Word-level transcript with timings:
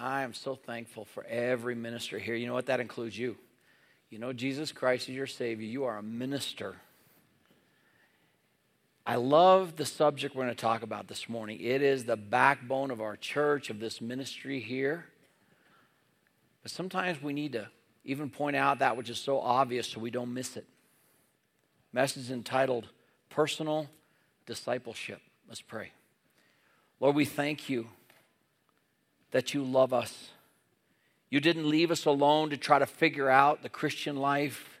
I 0.00 0.22
am 0.22 0.32
so 0.32 0.54
thankful 0.54 1.04
for 1.04 1.24
every 1.24 1.74
minister 1.74 2.18
here. 2.18 2.34
You 2.34 2.46
know 2.46 2.54
what? 2.54 2.66
That 2.66 2.80
includes 2.80 3.18
you. 3.18 3.36
You 4.08 4.18
know, 4.18 4.32
Jesus 4.32 4.72
Christ 4.72 5.10
is 5.10 5.14
your 5.14 5.26
Savior. 5.26 5.66
You 5.66 5.84
are 5.84 5.98
a 5.98 6.02
minister. 6.02 6.76
I 9.06 9.16
love 9.16 9.76
the 9.76 9.84
subject 9.84 10.34
we're 10.34 10.44
going 10.44 10.54
to 10.54 10.60
talk 10.60 10.82
about 10.82 11.06
this 11.06 11.28
morning. 11.28 11.60
It 11.60 11.82
is 11.82 12.04
the 12.04 12.16
backbone 12.16 12.90
of 12.90 13.02
our 13.02 13.14
church, 13.14 13.68
of 13.68 13.78
this 13.78 14.00
ministry 14.00 14.58
here. 14.58 15.04
But 16.62 16.70
sometimes 16.70 17.22
we 17.22 17.34
need 17.34 17.52
to 17.52 17.68
even 18.04 18.30
point 18.30 18.56
out 18.56 18.78
that 18.78 18.96
which 18.96 19.10
is 19.10 19.18
so 19.18 19.38
obvious 19.38 19.86
so 19.86 20.00
we 20.00 20.10
don't 20.10 20.32
miss 20.32 20.56
it. 20.56 20.66
Message 21.92 22.30
entitled 22.30 22.88
Personal 23.28 23.86
Discipleship. 24.46 25.20
Let's 25.46 25.60
pray. 25.60 25.92
Lord, 27.00 27.16
we 27.16 27.26
thank 27.26 27.68
you 27.68 27.88
that 29.30 29.54
you 29.54 29.62
love 29.62 29.92
us. 29.92 30.30
You 31.30 31.40
didn't 31.40 31.68
leave 31.68 31.90
us 31.90 32.06
alone 32.06 32.50
to 32.50 32.56
try 32.56 32.78
to 32.78 32.86
figure 32.86 33.30
out 33.30 33.62
the 33.62 33.68
Christian 33.68 34.16
life. 34.16 34.80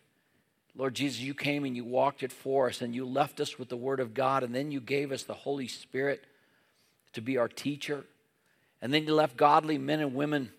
Lord 0.76 0.94
Jesus, 0.94 1.20
you 1.20 1.34
came 1.34 1.64
and 1.64 1.76
you 1.76 1.84
walked 1.84 2.22
it 2.22 2.32
for 2.32 2.68
us, 2.68 2.80
and 2.80 2.94
you 2.94 3.04
left 3.04 3.40
us 3.40 3.58
with 3.58 3.68
the 3.68 3.76
Word 3.76 4.00
of 4.00 4.14
God, 4.14 4.42
and 4.42 4.54
then 4.54 4.70
you 4.70 4.80
gave 4.80 5.12
us 5.12 5.22
the 5.22 5.34
Holy 5.34 5.68
Spirit 5.68 6.24
to 7.12 7.20
be 7.20 7.38
our 7.38 7.48
teacher. 7.48 8.04
And 8.82 8.92
then 8.92 9.06
you 9.06 9.14
left 9.14 9.36
godly 9.36 9.78
men 9.78 10.00
and 10.00 10.14
women 10.14 10.50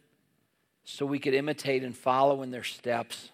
so 0.84 1.06
we 1.06 1.20
could 1.20 1.34
imitate 1.34 1.84
and 1.84 1.96
follow 1.96 2.42
in 2.42 2.52
their 2.52 2.64
steps. 2.64 3.30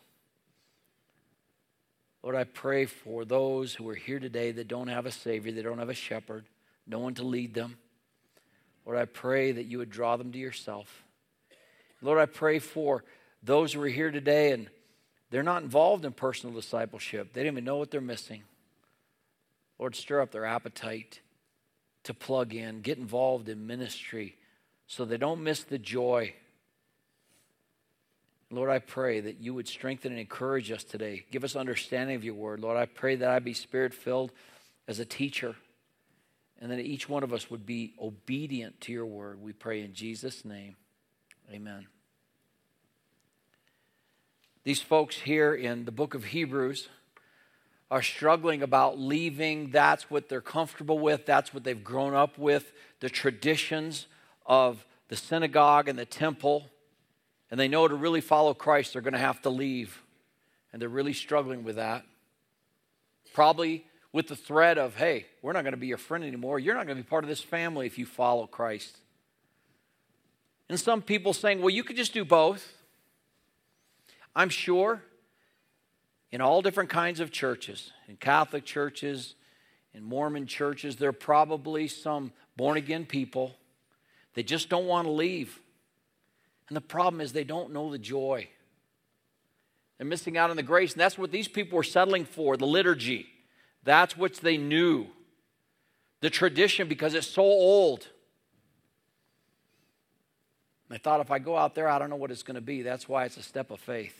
Lord, 2.23 2.35
I 2.35 2.43
pray 2.43 2.85
for 2.85 3.23
those 3.23 3.76
who 3.76 3.87
are 3.89 3.95
here 3.95 4.20
today 4.20 4.51
that 4.51 4.67
don't 4.67 4.87
have 4.87 5.05
a 5.05 5.12
Savior, 5.12 5.51
they 5.51 5.62
don't 5.62 5.79
have 5.79 5.89
a 5.89 5.93
shepherd, 5.93 6.45
no 6.85 6.99
one 6.99 7.13
to 7.15 7.23
lead 7.23 7.53
them. 7.53 7.77
Lord, 8.88 9.00
I 9.00 9.04
pray 9.04 9.52
that 9.52 9.66
you 9.66 9.80
would 9.80 9.90
draw 9.90 10.16
them 10.16 10.32
to 10.32 10.38
yourself. 10.38 11.04
Lord, 12.02 12.20
I 12.20 12.26
pray 12.26 12.59
for 12.59 13.04
those 13.44 13.73
who 13.73 13.82
are 13.82 13.88
here 13.88 14.12
today 14.12 14.54
and 14.54 14.70
they're 15.29 15.44
not 15.44 15.62
involved 15.62 16.05
in 16.05 16.13
personal 16.13 16.55
discipleship. 16.55 17.34
They 17.34 17.41
don't 17.41 17.52
even 17.52 17.66
know 17.66 17.76
what 17.76 17.91
they're 17.91 17.99
missing. 17.99 18.44
Lord, 19.77 19.94
stir 19.94 20.21
up 20.21 20.32
their 20.32 20.46
appetite 20.46 21.20
to 22.04 22.13
plug 22.13 22.54
in, 22.54 22.79
get 22.79 22.98
involved 22.98 23.49
in 23.49 23.68
ministry 23.68 24.38
so 24.88 25.04
they 25.04 25.18
don't 25.18 25.44
miss 25.44 25.63
the 25.63 25.77
joy. 25.77 26.34
Lord, 28.49 28.70
I 28.70 28.79
pray 28.79 29.20
that 29.20 29.41
you 29.41 29.54
would 29.54 29.68
strengthen 29.68 30.13
and 30.13 30.22
encourage 30.22 30.72
us 30.72 30.85
today. 30.85 31.26
Give 31.29 31.44
us 31.44 31.57
understanding 31.57 32.16
of 32.16 32.24
your 32.24 32.35
word. 32.35 32.62
Lord, 32.62 32.77
I 32.77 32.85
pray 32.85 33.18
that 33.18 33.29
I 33.29 33.40
be 33.40 33.54
spirit 33.54 33.94
filled 33.94 34.32
as 34.88 34.99
a 34.99 35.05
teacher 35.05 35.57
and 36.60 36.72
that 36.72 36.80
each 36.80 37.08
one 37.08 37.24
of 37.24 37.34
us 37.34 37.50
would 37.50 37.66
be 37.66 37.94
obedient 38.02 38.82
to 38.82 38.91
your 38.91 39.05
word. 39.05 39.41
We 39.41 39.54
pray 39.54 39.82
in 39.82 39.94
Jesus' 39.94 40.44
name. 40.44 40.76
Amen. 41.52 41.88
These 44.63 44.82
folks 44.82 45.18
here 45.18 45.54
in 45.54 45.85
the 45.85 45.91
book 45.91 46.13
of 46.13 46.26
Hebrews 46.26 46.90
are 47.90 48.02
struggling 48.02 48.62
about 48.62 49.00
leaving. 49.00 49.72
That's 49.72 50.10
what 50.10 50.28
they're 50.28 50.41
comfortable 50.41 51.00
with, 51.00 51.26
that's 51.26 51.54
what 51.54 51.63
they've 51.63 51.84
grown 51.84 52.13
up 52.13 52.38
with, 52.38 52.74
the 53.00 53.10
traditions 53.10 54.08
of 54.46 54.85
the 55.08 55.16
synagogue 55.16 55.88
and 55.88 55.98
the 55.98 56.05
temple. 56.05 56.70
And 57.50 57.58
they 57.58 57.70
know 57.70 57.88
to 57.88 57.96
really 57.96 58.20
follow 58.20 58.54
Christ, 58.54 58.91
they're 58.94 59.02
going 59.02 59.13
to 59.13 59.20
have 59.20 59.41
to 59.44 59.50
leave. 59.50 60.04
And 60.74 60.82
they're 60.82 60.90
really 60.90 61.13
struggling 61.13 61.63
with 61.63 61.78
that. 61.78 62.04
Probably 63.34 63.85
with 64.18 64.29
the 64.29 64.35
threat 64.35 64.79
of, 64.79 64.96
hey, 64.96 65.28
we're 65.44 65.53
not 65.53 65.62
going 65.62 65.73
to 65.73 65.79
be 65.79 65.85
your 65.85 66.00
friend 66.00 66.23
anymore. 66.23 66.57
You're 66.57 66.73
not 66.73 66.88
going 66.88 66.97
to 66.97 67.03
be 67.03 67.07
part 67.07 67.23
of 67.23 67.28
this 67.28 67.40
family 67.40 67.85
if 67.85 68.00
you 68.00 68.07
follow 68.07 68.47
Christ. 68.47 68.97
And 70.69 70.79
some 70.79 71.03
people 71.03 71.34
saying, 71.34 71.59
well, 71.59 71.69
you 71.69 71.84
could 71.84 71.97
just 71.97 72.16
do 72.16 72.25
both. 72.25 72.73
I'm 74.35 74.50
sure 74.50 75.03
in 76.31 76.41
all 76.41 76.63
different 76.63 76.90
kinds 76.90 77.19
of 77.19 77.29
churches, 77.29 77.91
in 78.07 78.16
Catholic 78.16 78.66
churches, 78.66 79.35
in 79.94 80.01
Mormon 80.01 80.47
churches, 80.47 80.95
there 80.95 81.09
are 81.09 81.13
probably 81.13 81.88
some 81.88 82.31
born 82.55 82.75
again 82.75 83.05
people 83.05 83.55
that 84.34 84.47
just 84.47 84.67
don't 84.67 84.88
want 84.88 85.05
to 85.05 85.11
leave. 85.11 85.59
And 86.69 86.75
the 86.75 86.81
problem 86.81 87.22
is 87.22 87.34
they 87.34 87.44
don't 87.44 87.72
know 87.72 87.91
the 87.91 87.99
joy. 87.99 88.47
They're 89.99 90.07
missing 90.07 90.39
out 90.39 90.49
on 90.49 90.55
the 90.55 90.63
grace. 90.63 90.94
And 90.94 91.01
that's 91.01 91.19
what 91.19 91.29
these 91.29 91.47
people 91.47 91.75
were 91.75 91.84
settling 91.84 92.25
for 92.25 92.57
the 92.57 92.66
liturgy. 92.66 93.28
That's 93.87 94.17
what 94.17 94.33
they 94.33 94.57
knew. 94.57 95.07
The 96.19 96.29
tradition, 96.29 96.89
because 96.89 97.13
it's 97.13 97.25
so 97.25 97.43
old. 97.43 98.05
I 100.91 100.97
thought 100.97 101.21
if 101.21 101.31
I 101.31 101.39
go 101.39 101.55
out 101.55 101.73
there, 101.73 101.87
I 101.87 101.97
don't 101.97 102.09
know 102.09 102.17
what 102.17 102.29
it's 102.29 102.43
going 102.43 102.55
to 102.55 102.61
be. 102.61 102.81
That's 102.81 103.07
why 103.07 103.23
it's 103.23 103.37
a 103.37 103.41
step 103.41 103.71
of 103.71 103.79
faith. 103.79 104.13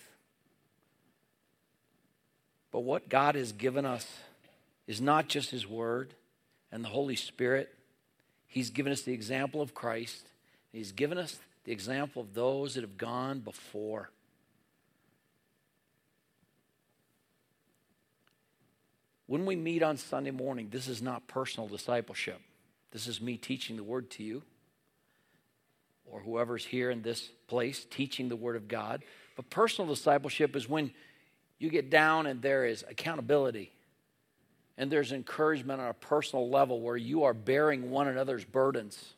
But 2.72 2.80
what 2.82 3.10
God 3.10 3.36
has 3.36 3.52
given 3.52 3.86
us 3.86 4.08
is 4.88 5.02
not 5.02 5.28
just 5.28 5.52
His 5.52 5.68
Word 5.68 6.14
and 6.72 6.82
the 6.82 6.90
Holy 6.90 7.18
Spirit, 7.18 7.76
He's 8.46 8.70
given 8.70 8.94
us 8.94 9.02
the 9.02 9.12
example 9.12 9.62
of 9.62 9.74
Christ, 9.74 10.30
He's 10.72 10.94
given 10.94 11.18
us 11.18 11.40
the 11.66 11.74
example 11.74 12.22
of 12.22 12.34
those 12.34 12.76
that 12.76 12.82
have 12.82 12.98
gone 12.98 13.42
before. 13.42 14.12
When 19.28 19.46
we 19.46 19.56
meet 19.56 19.84
on 19.84 19.98
Sunday 19.98 20.32
morning, 20.32 20.70
this 20.72 20.88
is 20.88 21.02
not 21.02 21.28
personal 21.28 21.68
discipleship. 21.68 22.42
This 22.92 23.08
is 23.08 23.22
me 23.22 23.38
teaching 23.38 23.76
the 23.76 23.84
word 23.84 24.10
to 24.12 24.24
you, 24.24 24.42
or 26.06 26.22
whoever's 26.22 26.66
here 26.66 26.90
in 26.90 27.02
this 27.02 27.30
place 27.48 27.86
teaching 27.90 28.30
the 28.30 28.36
word 28.38 28.56
of 28.56 28.70
God. 28.70 29.04
But 29.36 29.50
personal 29.50 29.94
discipleship 29.94 30.56
is 30.56 30.70
when 30.70 30.92
you 31.60 31.70
get 31.70 31.90
down 31.90 32.26
and 32.26 32.42
there 32.42 32.66
is 32.66 32.86
accountability 32.90 33.72
and 34.78 34.92
there's 34.92 35.12
encouragement 35.12 35.82
on 35.82 35.90
a 35.90 35.94
personal 35.94 36.50
level 36.50 36.80
where 36.80 36.98
you 36.98 37.24
are 37.24 37.34
bearing 37.34 37.90
one 37.90 38.08
another's 38.08 38.46
burdens. 38.46 39.14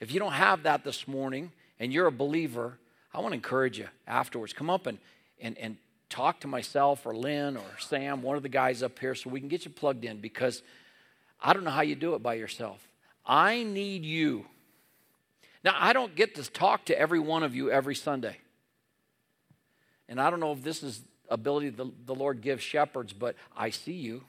If 0.00 0.12
you 0.12 0.20
don't 0.20 0.32
have 0.32 0.64
that 0.64 0.84
this 0.84 1.08
morning 1.08 1.52
and 1.80 1.92
you're 1.92 2.08
a 2.08 2.12
believer, 2.12 2.78
I 3.14 3.20
want 3.20 3.32
to 3.32 3.36
encourage 3.36 3.78
you 3.78 3.88
afterwards. 4.06 4.52
Come 4.52 4.68
up 4.68 4.86
and, 4.86 4.98
and, 5.40 5.56
and 5.58 5.76
talk 6.08 6.40
to 6.40 6.48
myself 6.48 7.06
or 7.06 7.14
Lynn 7.14 7.56
or 7.56 7.78
Sam, 7.78 8.22
one 8.22 8.36
of 8.36 8.42
the 8.42 8.48
guys 8.48 8.82
up 8.82 8.98
here, 8.98 9.14
so 9.14 9.30
we 9.30 9.40
can 9.40 9.48
get 9.48 9.64
you 9.64 9.70
plugged 9.70 10.04
in 10.04 10.20
because 10.20 10.62
I 11.40 11.52
don't 11.52 11.64
know 11.64 11.70
how 11.70 11.82
you 11.82 11.94
do 11.94 12.14
it 12.14 12.22
by 12.22 12.34
yourself. 12.34 12.86
I 13.26 13.62
need 13.62 14.04
you. 14.04 14.46
Now, 15.64 15.74
I 15.76 15.92
don't 15.92 16.14
get 16.14 16.34
to 16.36 16.50
talk 16.50 16.86
to 16.86 16.98
every 16.98 17.18
one 17.18 17.42
of 17.42 17.54
you 17.54 17.70
every 17.70 17.94
Sunday. 17.94 18.38
And 20.08 20.20
I 20.20 20.30
don't 20.30 20.40
know 20.40 20.52
if 20.52 20.62
this 20.62 20.82
is 20.82 21.02
ability 21.28 21.70
the, 21.70 21.90
the 22.06 22.14
Lord 22.14 22.40
gives 22.40 22.62
shepherds, 22.62 23.12
but 23.12 23.36
I 23.56 23.70
see 23.70 23.92
you. 23.92 24.24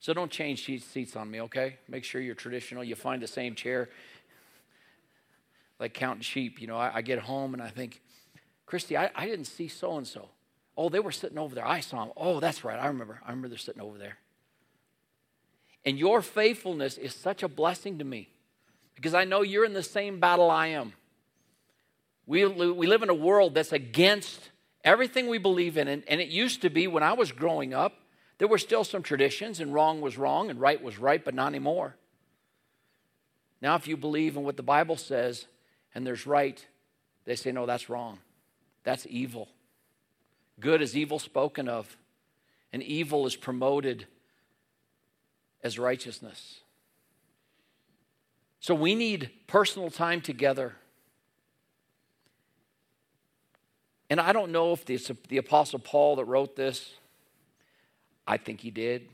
So 0.00 0.12
don't 0.12 0.32
change 0.32 0.64
seats 0.64 1.14
on 1.14 1.30
me, 1.30 1.42
okay? 1.42 1.76
Make 1.88 2.02
sure 2.02 2.20
you're 2.20 2.34
traditional. 2.34 2.82
You 2.82 2.96
find 2.96 3.22
the 3.22 3.28
same 3.28 3.54
chair. 3.54 3.88
Like 5.78 5.94
counting 5.94 6.22
sheep, 6.22 6.60
you 6.60 6.66
know, 6.66 6.76
I, 6.76 6.96
I 6.96 7.02
get 7.02 7.20
home 7.20 7.54
and 7.54 7.62
I 7.62 7.68
think, 7.68 8.00
Christy, 8.66 8.96
I, 8.96 9.10
I 9.14 9.26
didn't 9.26 9.44
see 9.44 9.68
so 9.68 9.96
and 9.98 10.06
so. 10.06 10.28
Oh, 10.76 10.88
they 10.88 11.00
were 11.00 11.12
sitting 11.12 11.38
over 11.38 11.54
there. 11.54 11.66
I 11.66 11.80
saw 11.80 12.04
them. 12.04 12.12
Oh, 12.16 12.40
that's 12.40 12.64
right. 12.64 12.78
I 12.78 12.86
remember. 12.86 13.20
I 13.24 13.30
remember 13.30 13.48
they're 13.48 13.58
sitting 13.58 13.82
over 13.82 13.98
there. 13.98 14.18
And 15.84 15.98
your 15.98 16.22
faithfulness 16.22 16.96
is 16.96 17.14
such 17.14 17.42
a 17.42 17.48
blessing 17.48 17.98
to 17.98 18.04
me 18.04 18.28
because 18.94 19.14
I 19.14 19.24
know 19.24 19.42
you're 19.42 19.64
in 19.64 19.72
the 19.72 19.82
same 19.82 20.20
battle 20.20 20.50
I 20.50 20.68
am. 20.68 20.92
We, 22.26 22.46
we 22.46 22.86
live 22.86 23.02
in 23.02 23.10
a 23.10 23.14
world 23.14 23.54
that's 23.54 23.72
against 23.72 24.50
everything 24.84 25.28
we 25.28 25.38
believe 25.38 25.76
in. 25.76 25.88
And, 25.88 26.04
and 26.06 26.20
it 26.20 26.28
used 26.28 26.62
to 26.62 26.70
be 26.70 26.86
when 26.86 27.02
I 27.02 27.14
was 27.14 27.32
growing 27.32 27.74
up, 27.74 27.94
there 28.38 28.48
were 28.48 28.58
still 28.58 28.84
some 28.84 29.02
traditions, 29.02 29.60
and 29.60 29.72
wrong 29.74 30.00
was 30.00 30.16
wrong 30.16 30.50
and 30.50 30.60
right 30.60 30.82
was 30.82 30.98
right, 30.98 31.24
but 31.24 31.34
not 31.34 31.48
anymore. 31.48 31.96
Now, 33.60 33.76
if 33.76 33.86
you 33.86 33.96
believe 33.96 34.36
in 34.36 34.42
what 34.42 34.56
the 34.56 34.62
Bible 34.62 34.96
says 34.96 35.46
and 35.94 36.06
there's 36.06 36.26
right, 36.26 36.64
they 37.24 37.36
say, 37.36 37.52
no, 37.52 37.66
that's 37.66 37.88
wrong. 37.88 38.18
That's 38.82 39.06
evil. 39.08 39.48
Good 40.60 40.82
is 40.82 40.96
evil 40.96 41.18
spoken 41.18 41.68
of, 41.68 41.96
and 42.72 42.82
evil 42.82 43.26
is 43.26 43.36
promoted 43.36 44.06
as 45.62 45.78
righteousness. 45.78 46.60
So 48.60 48.74
we 48.74 48.94
need 48.94 49.30
personal 49.46 49.90
time 49.90 50.20
together. 50.20 50.76
And 54.08 54.20
I 54.20 54.32
don't 54.32 54.52
know 54.52 54.72
if 54.72 54.88
it's 54.88 55.10
the 55.28 55.38
Apostle 55.38 55.78
Paul 55.78 56.16
that 56.16 56.26
wrote 56.26 56.54
this. 56.54 56.92
I 58.26 58.36
think 58.36 58.60
he 58.60 58.70
did, 58.70 59.08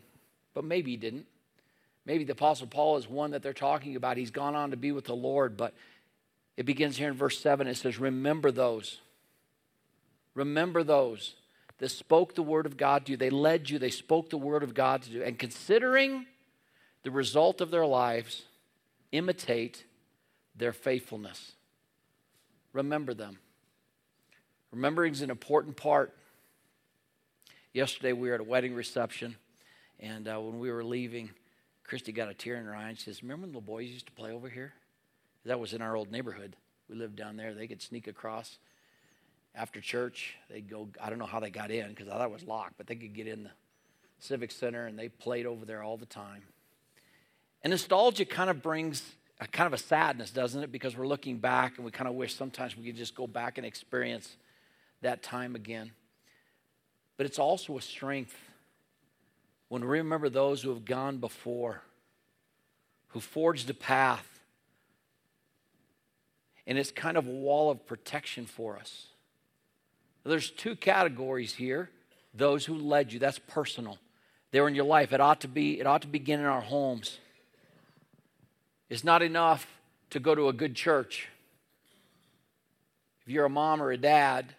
but 0.55 0.65
maybe 0.65 0.91
he 0.91 0.97
didn't. 0.97 1.27
Maybe 2.05 2.25
the 2.25 2.33
Apostle 2.33 2.67
Paul 2.67 2.97
is 2.97 3.09
one 3.09 3.31
that 3.31 3.43
they're 3.43 3.53
talking 3.53 3.97
about. 3.97 4.17
He's 4.17 4.31
gone 4.31 4.55
on 4.55 4.71
to 4.71 4.77
be 4.77 4.93
with 4.93 5.05
the 5.05 5.17
Lord, 5.17 5.57
but 5.57 5.75
it 6.57 6.67
begins 6.67 6.97
here 6.97 7.09
in 7.09 7.15
verse 7.15 7.39
7. 7.39 7.67
It 7.67 7.77
says, 7.77 7.99
Remember 7.99 8.51
those 8.51 8.99
Remember 10.39 10.85
those 10.85 11.35
that 11.79 11.89
spoke 11.89 12.37
the 12.37 12.45
word 12.45 12.65
of 12.65 12.77
God 12.77 13.07
to 13.07 13.13
you. 13.13 13.17
They 13.17 13.29
led 13.29 13.69
you, 13.69 13.81
they 13.81 13.91
spoke 13.91 14.31
the 14.31 14.39
word 14.39 14.63
of 14.63 14.73
God 14.73 15.03
to 15.03 15.11
you. 15.11 15.25
And 15.25 15.37
considering 15.37 16.27
the 17.03 17.11
result 17.11 17.61
of 17.61 17.73
their 17.73 17.85
lives, 17.85 18.45
imitate 19.11 19.85
their 20.55 20.73
faithfulness. 20.73 21.53
remember 22.73 23.15
them. 23.15 23.39
Remembering 24.71 25.13
is 25.13 25.23
an 25.23 25.31
important 25.31 25.77
part. 25.77 26.15
Yesterday 27.73 28.13
we 28.13 28.29
were 28.29 28.37
at 28.37 28.41
a 28.41 28.45
wedding 28.45 28.75
reception, 28.75 29.35
and 29.99 30.29
uh, 30.29 30.39
when 30.41 30.61
we 30.61 30.71
were 30.71 30.85
leaving, 30.85 31.31
Christy 31.83 32.13
got 32.13 32.29
a 32.29 32.35
tear 32.35 32.57
in 32.57 32.65
her 32.65 32.77
eye 32.77 32.91
and 32.91 32.99
she 32.99 33.07
says, 33.07 33.23
Remember 33.25 33.47
when 33.47 33.55
the 33.55 33.61
boys 33.61 33.89
used 33.89 34.07
to 34.07 34.13
play 34.13 34.31
over 34.31 34.49
here? 34.49 34.73
That 35.47 35.59
was 35.59 35.73
in 35.73 35.83
our 35.83 35.97
old 35.97 36.13
neighborhood. 36.13 36.55
We 36.89 36.95
lived 36.95 37.17
down 37.17 37.37
there. 37.37 37.55
They 37.55 37.67
could 37.67 37.83
sneak 37.83 38.07
across 38.07 38.59
after 39.55 39.81
church. 39.81 40.37
They'd 40.51 40.69
go, 40.69 40.89
I 41.01 41.11
don't 41.11 41.19
know 41.19 41.27
how 41.27 41.41
they 41.41 41.51
got 41.51 41.71
in 41.71 41.89
because 41.89 42.09
I 42.09 42.13
thought 42.13 42.27
it 42.27 42.33
was 42.33 42.45
locked, 42.45 42.75
but 42.77 42.87
they 42.87 42.95
could 42.95 43.15
get 43.15 43.27
in 43.27 43.45
the 43.45 43.51
Civic 44.19 44.51
Center 44.51 44.87
and 44.87 44.99
they 44.99 45.09
played 45.09 45.47
over 45.47 45.65
there 45.65 45.83
all 45.83 45.97
the 45.97 46.07
time. 46.07 46.43
And 47.63 47.71
nostalgia 47.71 48.25
kind 48.25 48.51
of 48.51 48.63
brings 48.63 49.03
a 49.41 49.47
kind 49.47 49.67
of 49.67 49.73
a 49.73 49.83
sadness, 49.83 50.31
doesn't 50.31 50.63
it? 50.63 50.73
Because 50.73 50.97
we're 50.97 51.07
looking 51.07 51.39
back 51.39 51.77
and 51.77 51.85
we 51.85 51.91
kind 51.91 52.09
of 52.09 52.15
wish 52.15 52.35
sometimes 52.35 52.77
we 52.77 52.85
could 52.85 52.97
just 52.97 53.15
go 53.15 53.27
back 53.27 53.59
and 53.59 53.67
experience 53.67 54.37
that 55.03 55.23
time 55.23 55.55
again. 55.55 55.93
But 57.17 57.27
it's 57.27 57.39
also 57.39 57.77
a 57.77 57.83
strength 57.83 58.37
when 59.69 59.83
we 59.83 59.99
remember 59.99 60.29
those 60.29 60.63
who 60.63 60.71
have 60.71 60.85
gone 60.85 61.19
before, 61.19 61.83
who 63.09 63.21
forged 63.21 63.69
a 63.71 63.75
path. 63.75 64.27
And 66.67 66.79
it's 66.79 66.91
kind 66.91 67.17
of 67.17 67.27
a 67.27 67.31
wall 67.31 67.71
of 67.71 67.87
protection 67.87 68.47
for 68.47 68.77
us. 68.77 69.07
There's 70.29 70.51
two 70.51 70.77
categories 70.77 71.55
here 71.55 71.91
those 72.35 72.67
who 72.67 72.75
led 72.75 73.13
you, 73.13 73.19
that's 73.19 73.39
personal. 73.39 73.99
They're 74.51 74.69
in 74.69 74.75
your 74.75 74.85
life. 74.85 75.13
It 75.13 75.21
ought 75.21 75.41
to 75.41 75.49
be, 75.49 75.81
it 75.81 75.87
ought 75.87 76.03
to 76.03 76.09
begin 76.09 76.41
in 76.41 76.47
our 76.47 76.61
homes. 76.61 77.19
It's 78.89 79.03
not 79.03 79.23
enough 79.23 79.67
to 80.11 80.21
go 80.21 80.35
to 80.35 80.49
a 80.49 80.53
good 80.53 80.75
church. 80.75 81.29
If 83.23 83.33
you're 83.33 83.47
a 83.47 83.51
mom 83.51 83.83
or 83.83 83.91
a 83.91 83.97
dad, 83.97 84.55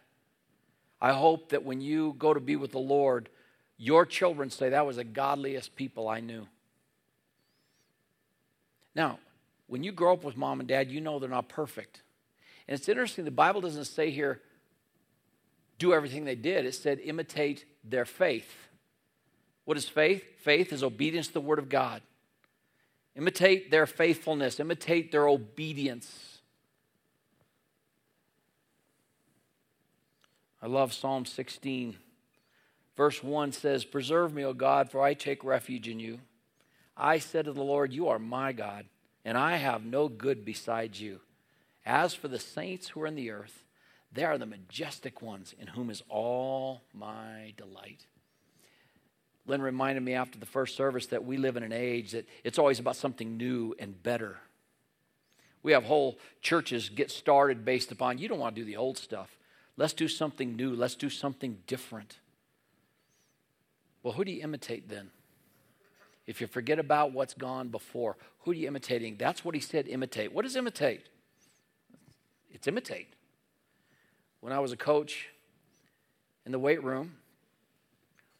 I 1.01 1.13
hope 1.13 1.49
that 1.49 1.63
when 1.63 1.79
you 1.79 2.15
go 2.19 2.33
to 2.33 2.39
be 2.39 2.55
with 2.55 2.71
the 2.71 2.79
Lord, 2.79 3.29
your 3.77 4.05
children 4.05 4.49
say, 4.49 4.69
That 4.69 4.85
was 4.85 4.97
the 4.97 5.03
godliest 5.03 5.75
people 5.75 6.09
I 6.09 6.19
knew. 6.19 6.47
Now, 8.93 9.19
when 9.67 9.83
you 9.83 9.91
grow 9.91 10.13
up 10.13 10.23
with 10.23 10.35
mom 10.35 10.59
and 10.59 10.67
dad, 10.67 10.91
you 10.91 10.99
know 10.99 11.19
they're 11.19 11.29
not 11.29 11.47
perfect. 11.47 12.01
And 12.67 12.77
it's 12.77 12.89
interesting, 12.89 13.25
the 13.25 13.31
Bible 13.31 13.61
doesn't 13.61 13.85
say 13.85 14.11
here, 14.11 14.41
do 15.79 15.93
everything 15.93 16.25
they 16.25 16.35
did. 16.35 16.65
It 16.65 16.75
said, 16.75 16.99
imitate 16.99 17.65
their 17.83 18.05
faith. 18.05 18.67
What 19.65 19.77
is 19.77 19.89
faith? 19.89 20.23
Faith 20.41 20.71
is 20.71 20.83
obedience 20.83 21.27
to 21.27 21.33
the 21.33 21.41
Word 21.41 21.57
of 21.57 21.69
God. 21.69 22.01
Imitate 23.15 23.71
their 23.71 23.85
faithfulness, 23.85 24.59
imitate 24.59 25.11
their 25.11 25.27
obedience. 25.27 26.39
I 30.61 30.67
love 30.67 30.93
Psalm 30.93 31.25
16. 31.25 31.97
Verse 32.97 33.23
1 33.23 33.53
says, 33.53 33.85
Preserve 33.85 34.33
me, 34.33 34.43
O 34.43 34.53
God, 34.53 34.91
for 34.91 35.01
I 35.01 35.13
take 35.13 35.43
refuge 35.43 35.87
in 35.87 35.99
you. 35.99 36.19
I 36.97 37.19
said 37.19 37.45
to 37.45 37.53
the 37.53 37.63
Lord, 37.63 37.93
You 37.93 38.09
are 38.09 38.19
my 38.19 38.51
God, 38.51 38.85
and 39.23 39.37
I 39.37 39.55
have 39.55 39.85
no 39.85 40.09
good 40.09 40.43
besides 40.43 40.99
you. 40.99 41.21
As 41.85 42.13
for 42.13 42.27
the 42.27 42.39
saints 42.39 42.89
who 42.89 43.01
are 43.01 43.07
in 43.07 43.15
the 43.15 43.31
earth, 43.31 43.63
they 44.11 44.23
are 44.23 44.37
the 44.37 44.45
majestic 44.45 45.21
ones 45.21 45.53
in 45.59 45.67
whom 45.67 45.89
is 45.89 46.03
all 46.09 46.81
my 46.93 47.53
delight. 47.57 48.05
Lynn 49.45 49.61
reminded 49.61 50.03
me 50.03 50.13
after 50.13 50.37
the 50.37 50.45
first 50.45 50.75
service 50.75 51.07
that 51.07 51.25
we 51.25 51.37
live 51.37 51.57
in 51.57 51.63
an 51.63 51.73
age 51.73 52.11
that 52.11 52.27
it's 52.43 52.59
always 52.59 52.79
about 52.79 52.95
something 52.95 53.37
new 53.37 53.75
and 53.79 54.01
better. 54.01 54.37
We 55.63 55.73
have 55.73 55.83
whole 55.83 56.17
churches 56.41 56.89
get 56.89 57.11
started 57.11 57.65
based 57.65 57.91
upon 57.91 58.17
you 58.17 58.27
don't 58.27 58.39
want 58.39 58.55
to 58.55 58.61
do 58.61 58.65
the 58.65 58.77
old 58.77 58.97
stuff. 58.97 59.37
Let's 59.75 59.93
do 59.93 60.07
something 60.07 60.55
new. 60.55 60.75
Let's 60.75 60.95
do 60.95 61.09
something 61.09 61.59
different. 61.67 62.19
Well, 64.03 64.13
who 64.13 64.23
do 64.23 64.31
you 64.31 64.41
imitate 64.43 64.89
then? 64.89 65.09
If 66.27 66.41
you 66.41 66.47
forget 66.47 66.79
about 66.79 67.11
what's 67.11 67.33
gone 67.33 67.69
before, 67.69 68.17
who 68.41 68.51
are 68.51 68.53
you 68.53 68.67
imitating? 68.67 69.15
That's 69.17 69.43
what 69.43 69.55
he 69.55 69.61
said 69.61 69.87
imitate. 69.87 70.31
What 70.31 70.45
is 70.45 70.55
imitate? 70.55 71.07
It's 72.51 72.67
imitate. 72.67 73.07
When 74.41 74.53
I 74.53 74.59
was 74.59 74.71
a 74.71 74.77
coach 74.77 75.27
in 76.45 76.51
the 76.51 76.59
weight 76.59 76.83
room, 76.83 77.15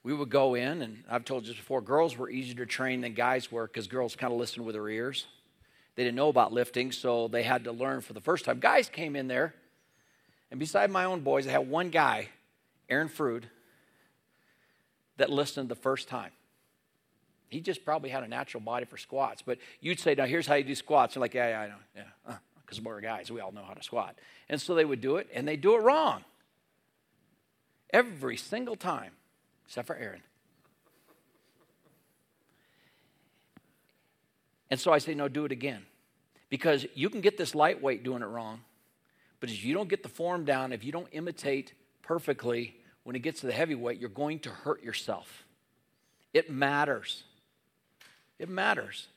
we 0.04 0.13
would 0.13 0.30
go 0.30 0.56
in, 0.56 0.81
and 0.81 1.04
I've 1.10 1.25
told 1.25 1.46
you 1.46 1.54
before, 1.54 1.81
girls 1.81 2.18
were 2.18 2.30
easier 2.30 2.56
to 2.56 2.66
train 2.66 3.01
than 3.01 3.13
guys 3.13 3.51
were 3.51 3.68
because 3.68 3.88
girls 3.88 4.16
kind 4.16 4.31
of 4.31 4.40
listened 4.40 4.66
with 4.66 4.75
their 4.75 4.88
ears. 4.88 5.28
They 5.96 6.04
didn't 6.04 6.16
know 6.16 6.30
about 6.30 6.54
lifting, 6.54 6.94
so 6.94 7.28
they 7.28 7.44
had 7.44 7.66
to 7.66 7.74
learn 7.74 8.00
for 8.00 8.13
the 8.13 8.22
first 8.22 8.46
time. 8.46 8.60
Guys 8.60 8.88
came 8.88 9.18
in 9.18 9.28
there, 9.28 9.54
and 10.51 10.60
beside 10.60 10.90
my 10.90 11.04
own 11.04 11.19
boys, 11.19 11.46
I 11.48 11.51
had 11.51 11.69
one 11.69 11.90
guy, 11.90 12.30
Aaron 12.88 13.10
Frood, 13.10 13.44
that 15.18 15.30
listened 15.30 15.68
the 15.68 15.75
first 15.75 16.07
time. 16.07 16.31
He 17.50 17.60
just 17.60 17.84
probably 17.84 18.10
had 18.10 18.24
a 18.24 18.28
natural 18.28 18.62
body 18.62 18.86
for 18.86 18.98
squats, 18.98 19.42
but 19.42 19.57
you'd 19.81 20.00
say, 20.00 20.16
Now, 20.16 20.25
here's 20.25 20.48
how 20.48 20.56
you 20.56 20.63
do 20.63 20.75
squats. 20.75 21.16
And 21.16 21.22
like, 21.22 21.34
Yeah, 21.34 21.50
yeah, 21.50 21.60
I 21.60 21.68
know. 21.68 21.75
Yeah. 21.96 22.04
Uh. 22.25 22.36
Because 22.69 22.83
we're 22.83 23.01
guys, 23.01 23.31
we 23.31 23.42
all 23.42 23.51
know 23.51 23.63
how 23.63 23.74
to 23.74 23.81
squat. 23.81 24.16
And 24.48 24.62
so 24.62 24.75
they 24.75 24.86
would 24.86 25.01
do 25.01 25.16
it, 25.16 25.27
and 25.33 25.48
they 25.48 25.56
do 25.56 25.74
it 25.75 25.80
wrong. 25.80 26.24
Every 27.92 28.38
single 28.38 28.75
time 28.75 29.13
except 29.66 29.88
for 29.88 29.95
Aaron. 29.95 30.21
And 34.71 34.80
so 34.80 34.92
I 34.92 34.98
say, 34.98 35.13
no, 35.13 35.27
do 35.27 35.45
it 35.45 35.51
again. 35.51 35.86
Because 36.50 36.88
you 36.95 37.10
can 37.10 37.21
get 37.21 37.38
this 37.38 37.54
lightweight 37.54 38.04
doing 38.04 38.24
it 38.24 38.27
wrong, 38.27 38.62
but 39.39 39.50
if 39.50 39.63
you 39.63 39.75
don't 39.75 39.89
get 39.89 40.01
the 40.01 40.10
form 40.10 40.44
down, 40.44 40.74
if 40.74 40.83
you 40.83 40.92
don't 40.92 41.07
imitate 41.12 41.74
perfectly 42.01 42.75
when 43.04 43.15
it 43.15 43.19
gets 43.19 43.42
to 43.42 43.45
the 43.45 43.54
heavyweight, 43.54 44.00
you're 44.00 44.10
going 44.10 44.39
to 44.39 44.50
hurt 44.50 44.83
yourself. 44.83 45.44
It 46.33 46.50
matters. 46.50 47.24
It 48.39 48.50
matters. 48.50 49.07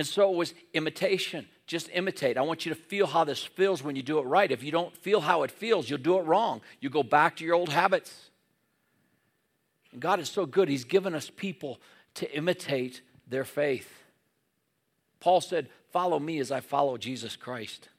And 0.00 0.06
so 0.06 0.32
it 0.32 0.34
was 0.34 0.54
imitation. 0.72 1.46
Just 1.66 1.90
imitate. 1.92 2.38
I 2.38 2.40
want 2.40 2.64
you 2.64 2.72
to 2.72 2.80
feel 2.80 3.06
how 3.06 3.22
this 3.24 3.44
feels 3.44 3.82
when 3.82 3.96
you 3.96 4.02
do 4.02 4.18
it 4.18 4.22
right. 4.22 4.50
If 4.50 4.62
you 4.62 4.72
don't 4.72 4.96
feel 4.96 5.20
how 5.20 5.42
it 5.42 5.50
feels, 5.50 5.90
you'll 5.90 5.98
do 5.98 6.16
it 6.16 6.22
wrong. 6.22 6.62
You 6.80 6.88
go 6.88 7.02
back 7.02 7.36
to 7.36 7.44
your 7.44 7.54
old 7.54 7.68
habits. 7.68 8.30
And 9.92 10.00
God 10.00 10.18
is 10.18 10.30
so 10.30 10.46
good, 10.46 10.70
He's 10.70 10.84
given 10.84 11.14
us 11.14 11.30
people 11.36 11.82
to 12.14 12.34
imitate 12.34 13.02
their 13.28 13.44
faith. 13.44 13.92
Paul 15.20 15.42
said, 15.42 15.68
Follow 15.92 16.18
me 16.18 16.38
as 16.38 16.50
I 16.50 16.60
follow 16.60 16.96
Jesus 16.96 17.36
Christ. 17.36 17.90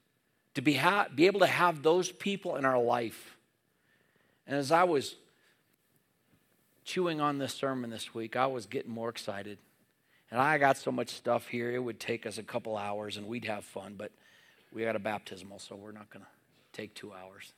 To 0.56 0.64
be, 0.64 0.74
ha- 0.74 1.06
be 1.14 1.28
able 1.28 1.42
to 1.42 1.46
have 1.46 1.84
those 1.84 2.12
people 2.12 2.56
in 2.56 2.66
our 2.66 2.82
life. 2.82 3.38
And 4.48 4.58
as 4.58 4.72
I 4.72 4.86
was 4.86 5.18
chewing 6.84 7.22
on 7.22 7.38
this 7.38 7.54
sermon 7.54 7.92
this 7.92 8.12
week, 8.12 8.36
I 8.36 8.48
was 8.48 8.66
getting 8.66 8.92
more 8.92 9.10
excited. 9.10 9.60
And 10.32 10.40
I 10.40 10.58
got 10.58 10.78
so 10.78 10.92
much 10.92 11.10
stuff 11.10 11.48
here, 11.48 11.72
it 11.72 11.80
would 11.80 12.00
take 12.00 12.26
us 12.26 12.38
a 12.38 12.44
couple 12.44 12.78
hours 12.78 13.18
and 13.18 13.28
we'd 13.28 13.46
have 13.46 13.66
fun, 13.66 13.96
but 13.98 14.12
we 14.74 14.84
got 14.84 14.96
a 14.96 15.00
baptismal, 15.00 15.60
so 15.60 15.76
we're 15.76 15.92
not 15.92 16.10
going 16.10 16.24
to 16.24 16.32
take 16.72 16.94
two 16.94 17.12
hours. 17.12 17.52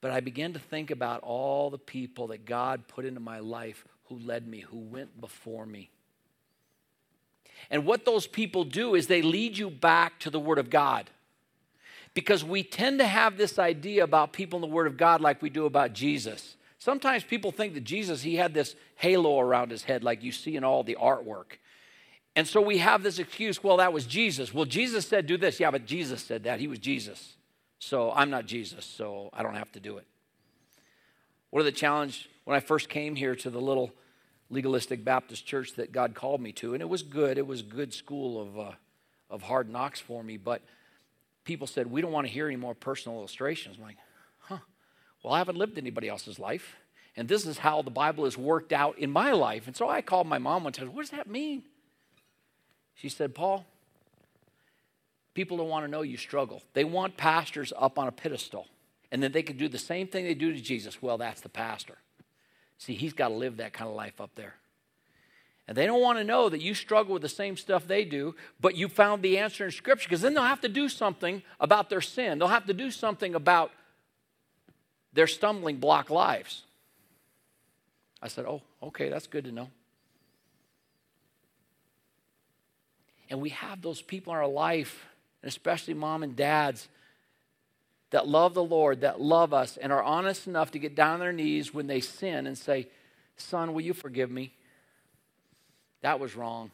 But 0.00 0.12
I 0.12 0.20
began 0.20 0.52
to 0.52 0.60
think 0.60 0.92
about 0.92 1.22
all 1.22 1.68
the 1.70 1.78
people 1.78 2.28
that 2.28 2.44
God 2.44 2.86
put 2.86 3.04
into 3.04 3.18
my 3.18 3.40
life 3.40 3.84
who 4.04 4.18
led 4.18 4.46
me, 4.46 4.60
who 4.60 4.78
went 4.78 5.20
before 5.20 5.66
me. 5.66 5.90
And 7.70 7.84
what 7.84 8.04
those 8.04 8.26
people 8.26 8.62
do 8.64 8.94
is 8.94 9.08
they 9.08 9.22
lead 9.22 9.58
you 9.58 9.70
back 9.70 10.20
to 10.20 10.30
the 10.30 10.38
Word 10.38 10.58
of 10.58 10.70
God. 10.70 11.10
Because 12.14 12.44
we 12.44 12.62
tend 12.62 13.00
to 13.00 13.06
have 13.06 13.36
this 13.36 13.58
idea 13.58 14.04
about 14.04 14.32
people 14.32 14.58
in 14.58 14.60
the 14.60 14.74
Word 14.74 14.86
of 14.86 14.96
God 14.96 15.20
like 15.20 15.42
we 15.42 15.50
do 15.50 15.66
about 15.66 15.92
Jesus. 15.92 16.56
Sometimes 16.78 17.24
people 17.24 17.52
think 17.52 17.74
that 17.74 17.84
Jesus, 17.84 18.22
he 18.22 18.36
had 18.36 18.52
this 18.52 18.76
halo 18.96 19.40
around 19.40 19.70
his 19.70 19.82
head 19.82 20.04
like 20.04 20.22
you 20.22 20.32
see 20.32 20.56
in 20.56 20.64
all 20.64 20.82
the 20.82 20.96
artwork. 21.00 21.58
And 22.34 22.46
so 22.46 22.60
we 22.60 22.78
have 22.78 23.02
this 23.02 23.18
excuse, 23.18 23.64
well, 23.64 23.78
that 23.78 23.92
was 23.92 24.04
Jesus. 24.04 24.52
Well, 24.52 24.66
Jesus 24.66 25.08
said, 25.08 25.26
do 25.26 25.38
this. 25.38 25.58
Yeah, 25.58 25.70
but 25.70 25.86
Jesus 25.86 26.22
said 26.22 26.44
that. 26.44 26.60
He 26.60 26.68
was 26.68 26.78
Jesus. 26.78 27.36
So 27.78 28.12
I'm 28.12 28.28
not 28.28 28.46
Jesus, 28.46 28.84
so 28.84 29.30
I 29.32 29.42
don't 29.42 29.54
have 29.54 29.72
to 29.72 29.80
do 29.80 29.96
it. 29.96 30.06
What 31.50 31.60
are 31.60 31.64
the 31.64 31.72
challenge 31.72 32.28
when 32.44 32.56
I 32.56 32.60
first 32.60 32.90
came 32.90 33.16
here 33.16 33.34
to 33.36 33.48
the 33.48 33.60
little 33.60 33.90
legalistic 34.50 35.02
Baptist 35.02 35.46
church 35.46 35.74
that 35.76 35.92
God 35.92 36.14
called 36.14 36.42
me 36.42 36.52
to? 36.52 36.74
And 36.74 36.82
it 36.82 36.88
was 36.88 37.02
good. 37.02 37.38
It 37.38 37.46
was 37.46 37.60
a 37.60 37.64
good 37.64 37.94
school 37.94 38.42
of, 38.42 38.58
uh, 38.58 38.72
of 39.30 39.42
hard 39.42 39.70
knocks 39.70 40.00
for 40.00 40.22
me. 40.22 40.36
But 40.36 40.62
people 41.44 41.66
said, 41.66 41.90
We 41.90 42.02
don't 42.02 42.12
want 42.12 42.26
to 42.26 42.32
hear 42.32 42.46
any 42.46 42.56
more 42.56 42.74
personal 42.74 43.18
illustrations. 43.18 43.76
I'm 43.78 43.84
like. 43.84 43.96
Well, 45.26 45.34
I 45.34 45.38
haven't 45.38 45.58
lived 45.58 45.76
anybody 45.76 46.08
else's 46.08 46.38
life. 46.38 46.76
And 47.16 47.26
this 47.26 47.46
is 47.46 47.58
how 47.58 47.82
the 47.82 47.90
Bible 47.90 48.26
has 48.26 48.38
worked 48.38 48.72
out 48.72 48.96
in 48.96 49.10
my 49.10 49.32
life. 49.32 49.66
And 49.66 49.74
so 49.74 49.88
I 49.88 50.00
called 50.00 50.28
my 50.28 50.38
mom 50.38 50.62
one 50.62 50.72
time. 50.72 50.94
What 50.94 51.02
does 51.02 51.10
that 51.10 51.26
mean? 51.26 51.64
She 52.94 53.08
said, 53.08 53.34
Paul, 53.34 53.66
people 55.34 55.56
don't 55.56 55.68
want 55.68 55.84
to 55.84 55.90
know 55.90 56.02
you 56.02 56.16
struggle. 56.16 56.62
They 56.74 56.84
want 56.84 57.16
pastors 57.16 57.72
up 57.76 57.98
on 57.98 58.06
a 58.06 58.12
pedestal. 58.12 58.68
And 59.10 59.20
then 59.20 59.32
they 59.32 59.42
can 59.42 59.56
do 59.56 59.68
the 59.68 59.78
same 59.78 60.06
thing 60.06 60.26
they 60.26 60.34
do 60.34 60.52
to 60.52 60.60
Jesus. 60.60 61.02
Well, 61.02 61.18
that's 61.18 61.40
the 61.40 61.48
pastor. 61.48 61.96
See, 62.78 62.94
he's 62.94 63.12
got 63.12 63.30
to 63.30 63.34
live 63.34 63.56
that 63.56 63.72
kind 63.72 63.90
of 63.90 63.96
life 63.96 64.20
up 64.20 64.30
there. 64.36 64.54
And 65.66 65.76
they 65.76 65.86
don't 65.86 66.00
want 66.00 66.18
to 66.18 66.24
know 66.24 66.48
that 66.48 66.60
you 66.60 66.72
struggle 66.72 67.14
with 67.14 67.22
the 67.22 67.28
same 67.28 67.56
stuff 67.56 67.88
they 67.88 68.04
do, 68.04 68.36
but 68.60 68.76
you 68.76 68.86
found 68.86 69.24
the 69.24 69.38
answer 69.38 69.64
in 69.64 69.72
Scripture 69.72 70.08
because 70.08 70.20
then 70.20 70.34
they'll 70.34 70.44
have 70.44 70.60
to 70.60 70.68
do 70.68 70.88
something 70.88 71.42
about 71.58 71.90
their 71.90 72.00
sin. 72.00 72.38
They'll 72.38 72.46
have 72.46 72.66
to 72.66 72.72
do 72.72 72.92
something 72.92 73.34
about 73.34 73.72
their 75.16 75.26
stumbling 75.26 75.78
block 75.78 76.10
lives. 76.10 76.62
I 78.22 78.28
said, 78.28 78.44
Oh, 78.46 78.62
okay, 78.82 79.08
that's 79.08 79.26
good 79.26 79.44
to 79.44 79.52
know. 79.52 79.68
And 83.28 83.40
we 83.40 83.48
have 83.48 83.82
those 83.82 84.00
people 84.00 84.32
in 84.32 84.38
our 84.38 84.46
life, 84.46 85.06
and 85.42 85.48
especially 85.48 85.94
mom 85.94 86.22
and 86.22 86.36
dads, 86.36 86.88
that 88.10 88.28
love 88.28 88.54
the 88.54 88.62
Lord, 88.62 89.00
that 89.00 89.20
love 89.20 89.52
us, 89.52 89.76
and 89.76 89.90
are 89.90 90.02
honest 90.02 90.46
enough 90.46 90.70
to 90.72 90.78
get 90.78 90.94
down 90.94 91.14
on 91.14 91.20
their 91.20 91.32
knees 91.32 91.74
when 91.74 91.88
they 91.88 92.00
sin 92.00 92.46
and 92.46 92.56
say, 92.56 92.86
Son, 93.36 93.74
will 93.74 93.80
you 93.80 93.94
forgive 93.94 94.30
me? 94.30 94.54
That 96.02 96.20
was 96.20 96.36
wrong. 96.36 96.70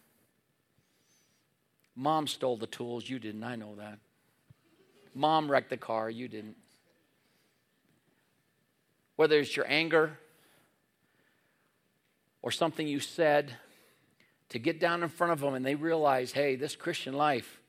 Mom 1.97 2.27
stole 2.27 2.57
the 2.57 2.67
tools. 2.67 3.09
You 3.09 3.19
didn't. 3.19 3.45
I 3.45 3.57
know 3.57 3.75
that. 3.77 3.99
Mom 5.15 5.51
wrecked 5.51 5.71
the 5.71 5.77
car. 5.77 6.11
You 6.11 6.29
didn't. 6.29 6.57
Whether 9.17 9.39
it's 9.41 9.57
your 9.57 9.67
anger 9.69 10.19
or 12.41 12.51
something 12.51 12.87
you 12.87 13.01
said, 13.01 13.57
to 14.53 14.59
get 14.59 14.79
down 14.79 15.03
in 15.03 15.09
front 15.09 15.33
of 15.33 15.41
them 15.41 15.55
and 15.55 15.65
they 15.65 15.75
realize, 15.75 16.33
hey, 16.33 16.57
this 16.57 16.77
Christian 16.77 17.15
life, 17.15 17.61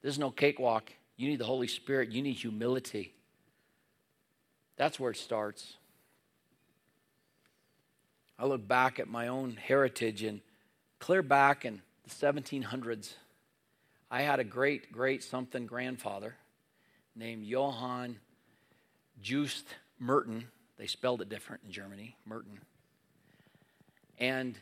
there's 0.00 0.18
no 0.18 0.30
cakewalk. 0.30 0.90
You 1.16 1.28
need 1.28 1.38
the 1.38 1.44
Holy 1.44 1.66
Spirit, 1.66 2.10
you 2.10 2.22
need 2.22 2.36
humility. 2.36 3.12
That's 4.76 4.98
where 4.98 5.10
it 5.10 5.18
starts. 5.18 5.74
I 8.38 8.46
look 8.46 8.66
back 8.66 8.98
at 8.98 9.08
my 9.08 9.28
own 9.28 9.56
heritage 9.56 10.22
and 10.22 10.40
clear 10.98 11.22
back 11.22 11.64
in 11.64 11.82
the 12.04 12.10
1700s, 12.10 13.12
I 14.10 14.22
had 14.22 14.40
a 14.40 14.44
great, 14.44 14.90
great 14.90 15.22
something 15.22 15.66
grandfather 15.66 16.34
named 17.14 17.44
Johann 17.44 18.18
Just 19.20 19.66
Merton. 19.98 20.48
They 20.82 20.88
spelled 20.88 21.22
it 21.22 21.28
different 21.28 21.62
in 21.64 21.70
Germany, 21.70 22.16
Merton. 22.26 22.58
And 24.18 24.56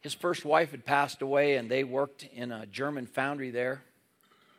his 0.00 0.12
first 0.12 0.44
wife 0.44 0.72
had 0.72 0.84
passed 0.84 1.22
away, 1.22 1.54
and 1.54 1.70
they 1.70 1.84
worked 1.84 2.24
in 2.34 2.50
a 2.50 2.66
German 2.66 3.06
foundry 3.06 3.52
there. 3.52 3.84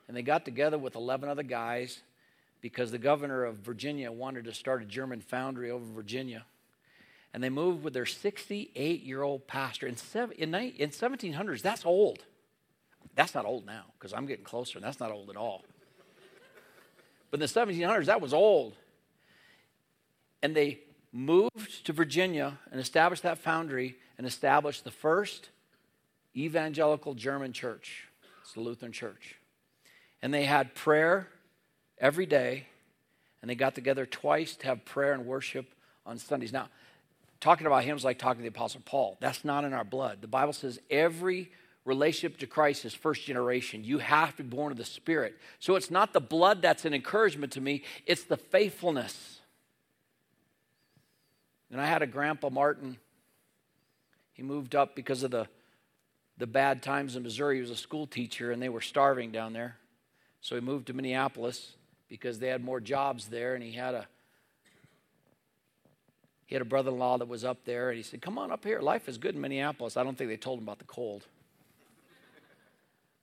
And 0.08 0.16
they 0.16 0.22
got 0.22 0.46
together 0.46 0.78
with 0.78 0.96
11 0.96 1.28
other 1.28 1.44
guys 1.44 2.04
because 2.62 2.90
the 2.90 2.98
governor 2.98 3.44
of 3.44 3.58
Virginia 3.58 4.14
wanted 4.14 4.46
to 4.46 4.54
start 4.54 4.82
a 4.82 4.86
German 4.86 5.20
foundry 5.20 5.70
over 5.70 5.84
Virginia. 5.84 6.46
And 7.34 7.44
they 7.44 7.50
moved 7.50 7.84
with 7.84 7.94
their 7.94 8.06
68 8.06 9.04
year 9.04 9.24
old 9.24 9.46
pastor. 9.46 9.88
In, 9.88 9.98
seven, 9.98 10.38
in, 10.38 10.56
in 10.56 10.92
1700s, 10.92 11.62
that's 11.62 11.86
old. 11.86 12.20
That's 13.14 13.36
not 13.36 13.44
old 13.44 13.66
now 13.66 13.88
because 14.00 14.14
I'm 14.14 14.26
getting 14.26 14.46
closer, 14.46 14.78
and 14.78 14.86
that's 14.86 15.02
not 15.02 15.12
old 15.12 15.30
at 15.30 15.36
all. 15.36 15.66
But 17.30 17.42
in 17.42 17.46
the 17.46 17.48
1700s, 17.48 18.06
that 18.06 18.22
was 18.22 18.34
old. 18.34 18.78
And 20.44 20.56
they 20.56 20.82
moved 21.12 21.86
to 21.86 21.94
Virginia 21.94 22.60
and 22.72 22.80
established 22.80 23.24
that 23.24 23.40
foundry 23.40 23.96
and 24.18 24.28
established 24.28 24.84
the 24.84 24.92
first 24.92 25.50
evangelical 26.36 27.16
German 27.16 27.54
church. 27.54 28.10
It's 28.42 28.54
the 28.54 28.60
Lutheran 28.60 28.92
Church. 28.92 29.36
And 30.22 30.34
they 30.34 30.46
had 30.46 30.76
prayer 30.76 31.30
every 31.98 32.26
day, 32.26 32.68
and 33.42 33.50
they 33.50 33.56
got 33.56 33.76
together 33.76 34.06
twice 34.06 34.56
to 34.58 34.68
have 34.68 34.86
prayer 34.86 35.14
and 35.14 35.26
worship 35.26 35.66
on 36.06 36.18
Sundays. 36.18 36.52
Now, 36.52 36.70
talking 37.40 37.68
about 37.68 37.84
hymns 37.84 38.04
like 38.04 38.20
talking 38.20 38.40
to 38.40 38.44
the 38.44 38.56
Apostle 38.56 38.82
Paul, 38.86 39.18
that's 39.20 39.46
not 39.46 39.64
in 39.64 39.74
our 39.74 39.84
blood. 39.84 40.22
The 40.22 40.28
Bible 40.28 40.54
says 40.54 40.80
every 40.90 41.52
relationship 41.86 42.40
to 42.40 42.48
Christ 42.48 42.86
is 42.86 42.94
first 42.94 43.26
generation. 43.26 43.84
You 43.84 44.00
have 44.00 44.36
to 44.38 44.44
be 44.44 44.56
born 44.56 44.72
of 44.72 44.78
the 44.78 44.86
Spirit. 44.86 45.38
So 45.60 45.76
it's 45.76 45.92
not 45.92 46.14
the 46.14 46.22
blood 46.22 46.62
that's 46.62 46.86
an 46.86 46.94
encouragement 46.94 47.54
to 47.54 47.62
me, 47.62 47.84
it's 48.06 48.24
the 48.24 48.38
faithfulness. 48.38 49.42
And 51.74 51.82
I 51.82 51.88
had 51.88 52.04
a 52.04 52.08
grandpa 52.08 52.52
Martin. 52.52 52.98
He 54.34 54.44
moved 54.44 54.76
up 54.76 54.96
because 54.96 55.24
of 55.24 55.32
the, 55.32 55.48
the 56.38 56.46
bad 56.46 56.84
times 56.84 57.16
in 57.16 57.24
Missouri. 57.24 57.56
He 57.56 57.62
was 57.62 57.72
a 57.72 57.76
school 57.76 58.06
teacher 58.06 58.52
and 58.52 58.62
they 58.62 58.70
were 58.70 58.80
starving 58.80 59.32
down 59.32 59.54
there. 59.54 59.78
So 60.40 60.54
he 60.54 60.62
moved 60.62 60.86
to 60.88 60.94
Minneapolis 60.94 61.72
because 62.10 62.38
they 62.38 62.50
had 62.50 62.64
more 62.64 62.80
jobs 62.80 63.28
there 63.28 63.56
and 63.56 63.64
he 63.64 63.72
had 63.72 63.96
a 63.96 64.08
he 66.46 66.54
had 66.54 66.62
a 66.62 66.66
brother-in-law 66.66 67.18
that 67.18 67.28
was 67.28 67.44
up 67.44 67.66
there 67.66 67.90
and 67.90 67.98
he 67.98 68.04
said, 68.04 68.22
Come 68.22 68.38
on 68.38 68.52
up 68.52 68.64
here. 68.64 68.80
Life 68.80 69.10
is 69.10 69.18
good 69.18 69.34
in 69.34 69.42
Minneapolis. 69.42 69.98
I 69.98 70.04
don't 70.04 70.16
think 70.16 70.30
they 70.30 70.38
told 70.38 70.60
him 70.60 70.66
about 70.66 70.78
the 70.78 70.86
cold. 70.86 71.26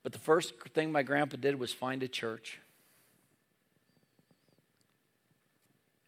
But 0.03 0.11
the 0.11 0.19
first 0.19 0.55
thing 0.73 0.91
my 0.91 1.03
grandpa 1.03 1.37
did 1.37 1.57
was 1.57 1.71
find 1.71 2.03
a 2.03 2.09
church. 2.09 2.59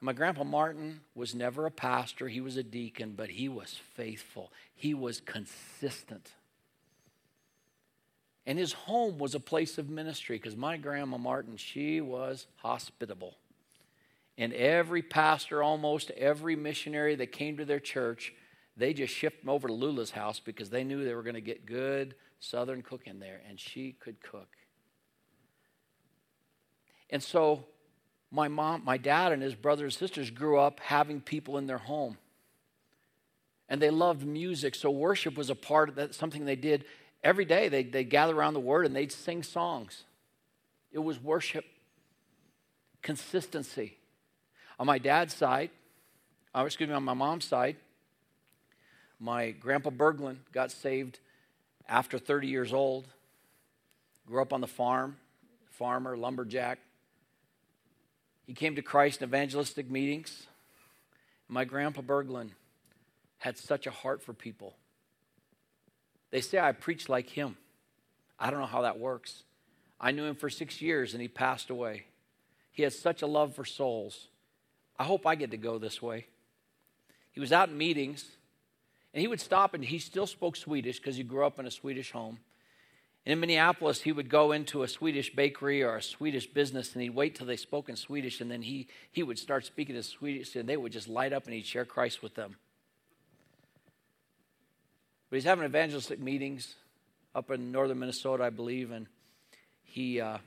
My 0.03 0.11
grandpa 0.11 0.43
Martin 0.43 0.99
was 1.15 1.33
never 1.33 1.65
a 1.65 1.71
pastor, 1.71 2.27
he 2.27 2.41
was 2.41 2.57
a 2.57 2.63
deacon, 2.63 3.13
but 3.15 3.29
he 3.29 3.47
was 3.47 3.79
faithful. 3.93 4.51
He 4.75 4.93
was 4.93 5.21
consistent. 5.21 6.29
And 8.45 8.59
his 8.59 8.73
home 8.73 9.17
was 9.17 9.33
a 9.33 9.39
place 9.39 9.77
of 9.77 9.89
ministry 9.89 10.35
because 10.35 10.57
my 10.57 10.75
grandma 10.75 11.17
Martin, 11.17 11.55
she 11.55 12.01
was 12.01 12.47
hospitable. 12.57 13.37
And 14.37 14.51
every 14.51 15.01
pastor, 15.01 15.63
almost 15.63 16.11
every 16.11 16.57
missionary 16.57 17.15
that 17.15 17.31
came 17.31 17.55
to 17.55 17.63
their 17.63 17.79
church, 17.79 18.33
they 18.75 18.93
just 18.93 19.13
shipped 19.13 19.45
them 19.45 19.49
over 19.49 19.69
to 19.69 19.73
Lula's 19.73 20.11
house 20.11 20.41
because 20.41 20.69
they 20.69 20.83
knew 20.83 21.05
they 21.05 21.15
were 21.15 21.23
going 21.23 21.35
to 21.35 21.39
get 21.39 21.65
good 21.65 22.15
southern 22.41 22.81
cooking 22.81 23.19
there, 23.19 23.39
and 23.47 23.57
she 23.57 23.93
could 24.01 24.21
cook. 24.21 24.49
And 27.09 27.23
so 27.23 27.63
my 28.33 28.47
mom, 28.47 28.81
my 28.83 28.97
dad, 28.97 29.31
and 29.31 29.43
his 29.43 29.53
brothers 29.53 29.93
and 29.93 29.99
sisters 29.99 30.31
grew 30.31 30.57
up 30.57 30.79
having 30.79 31.21
people 31.21 31.59
in 31.59 31.67
their 31.67 31.77
home. 31.77 32.17
And 33.69 33.79
they 33.79 33.91
loved 33.91 34.25
music, 34.25 34.73
so 34.73 34.89
worship 34.89 35.37
was 35.37 35.51
a 35.51 35.55
part 35.55 35.87
of 35.87 35.95
that, 35.95 36.15
something 36.15 36.43
they 36.43 36.55
did 36.55 36.85
every 37.23 37.45
day. 37.45 37.69
They'd, 37.69 37.91
they'd 37.91 38.09
gather 38.09 38.35
around 38.35 38.55
the 38.55 38.59
word 38.59 38.87
and 38.87 38.95
they'd 38.95 39.11
sing 39.11 39.43
songs. 39.43 40.03
It 40.91 40.97
was 40.97 41.21
worship, 41.21 41.63
consistency. 43.03 43.97
On 44.79 44.87
my 44.87 44.97
dad's 44.97 45.35
side, 45.35 45.69
uh, 46.55 46.63
excuse 46.65 46.89
me, 46.89 46.95
on 46.95 47.03
my 47.03 47.13
mom's 47.13 47.45
side, 47.45 47.75
my 49.19 49.51
grandpa 49.51 49.91
Berglund 49.91 50.37
got 50.51 50.71
saved 50.71 51.19
after 51.87 52.17
30 52.17 52.47
years 52.47 52.73
old. 52.73 53.05
Grew 54.25 54.41
up 54.41 54.53
on 54.53 54.61
the 54.61 54.67
farm, 54.67 55.17
farmer, 55.69 56.17
lumberjack. 56.17 56.79
He 58.45 58.53
came 58.53 58.75
to 58.75 58.81
Christ 58.81 59.21
in 59.21 59.29
evangelistic 59.29 59.89
meetings. 59.89 60.47
My 61.47 61.65
grandpa 61.65 62.01
Berglund 62.01 62.51
had 63.37 63.57
such 63.57 63.87
a 63.87 63.91
heart 63.91 64.21
for 64.21 64.33
people. 64.33 64.75
They 66.31 66.41
say 66.41 66.59
I 66.59 66.71
preach 66.71 67.09
like 67.09 67.29
him. 67.29 67.57
I 68.39 68.49
don't 68.49 68.59
know 68.59 68.65
how 68.65 68.81
that 68.81 68.99
works. 68.99 69.43
I 69.99 70.11
knew 70.11 70.25
him 70.25 70.35
for 70.35 70.49
six 70.49 70.81
years 70.81 71.13
and 71.13 71.21
he 71.21 71.27
passed 71.27 71.69
away. 71.69 72.05
He 72.71 72.83
had 72.83 72.93
such 72.93 73.21
a 73.21 73.27
love 73.27 73.55
for 73.55 73.65
souls. 73.65 74.27
I 74.97 75.03
hope 75.03 75.25
I 75.25 75.35
get 75.35 75.51
to 75.51 75.57
go 75.57 75.77
this 75.77 76.01
way. 76.01 76.27
He 77.31 77.39
was 77.39 77.51
out 77.51 77.69
in 77.69 77.77
meetings 77.77 78.25
and 79.13 79.21
he 79.21 79.27
would 79.27 79.39
stop 79.39 79.73
and 79.73 79.85
he 79.85 79.99
still 79.99 80.27
spoke 80.27 80.55
Swedish 80.55 80.97
because 80.97 81.15
he 81.15 81.23
grew 81.23 81.45
up 81.45 81.59
in 81.59 81.65
a 81.65 81.71
Swedish 81.71 82.11
home. 82.11 82.39
In 83.25 83.39
Minneapolis, 83.39 84.01
he 84.01 84.11
would 84.11 84.29
go 84.29 84.51
into 84.51 84.83
a 84.83 84.87
Swedish 84.87 85.33
bakery 85.33 85.81
or 85.81 85.95
a 85.95 86.01
Swedish 86.01 86.45
business 86.47 86.93
and 86.93 87.01
he'd 87.01 87.15
wait 87.15 87.35
till 87.35 87.47
they 87.47 87.55
spoke 87.55 87.87
in 87.87 87.95
Swedish 87.95 88.41
and 88.41 88.51
then 88.51 88.61
he, 88.61 88.87
he 89.11 89.23
would 89.23 89.39
start 89.39 89.65
speaking 89.65 89.95
in 89.95 90.03
Swedish 90.03 90.55
and 90.55 90.67
they 90.67 90.75
would 90.75 90.91
just 90.91 91.07
light 91.07 91.31
up 91.31 91.45
and 91.45 91.53
he'd 91.53 91.65
share 91.65 91.85
Christ 91.85 92.21
with 92.21 92.35
them. 92.35 92.57
But 95.29 95.37
he's 95.37 95.45
having 95.45 95.65
evangelistic 95.65 96.19
meetings 96.19 96.75
up 97.33 97.49
in 97.49 97.71
northern 97.71 97.99
Minnesota, 97.99 98.43
I 98.43 98.49
believe, 98.49 98.91
and 98.91 99.07
he 99.83 100.19
uh, 100.19 100.37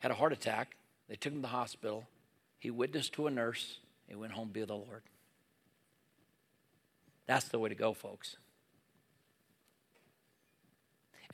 had 0.00 0.10
a 0.10 0.14
heart 0.14 0.32
attack. 0.32 0.76
They 1.08 1.14
took 1.14 1.32
him 1.32 1.38
to 1.38 1.42
the 1.42 1.48
hospital. 1.48 2.04
He 2.58 2.70
witnessed 2.70 3.12
to 3.14 3.28
a 3.28 3.30
nurse. 3.30 3.78
He 4.08 4.16
went 4.16 4.32
home 4.32 4.48
to 4.48 4.52
be 4.52 4.60
with 4.60 4.68
the 4.68 4.74
Lord. 4.74 5.02
That's 7.26 7.48
the 7.48 7.58
way 7.58 7.68
to 7.68 7.74
go, 7.74 7.94
folks. 7.94 8.36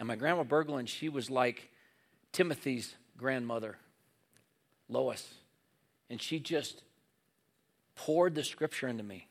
And 0.01 0.09
my 0.09 0.17
grandma 0.17 0.45
Berglund, 0.45 0.89
she 0.89 1.11
was 1.11 1.31
like 1.31 1.71
Timothy's 2.33 2.95
grandmother, 3.19 3.77
Lois. 4.89 5.35
And 6.09 6.21
she 6.21 6.41
just 6.41 6.83
poured 7.95 8.35
the 8.35 8.43
scripture 8.43 8.89
into 8.89 9.05
me. 9.05 9.29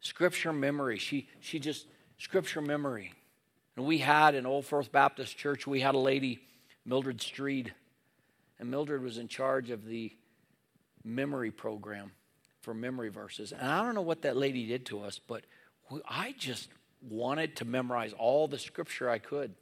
Scripture 0.00 0.52
memory. 0.52 0.98
She, 0.98 1.28
she 1.38 1.60
just, 1.60 1.86
scripture 2.18 2.60
memory. 2.60 3.12
And 3.76 3.86
we 3.86 3.98
had 3.98 4.34
in 4.34 4.46
Old 4.46 4.66
First 4.66 4.90
Baptist 4.90 5.38
Church, 5.38 5.64
we 5.64 5.80
had 5.80 5.94
a 5.94 5.98
lady, 5.98 6.40
Mildred 6.84 7.18
Streed. 7.18 7.70
And 8.58 8.68
Mildred 8.68 9.00
was 9.00 9.16
in 9.16 9.28
charge 9.28 9.70
of 9.70 9.86
the 9.86 10.12
memory 11.04 11.52
program 11.52 12.10
for 12.62 12.74
memory 12.74 13.10
verses. 13.10 13.52
And 13.52 13.62
I 13.62 13.84
don't 13.84 13.94
know 13.94 14.02
what 14.02 14.22
that 14.22 14.36
lady 14.36 14.66
did 14.66 14.86
to 14.86 15.02
us, 15.02 15.20
but 15.24 15.44
I 16.08 16.34
just 16.36 16.68
wanted 17.08 17.56
to 17.56 17.64
memorize 17.64 18.12
all 18.12 18.48
the 18.48 18.58
scripture 18.58 19.10
I 19.10 19.18
could. 19.18 19.54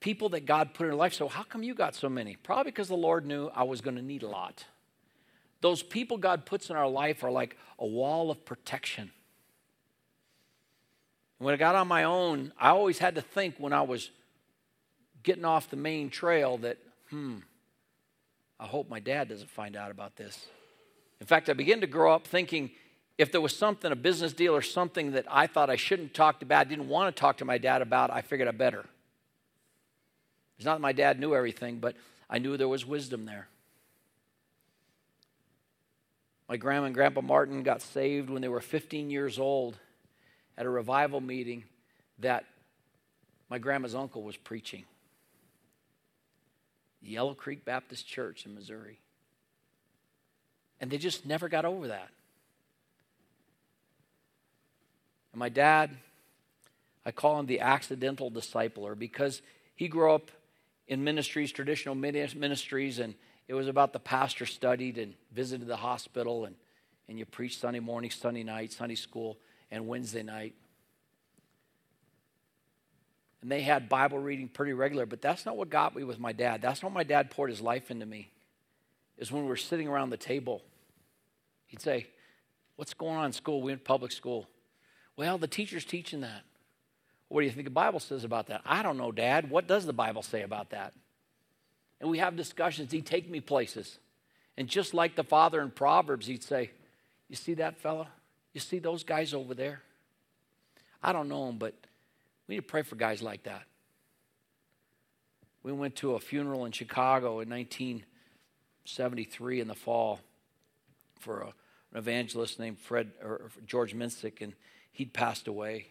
People 0.00 0.28
that 0.30 0.46
God 0.46 0.74
put 0.74 0.88
in 0.88 0.96
life. 0.96 1.14
So, 1.14 1.28
how 1.28 1.42
come 1.42 1.62
you 1.62 1.74
got 1.74 1.94
so 1.94 2.08
many? 2.08 2.36
Probably 2.36 2.70
because 2.70 2.88
the 2.88 2.96
Lord 2.96 3.26
knew 3.26 3.50
I 3.54 3.64
was 3.64 3.80
going 3.80 3.96
to 3.96 4.02
need 4.02 4.22
a 4.22 4.28
lot. 4.28 4.64
Those 5.60 5.82
people 5.82 6.18
God 6.18 6.46
puts 6.46 6.70
in 6.70 6.76
our 6.76 6.88
life 6.88 7.24
are 7.24 7.30
like 7.30 7.56
a 7.78 7.86
wall 7.86 8.30
of 8.30 8.44
protection. 8.44 9.10
When 11.38 11.54
I 11.54 11.56
got 11.56 11.74
on 11.74 11.88
my 11.88 12.04
own, 12.04 12.52
I 12.58 12.70
always 12.70 12.98
had 12.98 13.14
to 13.16 13.20
think 13.20 13.56
when 13.58 13.72
I 13.72 13.82
was 13.82 14.10
getting 15.22 15.44
off 15.44 15.70
the 15.70 15.76
main 15.76 16.10
trail 16.10 16.58
that, 16.58 16.78
hmm, 17.10 17.38
I 18.58 18.66
hope 18.66 18.88
my 18.88 19.00
dad 19.00 19.28
doesn't 19.28 19.50
find 19.50 19.76
out 19.76 19.90
about 19.90 20.16
this. 20.16 20.46
In 21.20 21.26
fact, 21.26 21.48
I 21.48 21.52
began 21.52 21.80
to 21.80 21.86
grow 21.86 22.12
up 22.12 22.26
thinking 22.26 22.70
if 23.18 23.32
there 23.32 23.40
was 23.40 23.54
something, 23.54 23.90
a 23.90 23.96
business 23.96 24.32
deal 24.32 24.54
or 24.54 24.62
something 24.62 25.12
that 25.12 25.26
I 25.28 25.48
thought 25.48 25.68
I 25.68 25.76
shouldn't 25.76 26.14
talk 26.14 26.40
about, 26.40 26.68
didn't 26.68 26.88
want 26.88 27.14
to 27.14 27.20
talk 27.20 27.38
to 27.38 27.44
my 27.44 27.58
dad 27.58 27.82
about, 27.82 28.12
I 28.12 28.22
figured 28.22 28.48
I 28.48 28.52
better. 28.52 28.84
It's 30.56 30.64
not 30.64 30.76
that 30.76 30.80
my 30.80 30.92
dad 30.92 31.18
knew 31.18 31.34
everything, 31.34 31.80
but 31.80 31.96
I 32.30 32.38
knew 32.38 32.56
there 32.56 32.68
was 32.68 32.86
wisdom 32.86 33.26
there. 33.26 33.48
My 36.48 36.56
grandma 36.56 36.86
and 36.86 36.94
grandpa 36.94 37.20
Martin 37.20 37.62
got 37.62 37.82
saved 37.82 38.30
when 38.30 38.40
they 38.40 38.48
were 38.48 38.60
15 38.60 39.10
years 39.10 39.38
old 39.38 39.76
at 40.56 40.64
a 40.64 40.70
revival 40.70 41.20
meeting 41.20 41.64
that 42.20 42.44
my 43.50 43.58
grandma's 43.58 43.94
uncle 43.94 44.22
was 44.22 44.36
preaching. 44.36 44.84
Yellow 47.02 47.34
Creek 47.34 47.64
Baptist 47.64 48.06
Church 48.06 48.46
in 48.46 48.54
Missouri. 48.54 48.98
And 50.80 50.90
they 50.90 50.98
just 50.98 51.26
never 51.26 51.48
got 51.48 51.64
over 51.64 51.88
that. 51.88 52.08
And 55.27 55.27
my 55.38 55.48
dad, 55.48 55.96
I 57.06 57.10
call 57.10 57.38
him 57.40 57.46
the 57.46 57.60
accidental 57.60 58.30
discipler 58.30 58.98
because 58.98 59.40
he 59.74 59.88
grew 59.88 60.12
up 60.12 60.30
in 60.86 61.04
ministries, 61.04 61.52
traditional 61.52 61.94
ministries, 61.94 62.98
and 62.98 63.14
it 63.46 63.54
was 63.54 63.68
about 63.68 63.92
the 63.92 63.98
pastor 63.98 64.46
studied 64.46 64.98
and 64.98 65.14
visited 65.32 65.66
the 65.66 65.76
hospital 65.76 66.44
and, 66.44 66.56
and 67.08 67.18
you 67.18 67.24
preached 67.24 67.60
Sunday 67.60 67.80
morning, 67.80 68.10
Sunday 68.10 68.42
night, 68.42 68.72
Sunday 68.72 68.94
school, 68.94 69.38
and 69.70 69.86
Wednesday 69.86 70.22
night. 70.22 70.54
And 73.40 73.50
they 73.50 73.62
had 73.62 73.88
Bible 73.88 74.18
reading 74.18 74.48
pretty 74.48 74.72
regular, 74.72 75.06
but 75.06 75.22
that's 75.22 75.46
not 75.46 75.56
what 75.56 75.70
got 75.70 75.94
me 75.94 76.04
with 76.04 76.18
my 76.18 76.32
dad. 76.32 76.60
That's 76.60 76.82
not 76.82 76.92
my 76.92 77.04
dad 77.04 77.30
poured 77.30 77.50
his 77.50 77.60
life 77.60 77.90
into 77.90 78.04
me. 78.04 78.30
Is 79.16 79.30
when 79.30 79.42
we 79.42 79.48
were 79.48 79.56
sitting 79.56 79.88
around 79.88 80.10
the 80.10 80.16
table, 80.16 80.62
he'd 81.66 81.80
say, 81.80 82.06
What's 82.76 82.94
going 82.94 83.16
on 83.16 83.26
in 83.26 83.32
school? 83.32 83.60
We 83.60 83.72
went 83.72 83.80
to 83.80 83.84
public 83.84 84.12
school. 84.12 84.46
Well, 85.18 85.36
the 85.36 85.48
teacher's 85.48 85.84
teaching 85.84 86.20
that. 86.20 86.44
What 87.28 87.40
do 87.40 87.46
you 87.46 87.52
think 87.52 87.64
the 87.64 87.70
Bible 87.70 87.98
says 87.98 88.22
about 88.22 88.46
that? 88.46 88.60
I 88.64 88.84
don't 88.84 88.96
know, 88.96 89.10
Dad. 89.10 89.50
What 89.50 89.66
does 89.66 89.84
the 89.84 89.92
Bible 89.92 90.22
say 90.22 90.42
about 90.42 90.70
that? 90.70 90.92
And 92.00 92.08
we 92.08 92.18
have 92.18 92.36
discussions. 92.36 92.92
He'd 92.92 93.04
take 93.04 93.28
me 93.28 93.40
places. 93.40 93.98
And 94.56 94.68
just 94.68 94.94
like 94.94 95.16
the 95.16 95.24
father 95.24 95.60
in 95.60 95.72
Proverbs, 95.72 96.28
he'd 96.28 96.44
say, 96.44 96.70
You 97.28 97.34
see 97.34 97.54
that 97.54 97.78
fella? 97.78 98.06
You 98.54 98.60
see 98.60 98.78
those 98.78 99.02
guys 99.02 99.34
over 99.34 99.54
there? 99.54 99.82
I 101.02 101.12
don't 101.12 101.28
know 101.28 101.46
them, 101.46 101.58
but 101.58 101.74
we 102.46 102.54
need 102.54 102.60
to 102.60 102.66
pray 102.66 102.82
for 102.82 102.94
guys 102.94 103.20
like 103.20 103.42
that. 103.42 103.64
We 105.64 105.72
went 105.72 105.96
to 105.96 106.14
a 106.14 106.20
funeral 106.20 106.64
in 106.64 106.70
Chicago 106.70 107.40
in 107.40 107.50
1973 107.50 109.60
in 109.60 109.66
the 109.66 109.74
fall 109.74 110.20
for 111.18 111.40
a, 111.40 111.46
an 111.46 111.52
evangelist 111.96 112.60
named 112.60 112.78
Fred 112.78 113.10
or 113.20 113.50
George 113.66 113.96
Minsick, 113.96 114.40
and 114.40 114.52
He'd 114.98 115.12
passed 115.12 115.46
away. 115.46 115.86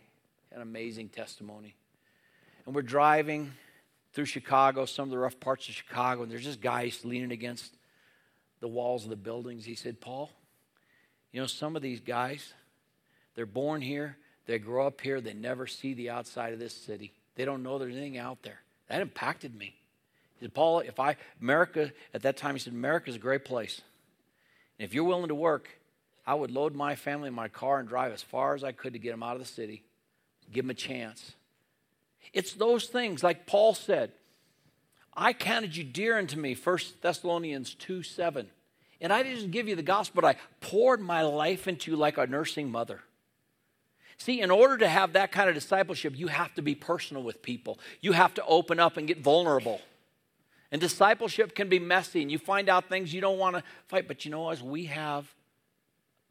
An 0.52 0.62
amazing 0.62 1.08
testimony. 1.08 1.76
And 2.66 2.76
we're 2.76 2.82
driving 2.82 3.54
through 4.12 4.26
Chicago, 4.26 4.84
some 4.84 5.06
of 5.06 5.12
the 5.12 5.18
rough 5.18 5.40
parts 5.40 5.70
of 5.70 5.76
Chicago, 5.76 6.24
and 6.24 6.32
there's 6.32 6.44
just 6.44 6.60
guys 6.60 7.06
leaning 7.06 7.32
against 7.32 7.74
the 8.60 8.67
walls 8.67 9.06
of 9.06 9.10
the 9.10 9.15
buildings. 9.15 9.63
He 9.63 9.76
said, 9.76 10.02
Paul, 10.02 10.30
you 11.32 11.39
know, 11.39 11.48
some 11.48 11.78
of 11.78 11.82
these 11.82 12.02
guys, 12.02 12.54
they're 13.36 13.46
born 13.46 13.82
here, 13.82 14.17
they 14.46 14.60
grow 14.60 14.86
up 14.86 15.00
here, 15.00 15.22
they 15.22 15.34
never 15.34 15.67
see 15.67 15.93
the 15.93 16.10
outside 16.10 16.52
of 16.52 16.60
this 16.60 16.74
city. 16.74 17.13
They 17.36 17.46
don't 17.46 17.63
know 17.63 17.78
there's 17.78 17.96
anything 17.96 18.17
out 18.17 18.43
there. 18.43 18.60
That 18.89 19.00
impacted 19.00 19.56
me. 19.56 19.74
He 20.38 20.46
said, 20.46 20.54
Paul, 20.54 20.80
if 20.80 21.00
I, 21.00 21.15
America, 21.41 21.93
at 22.13 22.24
that 22.24 22.36
time, 22.36 22.56
he 22.56 22.60
said, 22.60 22.74
America's 22.74 23.15
a 23.15 23.20
great 23.20 23.46
place. 23.46 23.80
And 24.78 24.86
if 24.86 24.93
you're 24.93 25.06
willing 25.06 25.30
to 25.30 25.36
work, 25.36 25.70
I 26.28 26.36
would 26.36 26.52
load 26.52 26.76
my 26.76 26.96
family 26.96 27.30
in 27.30 27.34
my 27.34 27.48
car 27.48 27.80
and 27.80 27.88
drive 27.88 28.12
as 28.12 28.22
far 28.22 28.54
as 28.54 28.62
I 28.62 28.74
could 28.74 28.92
to 28.94 29.00
get 29.00 29.12
them 29.12 29.24
out 29.24 29.38
of 29.38 29.40
the 29.40 29.48
city, 29.48 29.84
give 30.52 30.66
them 30.66 30.72
a 30.72 30.76
chance. 30.76 31.32
It's 32.34 32.52
those 32.52 32.88
things, 32.88 33.24
like 33.24 33.48
Paul 33.48 33.74
said, 33.74 34.12
I 35.13 35.32
counted 35.32 35.76
you 35.76 35.86
dear 35.86 36.18
unto 36.18 36.38
me, 36.38 36.54
1 36.54 36.78
Thessalonians 37.02 37.74
2 37.76 38.04
7. 38.04 38.48
And 39.00 39.13
I 39.13 39.24
didn't 39.24 39.52
give 39.52 39.68
you 39.68 39.76
the 39.76 39.84
gospel, 39.84 40.22
but 40.22 40.36
I 40.36 40.40
poured 40.60 41.00
my 41.00 41.22
life 41.22 41.68
into 41.68 41.92
you 41.92 41.98
like 41.98 42.18
a 42.18 42.28
nursing 42.28 42.70
mother. 42.72 43.02
See, 44.18 44.42
in 44.42 44.52
order 44.52 44.78
to 44.80 44.88
have 44.88 45.13
that 45.13 45.32
kind 45.32 45.48
of 45.48 45.56
discipleship, 45.56 46.13
you 46.18 46.28
have 46.28 46.54
to 46.56 46.62
be 46.62 46.76
personal 46.76 47.24
with 47.24 47.42
people. 47.44 47.80
You 48.02 48.13
have 48.13 48.34
to 48.34 48.46
open 48.46 48.80
up 48.80 48.98
and 48.98 49.08
get 49.08 49.22
vulnerable. 49.22 49.80
And 50.72 50.82
discipleship 50.82 51.56
can 51.56 51.70
be 51.70 51.80
messy, 51.80 52.22
and 52.22 52.32
you 52.32 52.40
find 52.40 52.68
out 52.68 52.90
things 52.90 53.13
you 53.13 53.22
don't 53.22 53.38
want 53.38 53.56
to 53.56 53.63
fight. 53.88 54.08
But 54.08 54.26
you 54.26 54.32
know, 54.32 54.50
as 54.50 54.62
we 54.62 54.86
have 54.86 55.32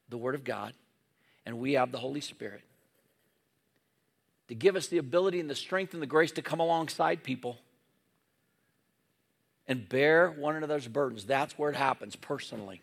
the 0.08 0.16
Word 0.16 0.34
of 0.34 0.44
God, 0.44 0.72
and 1.44 1.58
we 1.58 1.74
have 1.74 1.92
the 1.92 1.98
Holy 1.98 2.20
Spirit 2.20 2.62
to 4.48 4.54
give 4.54 4.76
us 4.76 4.86
the 4.86 4.98
ability 4.98 5.40
and 5.40 5.50
the 5.50 5.54
strength 5.54 5.92
and 5.92 6.02
the 6.02 6.06
grace 6.06 6.32
to 6.32 6.42
come 6.42 6.60
alongside 6.60 7.22
people 7.22 7.58
and 9.66 9.88
bear 9.88 10.30
one 10.30 10.56
another's 10.56 10.86
burdens. 10.86 11.24
That's 11.24 11.58
where 11.58 11.70
it 11.70 11.76
happens 11.76 12.14
personally, 12.14 12.80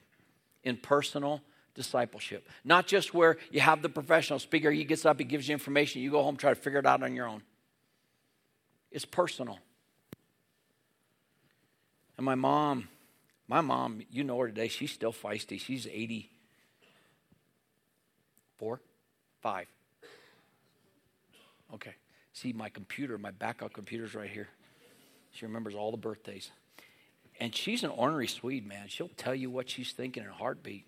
in 0.63 0.77
personal 0.77 1.41
discipleship. 1.75 2.47
Not 2.63 2.88
just 2.88 3.13
where 3.13 3.38
you 3.51 3.62
have 3.62 3.81
the 3.81 3.89
professional 3.89 4.39
speaker, 4.39 4.71
he 4.71 4.83
gets 4.83 5.05
up, 5.05 5.19
he 5.19 5.25
gives 5.25 5.47
you 5.47 5.53
information, 5.53 6.01
you 6.01 6.12
go 6.12 6.21
home, 6.21 6.36
try 6.36 6.51
to 6.51 6.59
figure 6.59 6.79
it 6.79 6.86
out 6.86 7.03
on 7.03 7.15
your 7.15 7.27
own. 7.27 7.41
It's 8.91 9.05
personal. 9.05 9.57
And 12.17 12.25
my 12.25 12.36
mom, 12.36 12.89
my 13.47 13.62
mom, 13.62 14.01
you 14.12 14.23
know 14.23 14.38
her 14.39 14.47
today, 14.47 14.67
she's 14.67 14.91
still 14.91 15.13
feisty. 15.13 15.59
She's 15.59 15.88
80, 15.88 16.29
Four? 18.57 18.81
Five. 19.41 19.67
Okay. 21.73 21.95
See, 22.33 22.53
my 22.53 22.69
computer, 22.69 23.17
my 23.17 23.31
backup 23.31 23.73
computer's 23.73 24.15
right 24.15 24.29
here. 24.29 24.49
She 25.31 25.45
remembers 25.45 25.75
all 25.75 25.91
the 25.91 25.97
birthdays. 25.97 26.51
And 27.39 27.55
she's 27.55 27.83
an 27.83 27.89
ornery 27.89 28.27
Swede, 28.27 28.65
man. 28.65 28.87
She'll 28.87 29.09
tell 29.17 29.35
you 29.35 29.49
what 29.49 29.69
she's 29.69 29.91
thinking 29.91 30.23
in 30.23 30.29
a 30.29 30.33
heartbeat. 30.33 30.85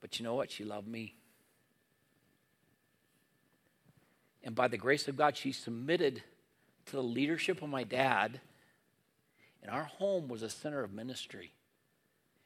But 0.00 0.18
you 0.18 0.24
know 0.24 0.34
what? 0.34 0.50
She 0.50 0.64
loved 0.64 0.86
me. 0.86 1.14
And 4.42 4.54
by 4.54 4.68
the 4.68 4.78
grace 4.78 5.08
of 5.08 5.16
God, 5.16 5.36
she 5.36 5.52
submitted 5.52 6.22
to 6.86 6.92
the 6.92 7.02
leadership 7.02 7.62
of 7.62 7.68
my 7.68 7.84
dad. 7.84 8.40
And 9.62 9.70
our 9.70 9.84
home 9.84 10.28
was 10.28 10.42
a 10.42 10.48
center 10.48 10.82
of 10.82 10.92
ministry. 10.92 11.52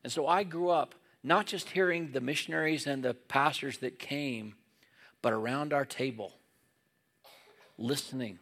And 0.03 0.12
so 0.12 0.27
I 0.27 0.42
grew 0.42 0.68
up 0.68 0.94
not 1.25 1.47
just 1.47 1.71
hearing 1.71 2.13
the 2.13 2.21
missionaries 2.21 2.87
and 2.87 3.03
the 3.03 3.15
pastors 3.15 3.79
that 3.79 3.99
came, 3.99 4.55
but 5.23 5.33
around 5.33 5.73
our 5.73 5.87
table, 5.87 6.35
listening 7.79 8.39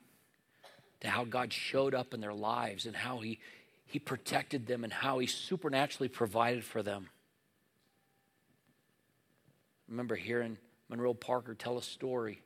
to 1.01 1.09
how 1.09 1.25
God 1.25 1.53
showed 1.53 1.95
up 1.95 2.13
in 2.13 2.21
their 2.21 2.35
lives 2.35 2.85
and 2.85 2.97
how 2.97 3.21
He, 3.21 3.39
he 3.87 4.01
protected 4.01 4.67
them 4.67 4.83
and 4.83 4.93
how 4.93 5.21
He 5.21 5.29
supernaturally 5.29 6.09
provided 6.09 6.65
for 6.65 6.83
them. 6.83 7.09
I 9.89 9.93
remember 9.93 10.17
hearing 10.17 10.59
Monroe 10.89 11.15
Parker 11.15 11.55
tell 11.55 11.79
a 11.79 11.83
story 11.83 12.43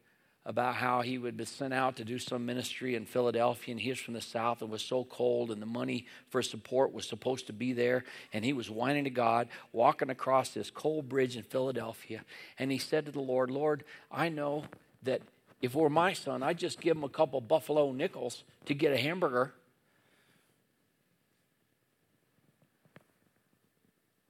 about 0.46 0.76
how 0.76 1.02
he 1.02 1.18
would 1.18 1.37
be 1.37 1.44
sent 1.44 1.74
out 1.74 1.96
to 1.96 2.04
do 2.04 2.20
some 2.20 2.46
ministry 2.46 2.94
in 2.94 3.04
Philadelphia, 3.04 3.72
and 3.72 3.80
he 3.80 3.90
was 3.90 3.98
from 3.98 4.14
the 4.14 4.20
South 4.20 4.62
and 4.62 4.70
was 4.70 4.80
so 4.80 5.02
cold, 5.02 5.50
and 5.50 5.61
the 5.61 5.66
money 5.66 6.06
for 6.30 6.40
support 6.40 6.92
was 6.92 7.06
supposed 7.06 7.48
to 7.48 7.52
be 7.52 7.72
there. 7.72 8.04
And 8.32 8.44
he 8.44 8.52
was 8.52 8.70
whining 8.70 9.04
to 9.04 9.11
God, 9.11 9.48
walking 9.72 10.09
across 10.09 10.50
this 10.50 10.70
cold 10.70 11.09
bridge 11.09 11.37
in 11.37 11.42
Philadelphia. 11.42 12.20
And 12.61 12.70
he 12.70 12.78
said 12.78 13.06
to 13.06 13.12
the 13.12 13.20
Lord, 13.20 13.50
Lord, 13.50 13.82
I 14.11 14.28
know 14.28 14.66
that 15.02 15.20
if 15.61 15.74
it 15.74 15.78
were 15.78 15.90
my 15.90 16.12
son, 16.12 16.44
I'd 16.44 16.59
just 16.59 16.80
give 16.80 16.96
him 16.96 17.04
a 17.04 17.09
couple 17.09 17.40
buffalo 17.40 17.90
nickels 17.90 18.44
to 18.66 18.74
get 18.74 18.92
a 18.92 18.98
hamburger. 18.98 19.52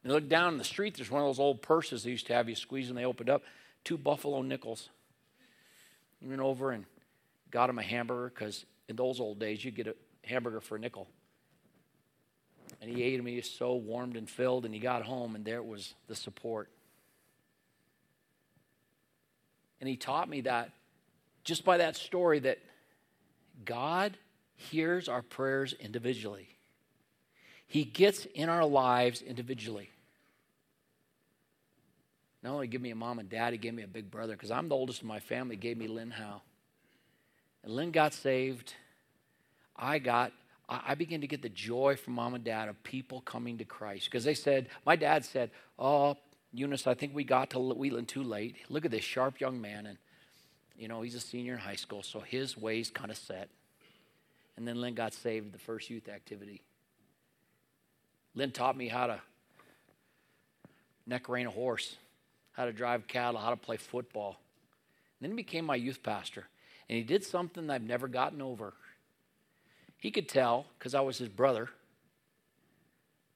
And 0.03 0.15
look 0.15 0.31
down 0.31 0.55
in 0.55 0.59
the 0.59 0.65
street, 0.65 0.97
there's 0.97 1.11
one 1.11 1.21
of 1.21 1.29
those 1.29 1.41
old 1.41 1.61
purses 1.61 2.05
they 2.05 2.11
used 2.11 2.27
to 2.29 2.33
have 2.33 2.49
you 2.49 2.55
squeeze, 2.55 2.89
and 2.89 2.97
they 2.97 3.05
opened 3.05 3.29
up 3.29 3.43
two 3.85 3.99
buffalo 3.99 4.41
nickels. 4.41 4.89
He 6.27 6.31
went 6.31 6.43
over 6.43 6.73
and 6.73 6.85
got 7.53 7.71
him 7.71 7.79
a 7.79 7.85
hamburger 7.85 8.33
because 8.35 8.67
in 8.89 8.97
those 8.97 9.21
old 9.21 9.39
days 9.39 9.65
you'd 9.65 9.77
get 9.77 9.87
a 9.87 9.95
hamburger 10.25 10.61
for 10.61 10.75
a 10.75 10.79
nickel. 10.81 11.07
And 12.83 12.91
he 12.91 13.05
ate 13.05 13.21
him. 13.21 13.27
He 13.27 13.37
was 13.37 13.49
so 13.49 13.77
warmed 13.77 14.17
and 14.17 14.29
filled, 14.29 14.65
and 14.65 14.75
he 14.75 14.81
got 14.81 15.05
home, 15.05 15.37
and 15.37 15.45
there 15.45 15.63
was 15.63 15.95
the 16.09 16.17
support. 16.17 16.69
And 19.81 19.89
he 19.89 19.97
taught 19.97 20.29
me 20.29 20.41
that 20.41 20.73
just 21.45 21.65
by 21.65 21.77
that 21.77 21.95
story 21.95 22.41
that 22.41 22.59
God 23.65 24.17
hears 24.57 25.09
our 25.09 25.23
prayers 25.23 25.75
individually. 25.79 26.49
He 27.69 27.85
gets 27.85 28.25
in 28.35 28.49
our 28.49 28.65
lives 28.65 29.23
individually. 29.23 29.91
Not 32.47 32.53
only 32.53 32.69
give 32.69 32.81
me 32.81 32.93
a 32.93 32.95
mom 32.95 33.19
and 33.19 33.29
dad, 33.29 33.55
he 33.55 33.59
gave 33.59 33.75
me 33.75 33.83
a 33.83 33.89
big 33.89 34.09
brother 34.09 34.35
because 34.35 34.53
I'm 34.53 34.69
the 34.69 34.77
oldest 34.77 35.03
in 35.03 35.09
my 35.09 35.19
family. 35.19 35.57
Gave 35.57 35.77
me 35.77 35.89
Lynn 35.89 36.13
Howe. 36.13 36.43
And 37.65 37.75
Lynn 37.75 37.91
got 37.91 38.15
saved. 38.15 38.73
I 39.75 39.99
got, 39.99 40.33
I 40.69 40.95
began 40.95 41.23
to 41.23 41.27
get 41.27 41.43
the 41.43 41.49
joy 41.49 41.97
from 41.97 42.15
mom 42.15 42.35
and 42.35 42.45
dad 42.45 42.69
of 42.69 42.81
people 42.85 43.21
coming 43.23 43.59
to 43.59 43.65
Christ 43.65 44.05
because 44.05 44.23
they 44.23 44.35
said, 44.35 44.69
my 44.87 44.95
dad 44.95 45.25
said, 45.25 45.51
Oh, 45.77 46.19
Eunice, 46.53 46.87
I 46.87 46.95
think 46.95 47.17
we 47.17 47.25
got 47.25 47.51
to 47.51 47.59
Wheatland 47.59 48.07
too 48.07 48.23
late. 48.23 48.55
Look 48.69 48.85
at 48.85 48.93
this 48.93 49.03
sharp 49.03 49.41
young 49.41 49.61
man. 49.61 49.87
And, 49.87 49.99
you 50.79 50.87
know, 50.87 51.03
he's 51.03 51.17
a 51.17 51.21
senior 51.21 51.55
in 51.55 51.59
high 51.59 51.75
school, 51.75 52.05
so 52.05 52.21
his 52.21 52.57
ways 52.57 52.91
kind 52.91 53.11
of 53.11 53.17
set. 53.17 53.49
And 54.57 54.69
then 54.69 54.81
Lynn 54.81 54.95
got 54.95 55.15
saved 55.15 55.53
the 55.53 55.59
first 55.59 55.91
youth 55.91 56.09
activity. 56.09 56.63
Lynn 58.37 58.53
taught 58.53 58.77
me 58.77 58.87
how 58.87 59.09
to 59.09 59.21
neck 61.09 61.29
rein 61.29 61.49
a 61.49 61.51
horse, 61.51 61.97
how 62.57 62.65
to 62.65 62.73
drive 62.73 63.07
cattle, 63.07 63.39
how 63.39 63.51
to 63.51 63.57
play 63.57 63.77
football. 63.77 64.41
And 65.19 65.31
then 65.31 65.31
he 65.31 65.37
became 65.37 65.67
my 65.67 65.77
youth 65.77 66.03
pastor. 66.03 66.47
And 66.89 66.97
he 66.97 67.05
did 67.05 67.23
something 67.23 67.69
I've 67.69 67.83
never 67.83 68.09
gotten 68.09 68.41
over. 68.41 68.73
He 69.99 70.11
could 70.11 70.29
tell, 70.29 70.67
because 70.79 70.95
I 70.95 71.01
was 71.01 71.19
his 71.19 71.29
brother, 71.29 71.69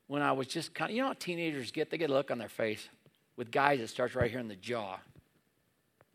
when 0.06 0.22
I 0.22 0.33
was 0.33 0.46
just 0.46 0.74
kind 0.74 0.90
of, 0.90 0.96
you 0.96 1.02
know 1.02 1.09
how 1.09 1.14
teenagers 1.14 1.70
get? 1.70 1.90
They 1.90 1.98
get 1.98 2.11
a 2.11 2.12
look 2.12 2.30
on 2.30 2.38
their 2.38 2.48
face 2.48 2.88
with 3.37 3.50
guys 3.50 3.80
that 3.80 3.88
starts 3.88 4.14
right 4.14 4.30
here 4.30 4.40
in 4.40 4.48
the 4.48 4.56
jaw. 4.56 4.98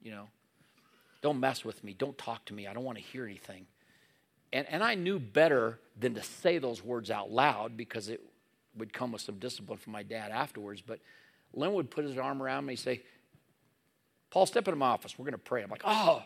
You 0.01 0.11
know, 0.11 0.27
don't 1.21 1.39
mess 1.39 1.63
with 1.63 1.83
me. 1.83 1.93
Don't 1.97 2.17
talk 2.17 2.45
to 2.45 2.53
me. 2.53 2.67
I 2.67 2.73
don't 2.73 2.83
want 2.83 2.97
to 2.97 3.03
hear 3.03 3.25
anything. 3.25 3.67
And, 4.51 4.67
and 4.69 4.83
I 4.83 4.95
knew 4.95 5.19
better 5.19 5.79
than 5.99 6.15
to 6.15 6.23
say 6.23 6.57
those 6.57 6.83
words 6.83 7.11
out 7.11 7.31
loud 7.31 7.77
because 7.77 8.09
it 8.09 8.21
would 8.77 8.93
come 8.93 9.11
with 9.11 9.21
some 9.21 9.39
discipline 9.39 9.77
from 9.77 9.93
my 9.93 10.03
dad 10.03 10.31
afterwards. 10.31 10.81
But 10.81 10.99
Lynn 11.55 11.73
would 11.73 11.89
put 11.89 12.05
his 12.05 12.17
arm 12.17 12.41
around 12.41 12.65
me 12.65 12.73
and 12.73 12.79
say, 12.79 13.01
Paul, 14.29 14.45
step 14.45 14.67
into 14.67 14.77
my 14.77 14.87
office. 14.87 15.17
We're 15.17 15.23
going 15.23 15.33
to 15.33 15.37
pray. 15.37 15.63
I'm 15.63 15.69
like, 15.69 15.83
oh, 15.85 16.21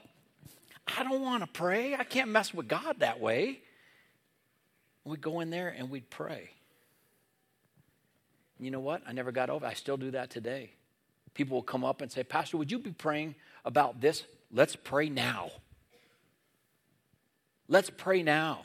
I 0.98 1.04
don't 1.04 1.22
want 1.22 1.44
to 1.44 1.48
pray. 1.48 1.96
I 1.96 2.04
can't 2.04 2.30
mess 2.30 2.54
with 2.54 2.68
God 2.68 2.98
that 3.00 3.20
way. 3.20 3.60
We'd 5.06 5.22
go 5.22 5.40
in 5.40 5.50
there 5.50 5.70
and 5.70 5.90
we'd 5.90 6.10
pray. 6.10 6.50
And 8.58 8.66
you 8.66 8.72
know 8.72 8.80
what? 8.80 9.02
I 9.08 9.14
never 9.14 9.32
got 9.32 9.50
over 9.50 9.66
it. 9.66 9.70
I 9.70 9.74
still 9.74 9.98
do 9.98 10.12
that 10.12 10.30
today. 10.30 10.72
People 11.34 11.56
will 11.58 11.64
come 11.64 11.86
up 11.86 12.02
and 12.02 12.12
say, 12.12 12.24
Pastor, 12.24 12.58
would 12.58 12.72
you 12.72 12.80
be 12.80 12.92
praying 12.92 13.36
about 13.64 14.02
this? 14.02 14.24
Let's 14.52 14.76
pray 14.76 15.10
now. 15.10 15.52
Let's 17.68 17.90
pray 17.90 18.24
now. 18.24 18.64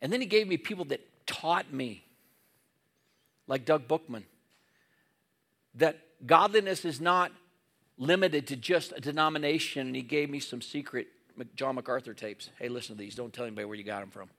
And 0.00 0.12
then 0.12 0.20
he 0.20 0.26
gave 0.26 0.48
me 0.48 0.56
people 0.56 0.86
that 0.86 1.00
taught 1.26 1.72
me, 1.72 2.04
like 3.50 3.64
Doug 3.64 3.88
Bookman, 3.88 4.24
that 5.74 5.98
godliness 6.24 6.84
is 6.84 7.00
not 7.00 7.32
limited 7.98 8.46
to 8.46 8.56
just 8.56 8.92
a 8.96 9.00
denomination. 9.00 9.88
And 9.88 9.96
he 9.96 10.02
gave 10.02 10.30
me 10.30 10.38
some 10.38 10.62
secret 10.62 11.08
John 11.56 11.74
MacArthur 11.74 12.14
tapes. 12.14 12.50
Hey, 12.60 12.68
listen 12.68 12.94
to 12.94 13.02
these. 13.02 13.16
Don't 13.16 13.32
tell 13.32 13.44
anybody 13.44 13.64
where 13.64 13.76
you 13.76 13.82
got 13.82 14.00
them 14.00 14.10
from. 14.10 14.30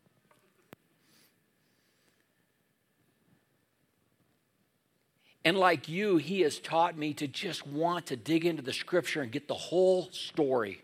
And 5.43 5.58
like 5.58 5.89
you, 5.89 6.15
he 6.17 6.41
has 6.41 6.60
taught 6.60 6.97
me 6.97 7.13
to 7.15 7.28
just 7.28 7.67
want 7.67 8.06
to 8.08 8.15
dig 8.15 8.45
into 8.45 8.62
the 8.62 8.71
scripture 8.71 9.21
and 9.21 9.32
get 9.32 9.50
the 9.50 9.56
whole 9.56 10.10
story, 10.12 10.82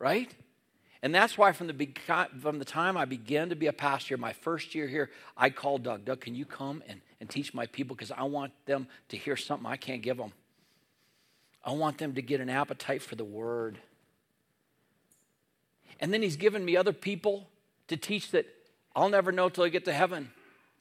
right? 0.00 0.34
And 1.00 1.14
that's 1.14 1.38
why 1.38 1.52
from 1.52 1.68
the, 1.68 1.88
from 2.40 2.58
the 2.58 2.64
time 2.64 2.96
I 2.96 3.04
began 3.04 3.50
to 3.50 3.54
be 3.54 3.66
a 3.66 3.72
pastor, 3.72 4.16
my 4.16 4.32
first 4.32 4.74
year 4.74 4.88
here, 4.88 5.10
I 5.36 5.50
called 5.50 5.84
Doug. 5.84 6.06
Doug, 6.06 6.22
can 6.22 6.34
you 6.34 6.46
come 6.46 6.82
and, 6.88 7.02
and 7.20 7.28
teach 7.28 7.54
my 7.54 7.66
people? 7.66 7.96
Because 7.96 8.12
I 8.12 8.24
want 8.24 8.52
them 8.66 8.88
to 9.08 9.16
hear 9.16 9.36
something 9.36 9.66
I 9.66 9.76
can't 9.76 10.02
give 10.02 10.16
them. 10.16 10.32
I 11.64 11.72
want 11.72 11.98
them 11.98 12.14
to 12.14 12.22
get 12.22 12.40
an 12.40 12.48
appetite 12.48 13.02
for 13.02 13.16
the 13.16 13.24
word. 13.24 13.78
And 16.00 16.12
then 16.12 16.22
he's 16.22 16.36
given 16.36 16.64
me 16.64 16.76
other 16.76 16.92
people 16.92 17.48
to 17.88 17.96
teach 17.96 18.30
that 18.30 18.46
I'll 18.94 19.08
never 19.08 19.32
know 19.32 19.48
till 19.48 19.64
I 19.64 19.68
get 19.68 19.84
to 19.86 19.92
heaven 19.92 20.30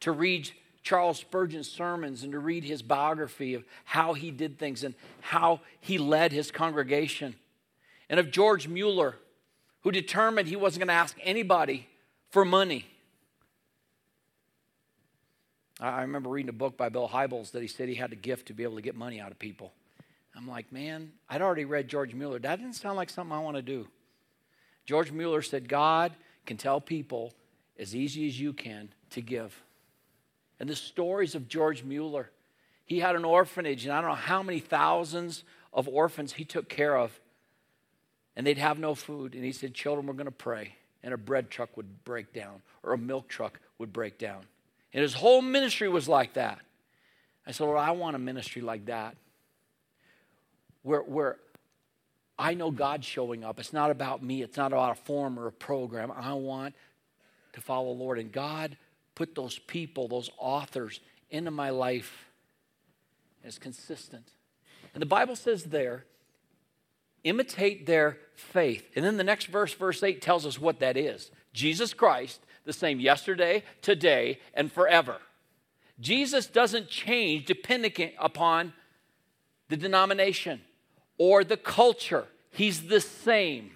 to 0.02 0.12
read 0.12 0.52
Charles 0.84 1.18
Spurgeon's 1.18 1.70
sermons 1.70 2.24
and 2.24 2.32
to 2.32 2.40
read 2.40 2.64
his 2.64 2.82
biography 2.82 3.56
of 3.56 3.64
how 3.86 4.14
he 4.14 4.30
did 4.30 4.60
things 4.60 4.84
and 4.84 4.94
how 5.20 5.62
he 5.82 5.98
led 5.98 6.32
his 6.32 6.52
congregation. 6.52 7.36
And 8.10 8.20
of 8.20 8.30
George 8.30 8.68
Mueller, 8.68 9.16
who 9.82 9.92
determined 9.92 10.48
he 10.48 10.56
wasn't 10.56 10.82
going 10.82 10.88
to 10.90 10.94
ask 10.94 11.18
anybody 11.24 11.88
for 12.30 12.46
money. 12.46 12.86
I 15.80 16.02
remember 16.02 16.30
reading 16.30 16.50
a 16.50 16.54
book 16.54 16.78
by 16.78 16.90
Bill 16.90 17.10
Hybels 17.10 17.52
that 17.52 17.62
he 17.62 17.68
said 17.68 17.90
he 17.90 17.96
had 17.96 18.14
a 18.14 18.16
gift 18.16 18.48
to 18.48 18.54
be 18.54 18.64
able 18.64 18.76
to 18.76 18.82
get 18.82 18.96
money 18.96 19.20
out 19.20 19.32
of 19.32 19.40
people. 19.40 19.74
I'm 20.36 20.48
like, 20.48 20.72
man, 20.72 21.12
I'd 21.30 21.42
already 21.42 21.66
read 21.66 21.88
George 21.88 22.14
Mueller. 22.14 22.40
That 22.40 22.60
didn't 22.60 22.76
sound 22.76 22.98
like 22.98 23.10
something 23.10 23.36
I 23.36 23.40
want 23.40 23.58
to 23.58 23.62
do. 23.62 23.88
George 24.86 25.12
Mueller 25.12 25.42
said, 25.42 25.68
God 25.68 26.14
can 26.46 26.58
tell 26.58 26.80
people 26.80 27.34
as 27.78 27.96
easy 27.96 28.28
as 28.28 28.40
you 28.40 28.54
can 28.54 28.90
to 29.12 29.22
give 29.22 29.62
and 30.60 30.70
the 30.70 30.76
stories 30.76 31.36
of 31.36 31.48
George 31.48 31.84
Mueller. 31.84 32.30
He 32.86 33.00
had 33.00 33.16
an 33.16 33.26
orphanage, 33.26 33.86
and 33.86 33.94
I 33.94 34.02
don't 34.02 34.12
know 34.12 34.16
how 34.16 34.44
many 34.44 34.60
thousands 34.60 35.44
of 35.74 35.88
orphans 35.88 36.34
he 36.34 36.46
took 36.46 36.70
care 36.70 36.98
of. 36.98 37.20
And 38.36 38.46
they'd 38.46 38.58
have 38.58 38.80
no 38.80 38.96
food. 38.96 39.34
And 39.34 39.44
he 39.44 39.52
said, 39.52 39.74
Children, 39.74 40.08
we're 40.08 40.14
going 40.14 40.26
to 40.26 40.32
pray. 40.32 40.76
And 41.04 41.14
a 41.14 41.18
bread 41.18 41.50
truck 41.50 41.76
would 41.78 42.04
break 42.04 42.34
down, 42.34 42.62
or 42.84 42.94
a 42.94 42.98
milk 42.98 43.28
truck 43.28 43.60
would 43.78 43.94
break 43.94 44.18
down. 44.18 44.42
And 44.96 45.02
his 45.02 45.14
whole 45.14 45.42
ministry 45.42 45.90
was 45.90 46.08
like 46.08 46.36
that. 46.36 46.62
I 47.46 47.52
said, 47.52 47.66
Lord, 47.66 47.78
I 47.78 47.92
want 47.92 48.16
a 48.16 48.20
ministry 48.20 48.62
like 48.62 48.86
that. 48.86 49.18
Where, 50.84 51.02
where 51.02 51.36
I 52.40 52.54
know 52.54 52.72
God's 52.72 53.06
showing 53.06 53.44
up. 53.44 53.60
It's 53.60 53.74
not 53.74 53.92
about 53.92 54.24
me, 54.24 54.42
it's 54.42 54.56
not 54.56 54.72
about 54.72 54.94
a 54.94 55.02
form 55.02 55.38
or 55.38 55.48
a 55.48 55.52
program. 55.52 56.14
I 56.16 56.32
want 56.34 56.76
to 57.54 57.62
follow 57.62 57.94
the 57.94 58.00
Lord. 58.00 58.20
And 58.20 58.32
God 58.32 58.78
put 59.16 59.36
those 59.36 59.60
people, 59.60 60.08
those 60.08 60.30
authors 60.38 61.02
into 61.30 61.52
my 61.52 61.72
life 61.72 62.30
as 63.44 63.60
consistent. 63.60 64.30
And 64.94 65.02
the 65.02 65.08
Bible 65.08 65.36
says 65.36 65.66
there, 65.66 66.06
imitate 67.26 67.86
their 67.86 68.18
faith. 68.34 68.90
And 68.96 69.04
then 69.04 69.18
the 69.18 69.26
next 69.26 69.48
verse, 69.48 69.74
verse 69.74 70.02
8, 70.02 70.22
tells 70.22 70.46
us 70.46 70.58
what 70.58 70.80
that 70.80 70.96
is 70.96 71.32
Jesus 71.52 71.94
Christ, 71.94 72.45
the 72.66 72.74
same 72.74 73.00
yesterday, 73.00 73.64
today, 73.82 74.40
and 74.54 74.72
forever. 74.72 75.18
Jesus 76.00 76.48
doesn't 76.48 76.90
change 76.90 77.46
depending 77.46 78.12
upon 78.20 78.74
the 79.70 79.78
denomination 79.78 80.62
or 81.18 81.44
the 81.44 81.58
culture, 81.58 82.28
He's 82.52 82.88
the 82.88 83.02
same. 83.02 83.72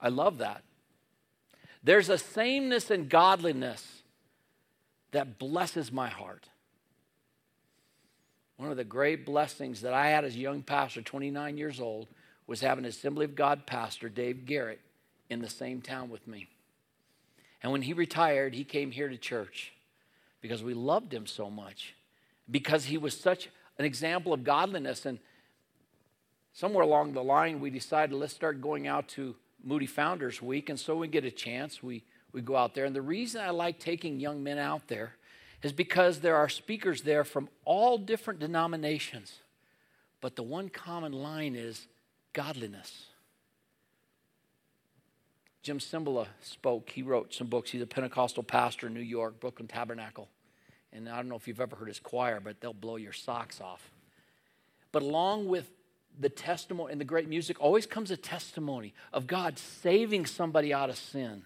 I 0.00 0.08
love 0.08 0.38
that. 0.38 0.62
There's 1.84 2.08
a 2.08 2.18
sameness 2.18 2.90
and 2.90 3.08
godliness 3.08 4.02
that 5.12 5.38
blesses 5.38 5.92
my 5.92 6.08
heart. 6.08 6.48
One 8.56 8.70
of 8.70 8.76
the 8.76 8.84
great 8.84 9.26
blessings 9.26 9.82
that 9.82 9.92
I 9.92 10.08
had 10.08 10.24
as 10.24 10.34
a 10.34 10.38
young 10.38 10.62
pastor, 10.62 11.02
29 11.02 11.56
years 11.56 11.80
old, 11.80 12.08
was 12.46 12.60
having 12.60 12.84
Assembly 12.84 13.24
of 13.24 13.34
God 13.34 13.66
pastor 13.66 14.08
Dave 14.08 14.46
Garrett 14.46 14.80
in 15.30 15.40
the 15.40 15.48
same 15.48 15.80
town 15.80 16.10
with 16.10 16.26
me. 16.26 16.48
And 17.62 17.72
when 17.72 17.82
he 17.82 17.92
retired, 17.92 18.54
he 18.54 18.64
came 18.64 18.90
here 18.90 19.08
to 19.08 19.16
church 19.16 19.72
because 20.40 20.62
we 20.62 20.74
loved 20.74 21.12
him 21.12 21.26
so 21.26 21.48
much, 21.50 21.94
because 22.50 22.86
he 22.86 22.98
was 22.98 23.18
such 23.18 23.48
an 23.78 23.84
example 23.84 24.32
of 24.32 24.42
godliness. 24.42 25.06
And 25.06 25.18
somewhere 26.52 26.82
along 26.82 27.12
the 27.12 27.22
line, 27.22 27.60
we 27.60 27.70
decided 27.70 28.14
let's 28.14 28.34
start 28.34 28.60
going 28.60 28.86
out 28.86 29.08
to 29.08 29.36
Moody 29.62 29.86
Founders 29.86 30.42
Week. 30.42 30.68
And 30.68 30.78
so 30.78 30.96
we 30.96 31.06
get 31.06 31.24
a 31.24 31.30
chance. 31.30 31.82
We 31.82 32.02
we 32.32 32.40
go 32.40 32.56
out 32.56 32.74
there. 32.74 32.84
And 32.84 32.96
the 32.96 33.02
reason 33.02 33.40
I 33.40 33.50
like 33.50 33.78
taking 33.78 34.18
young 34.18 34.42
men 34.42 34.58
out 34.58 34.88
there 34.88 35.14
is 35.62 35.72
because 35.72 36.20
there 36.20 36.36
are 36.36 36.48
speakers 36.48 37.02
there 37.02 37.24
from 37.24 37.48
all 37.64 37.98
different 37.98 38.40
denominations. 38.40 39.40
But 40.20 40.36
the 40.36 40.42
one 40.42 40.68
common 40.68 41.12
line 41.12 41.54
is 41.54 41.86
godliness. 42.32 43.06
Jim 45.62 45.78
Cymbala 45.78 46.26
spoke. 46.40 46.90
He 46.90 47.02
wrote 47.02 47.32
some 47.32 47.46
books. 47.46 47.70
He's 47.70 47.82
a 47.82 47.86
Pentecostal 47.86 48.42
pastor 48.42 48.88
in 48.88 48.94
New 48.94 49.00
York, 49.00 49.40
Brooklyn 49.40 49.68
Tabernacle. 49.68 50.28
And 50.92 51.08
I 51.08 51.16
don't 51.16 51.28
know 51.28 51.36
if 51.36 51.48
you've 51.48 51.60
ever 51.60 51.76
heard 51.76 51.88
his 51.88 52.00
choir, 52.00 52.40
but 52.40 52.60
they'll 52.60 52.72
blow 52.72 52.96
your 52.96 53.12
socks 53.12 53.60
off. 53.60 53.90
But 54.90 55.02
along 55.02 55.46
with 55.48 55.70
the 56.18 56.28
testimony 56.28 56.92
and 56.92 57.00
the 57.00 57.06
great 57.06 57.28
music, 57.28 57.58
always 57.60 57.86
comes 57.86 58.10
a 58.10 58.16
testimony 58.16 58.92
of 59.12 59.26
God 59.26 59.58
saving 59.58 60.26
somebody 60.26 60.74
out 60.74 60.90
of 60.90 60.96
sin 60.96 61.44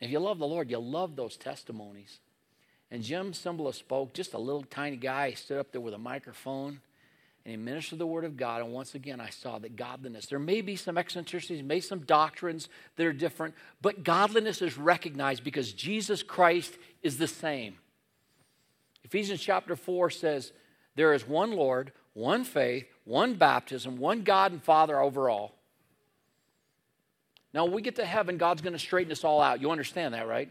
if 0.00 0.10
you 0.10 0.18
love 0.18 0.38
the 0.38 0.46
Lord, 0.46 0.70
you 0.70 0.78
love 0.78 1.14
those 1.14 1.36
testimonies. 1.36 2.20
And 2.90 3.02
Jim 3.02 3.32
Cymbala 3.32 3.74
spoke, 3.74 4.14
just 4.14 4.34
a 4.34 4.38
little 4.38 4.62
tiny 4.62 4.96
guy. 4.96 5.30
He 5.30 5.36
stood 5.36 5.58
up 5.58 5.70
there 5.72 5.80
with 5.80 5.94
a 5.94 5.98
microphone 5.98 6.80
and 7.44 7.52
he 7.52 7.56
ministered 7.56 7.98
the 7.98 8.06
word 8.06 8.24
of 8.24 8.36
God. 8.36 8.62
And 8.62 8.72
once 8.72 8.94
again, 8.94 9.20
I 9.20 9.30
saw 9.30 9.58
that 9.58 9.76
godliness, 9.76 10.26
there 10.26 10.38
may 10.38 10.60
be 10.60 10.76
some 10.76 10.98
eccentricities, 10.98 11.62
may 11.62 11.80
some 11.80 12.00
doctrines 12.00 12.68
that 12.96 13.06
are 13.06 13.12
different, 13.12 13.54
but 13.80 14.04
godliness 14.04 14.60
is 14.60 14.76
recognized 14.76 15.42
because 15.42 15.72
Jesus 15.72 16.22
Christ 16.22 16.76
is 17.02 17.16
the 17.16 17.26
same. 17.26 17.76
Ephesians 19.04 19.40
chapter 19.40 19.74
4 19.74 20.10
says, 20.10 20.52
There 20.96 21.14
is 21.14 21.26
one 21.26 21.52
Lord, 21.52 21.92
one 22.12 22.44
faith, 22.44 22.86
one 23.04 23.34
baptism, 23.34 23.96
one 23.96 24.22
God 24.22 24.52
and 24.52 24.62
Father 24.62 25.00
over 25.00 25.30
all. 25.30 25.54
Now, 27.52 27.64
when 27.64 27.74
we 27.74 27.82
get 27.82 27.96
to 27.96 28.04
heaven, 28.04 28.36
God's 28.36 28.62
going 28.62 28.74
to 28.74 28.78
straighten 28.78 29.10
us 29.10 29.24
all 29.24 29.40
out. 29.40 29.60
You 29.60 29.70
understand 29.70 30.14
that, 30.14 30.28
right? 30.28 30.48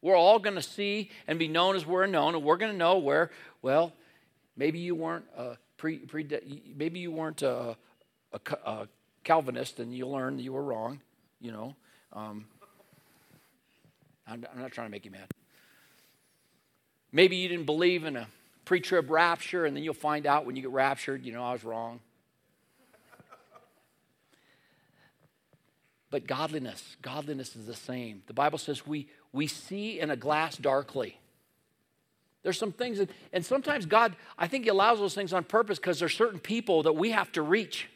We're 0.00 0.16
all 0.16 0.38
going 0.38 0.54
to 0.54 0.62
see 0.62 1.10
and 1.26 1.38
be 1.38 1.48
known 1.48 1.76
as 1.76 1.84
we're 1.84 2.06
known, 2.06 2.34
and 2.34 2.44
we're 2.44 2.56
going 2.56 2.72
to 2.72 2.78
know 2.78 2.98
where, 2.98 3.30
well, 3.60 3.92
maybe 4.56 4.78
you 4.78 4.94
weren't 4.94 5.24
a 5.36 5.56
pre, 5.76 5.98
pre 5.98 6.26
maybe 6.74 7.00
you 7.00 7.10
weren't 7.10 7.42
a, 7.42 7.76
a, 8.32 8.40
a, 8.64 8.88
Calvinist, 9.24 9.80
and 9.80 9.92
you 9.92 10.06
learn 10.06 10.38
you 10.38 10.52
were 10.52 10.62
wrong. 10.62 11.00
You 11.40 11.50
know, 11.50 11.76
um, 12.12 12.46
I'm, 14.26 14.46
I'm 14.52 14.60
not 14.60 14.70
trying 14.70 14.86
to 14.86 14.90
make 14.90 15.04
you 15.04 15.10
mad. 15.10 15.28
Maybe 17.10 17.36
you 17.36 17.48
didn't 17.48 17.66
believe 17.66 18.04
in 18.04 18.16
a 18.16 18.28
pre-trib 18.64 19.10
rapture, 19.10 19.64
and 19.64 19.76
then 19.76 19.82
you'll 19.82 19.94
find 19.94 20.26
out 20.26 20.46
when 20.46 20.54
you 20.54 20.62
get 20.62 20.70
raptured. 20.70 21.24
You 21.24 21.32
know, 21.32 21.42
I 21.42 21.52
was 21.52 21.64
wrong. 21.64 22.00
But 26.10 26.26
godliness, 26.26 26.96
godliness 27.02 27.56
is 27.56 27.66
the 27.66 27.74
same. 27.74 28.22
The 28.26 28.32
Bible 28.32 28.58
says 28.58 28.86
we, 28.86 29.08
we 29.32 29.46
see 29.46 29.98
in 29.98 30.10
a 30.10 30.16
glass 30.16 30.56
darkly. 30.56 31.18
There's 32.46 32.60
some 32.60 32.70
things, 32.70 32.98
that, 32.98 33.10
and 33.32 33.44
sometimes 33.44 33.86
God, 33.86 34.14
I 34.38 34.46
think 34.46 34.62
He 34.62 34.70
allows 34.70 35.00
those 35.00 35.16
things 35.16 35.32
on 35.32 35.42
purpose 35.42 35.80
because 35.80 35.98
there's 35.98 36.14
certain 36.14 36.38
people 36.38 36.84
that 36.84 36.92
we 36.92 37.10
have 37.10 37.32
to 37.32 37.42
reach. 37.42 37.88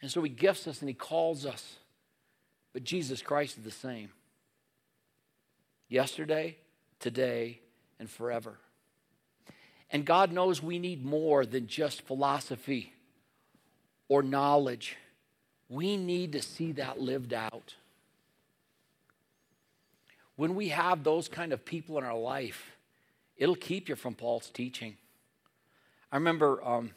And 0.00 0.10
so 0.10 0.22
He 0.22 0.30
gifts 0.30 0.66
us 0.66 0.80
and 0.80 0.88
He 0.88 0.94
calls 0.94 1.44
us. 1.44 1.76
But 2.72 2.82
Jesus 2.82 3.20
Christ 3.20 3.58
is 3.58 3.64
the 3.64 3.70
same 3.70 4.08
yesterday, 5.90 6.56
today, 6.98 7.60
and 7.98 8.08
forever. 8.08 8.56
And 9.90 10.06
God 10.06 10.32
knows 10.32 10.62
we 10.62 10.78
need 10.78 11.04
more 11.04 11.44
than 11.44 11.66
just 11.66 12.00
philosophy 12.06 12.94
or 14.08 14.22
knowledge. 14.22 14.96
We 15.68 15.98
need 15.98 16.32
to 16.32 16.40
see 16.40 16.72
that 16.72 17.02
lived 17.02 17.34
out. 17.34 17.74
When 20.40 20.54
we 20.54 20.68
have 20.68 21.04
those 21.04 21.28
kind 21.28 21.52
of 21.52 21.66
people 21.66 21.98
in 21.98 22.04
our 22.04 22.16
life, 22.16 22.74
it'll 23.36 23.54
keep 23.54 23.90
you 23.90 23.94
from 23.94 24.14
Paul's 24.14 24.48
teaching. 24.48 24.96
I 26.10 26.16
remember 26.16 26.66
um, 26.66 26.92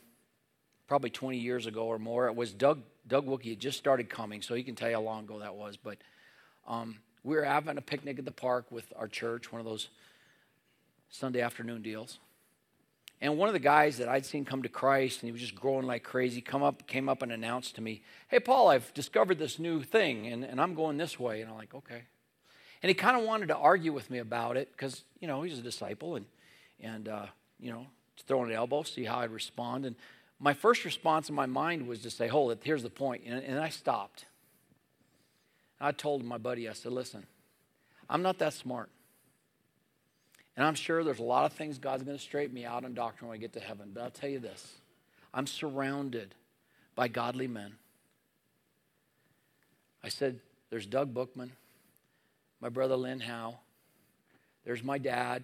probably 0.88 1.10
20 1.10 1.40
years 1.40 1.66
ago 1.66 1.88
or 1.88 2.00
more, 2.00 2.28
it 2.28 2.38
was 2.38 2.54
Doug, 2.54 2.84
Doug 3.06 3.28
Wookie 3.28 3.50
had 3.50 3.60
just 3.60 3.78
started 3.78 4.10
coming, 4.10 4.42
so 4.42 4.56
he 4.56 4.64
can 4.64 4.76
tell 4.76 4.88
you 4.88 4.96
how 4.96 5.02
long 5.02 5.26
ago 5.26 5.40
that 5.40 5.56
was. 5.56 5.76
But 5.76 5.98
um, 6.70 7.00
we 7.26 7.36
were 7.36 7.44
having 7.44 7.78
a 7.78 7.82
picnic 7.82 8.18
at 8.18 8.24
the 8.24 8.32
park 8.32 8.72
with 8.72 8.86
our 8.96 9.10
church, 9.10 9.52
one 9.52 9.60
of 9.60 9.66
those 9.66 9.90
Sunday 11.10 11.42
afternoon 11.42 11.82
deals. 11.82 12.20
And 13.20 13.38
one 13.38 13.50
of 13.50 13.54
the 13.54 13.60
guys 13.60 13.98
that 13.98 14.08
I'd 14.08 14.26
seen 14.26 14.46
come 14.46 14.64
to 14.64 14.70
Christ 14.70 15.22
and 15.22 15.28
he 15.28 15.34
was 15.34 15.42
just 15.42 15.56
growing 15.56 15.86
like 15.86 16.04
crazy 16.04 16.40
come 16.40 16.64
up, 16.64 16.88
came 16.88 17.10
up 17.10 17.22
and 17.22 17.30
announced 17.34 17.76
to 17.76 17.82
me, 17.82 18.04
Hey, 18.30 18.40
Paul, 18.40 18.70
I've 18.70 18.94
discovered 18.94 19.38
this 19.38 19.60
new 19.60 19.84
thing 19.84 20.28
and, 20.28 20.46
and 20.46 20.62
I'm 20.62 20.76
going 20.76 20.96
this 20.96 21.20
way. 21.20 21.42
And 21.42 21.52
I'm 21.52 21.58
like, 21.58 21.74
Okay. 21.74 22.04
And 22.84 22.90
he 22.90 22.94
kind 22.94 23.18
of 23.18 23.24
wanted 23.24 23.48
to 23.48 23.56
argue 23.56 23.94
with 23.94 24.12
me 24.12 24.20
about 24.20 24.58
it 24.58 24.70
because, 24.74 25.04
you 25.22 25.28
know, 25.28 25.42
he's 25.42 25.58
a 25.58 25.62
disciple 25.62 26.18
and, 26.18 26.26
and 26.82 27.08
uh, 27.08 27.26
you 27.58 27.72
know, 27.72 27.88
throwing 28.28 28.52
an 28.52 28.58
elbow, 28.58 28.84
see 28.84 29.06
how 29.06 29.20
I'd 29.20 29.32
respond. 29.32 29.86
And 29.86 29.96
my 30.38 30.54
first 30.54 30.84
response 30.84 31.30
in 31.30 31.36
my 31.36 31.46
mind 31.46 31.88
was 31.88 32.02
to 32.02 32.12
say, 32.12 32.28
Hold 32.28 32.52
it, 32.52 32.60
here's 32.62 32.84
the 32.84 32.90
point. 32.90 33.24
And, 33.26 33.42
and 33.42 33.58
I 33.58 33.70
stopped. 33.70 34.26
I 35.80 35.94
told 35.94 36.24
my 36.26 36.38
buddy, 36.38 36.68
I 36.68 36.74
said, 36.74 36.92
Listen, 36.92 37.26
I'm 38.10 38.22
not 38.22 38.38
that 38.40 38.54
smart. 38.54 38.90
And 40.58 40.66
I'm 40.66 40.76
sure 40.76 41.04
there's 41.04 41.20
a 41.20 41.24
lot 41.24 41.46
of 41.46 41.54
things 41.54 41.80
God's 41.80 42.04
going 42.04 42.18
to 42.18 42.22
straighten 42.22 42.54
me 42.54 42.66
out 42.66 42.84
in 42.84 42.94
doctrine 42.94 43.30
when 43.30 43.38
I 43.38 43.40
get 43.40 43.54
to 43.54 43.60
heaven. 43.60 43.92
But 43.94 44.04
I'll 44.04 44.12
tell 44.12 44.30
you 44.30 44.40
this 44.40 44.74
I'm 45.34 45.48
surrounded 45.48 46.36
by 46.96 47.08
godly 47.08 47.48
men. 47.48 47.76
I 50.04 50.10
said, 50.10 50.42
There's 50.70 50.86
Doug 50.86 51.14
Bookman, 51.14 51.54
my 52.64 52.70
brother 52.70 52.96
Lynn 52.96 53.20
Howe, 53.20 53.56
there's 54.64 54.86
my 54.86 54.98
dad, 54.98 55.44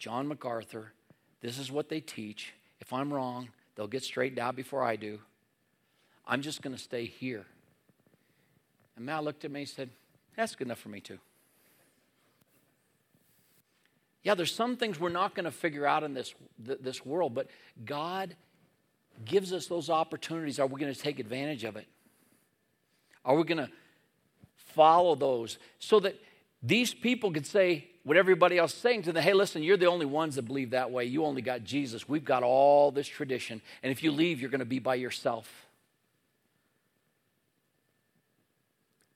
John 0.00 0.26
MacArthur. 0.26 0.92
This 1.40 1.58
is 1.60 1.70
what 1.70 1.88
they 1.88 2.00
teach. 2.00 2.54
If 2.80 2.92
I'm 2.92 3.14
wrong, 3.14 3.50
they'll 3.76 3.86
get 3.86 4.02
straightened 4.02 4.40
out 4.40 4.56
before 4.56 4.82
I 4.82 4.96
do. 4.96 5.20
I'm 6.26 6.42
just 6.42 6.60
going 6.60 6.74
to 6.74 6.82
stay 6.82 7.04
here. 7.06 7.46
And 8.96 9.06
Matt 9.06 9.22
looked 9.22 9.44
at 9.44 9.52
me 9.52 9.60
and 9.60 9.68
said, 9.68 9.90
That's 10.36 10.56
good 10.56 10.66
enough 10.66 10.80
for 10.80 10.88
me, 10.88 10.98
too. 10.98 11.20
Yeah, 14.24 14.34
there's 14.34 14.52
some 14.52 14.76
things 14.76 14.98
we're 14.98 15.10
not 15.10 15.36
going 15.36 15.44
to 15.44 15.52
figure 15.52 15.86
out 15.86 16.02
in 16.02 16.14
this, 16.14 16.34
this 16.58 17.06
world, 17.06 17.32
but 17.32 17.46
God 17.84 18.34
gives 19.24 19.52
us 19.52 19.68
those 19.68 19.88
opportunities. 19.88 20.58
Are 20.58 20.66
we 20.66 20.80
going 20.80 20.92
to 20.92 21.00
take 21.00 21.20
advantage 21.20 21.62
of 21.62 21.76
it? 21.76 21.86
Are 23.24 23.36
we 23.36 23.44
going 23.44 23.58
to 23.58 23.70
follow 24.78 25.14
those 25.14 25.58
so 25.78 25.98
that 26.00 26.14
these 26.62 26.94
people 26.94 27.32
could 27.32 27.46
say 27.46 27.88
what 28.04 28.16
everybody 28.16 28.56
else 28.56 28.72
is 28.72 28.80
saying 28.80 29.02
to 29.02 29.12
them 29.12 29.22
hey, 29.22 29.34
listen, 29.34 29.62
you're 29.62 29.76
the 29.76 29.86
only 29.86 30.06
ones 30.06 30.36
that 30.36 30.42
believe 30.42 30.70
that 30.70 30.90
way. 30.90 31.04
You 31.04 31.24
only 31.24 31.42
got 31.42 31.64
Jesus. 31.64 32.08
We've 32.08 32.24
got 32.24 32.42
all 32.42 32.90
this 32.90 33.08
tradition. 33.08 33.60
And 33.82 33.90
if 33.90 34.02
you 34.02 34.12
leave, 34.12 34.40
you're 34.40 34.50
going 34.50 34.60
to 34.60 34.64
be 34.64 34.78
by 34.78 34.94
yourself. 34.94 35.66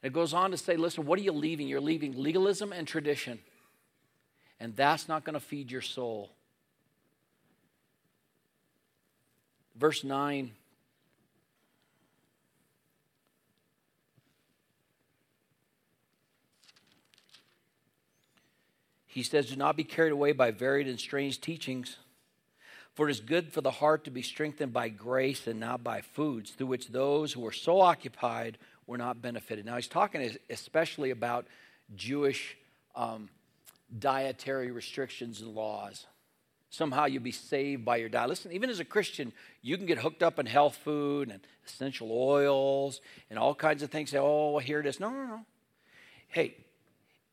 It 0.03 0.13
goes 0.13 0.35
on 0.35 0.51
to 0.51 0.57
say, 0.57 0.77
listen, 0.77 1.07
what 1.07 1.19
are 1.19 1.23
you 1.23 1.33
leaving? 1.33 1.69
You're 1.69 1.81
leaving 1.81 2.21
legalism 2.21 2.73
and 2.73 2.87
tradition 2.87 3.39
and 4.63 4.77
that's 4.77 5.09
not 5.09 5.25
going 5.25 5.35
to 5.35 5.41
feed 5.41 5.73
your 5.73 5.81
soul. 5.81 6.31
Verse 9.75 10.05
9. 10.05 10.53
He 19.13 19.23
says, 19.23 19.51
Do 19.51 19.57
not 19.57 19.77
be 19.77 19.85
carried 19.85 20.13
away 20.13 20.33
by 20.33 20.53
varied 20.53 20.89
and 20.89 20.99
strange 20.99 21.39
teachings, 21.39 21.99
for 22.95 23.09
it 23.09 23.11
is 23.11 23.21
good 23.21 23.53
for 23.53 23.61
the 23.61 23.71
heart 23.71 24.05
to 24.05 24.11
be 24.11 24.23
strengthened 24.23 24.73
by 24.73 24.89
grace 24.89 25.47
and 25.47 25.61
not 25.61 25.85
by 25.85 26.01
foods, 26.01 26.53
through 26.53 26.69
which 26.69 26.89
those 26.89 27.35
who 27.35 27.43
were 27.43 27.53
so 27.53 27.83
occupied 27.83 28.57
were 28.87 28.97
not 28.97 29.21
benefited. 29.21 29.67
Now, 29.67 29.77
he's 29.77 29.87
talking 29.87 30.35
especially 30.49 31.11
about 31.11 31.47
Jewish 31.95 32.57
um, 32.95 33.29
dietary 33.99 34.71
restrictions 34.71 35.43
and 35.43 35.55
laws. 35.55 36.07
Somehow 36.71 37.05
you'll 37.05 37.23
be 37.23 37.33
saved 37.33 37.85
by 37.85 37.97
your 37.97 38.09
diet. 38.09 38.31
Listen, 38.31 38.53
even 38.53 38.71
as 38.71 38.81
a 38.81 38.85
Christian, 38.85 39.35
you 39.61 39.77
can 39.77 39.85
get 39.85 39.99
hooked 39.99 40.23
up 40.23 40.39
in 40.39 40.47
health 40.47 40.77
food 40.77 41.31
and 41.31 41.41
essential 41.67 42.11
oils 42.11 43.03
and 43.29 43.39
all 43.39 43.55
kinds 43.55 43.83
of 43.83 43.91
things. 43.91 44.09
Say, 44.09 44.19
oh, 44.19 44.53
well, 44.53 44.59
here 44.59 44.81
it 44.81 44.87
is. 44.87 44.99
No, 44.99 45.11
no, 45.11 45.27
no. 45.27 45.41
Hey, 46.29 46.57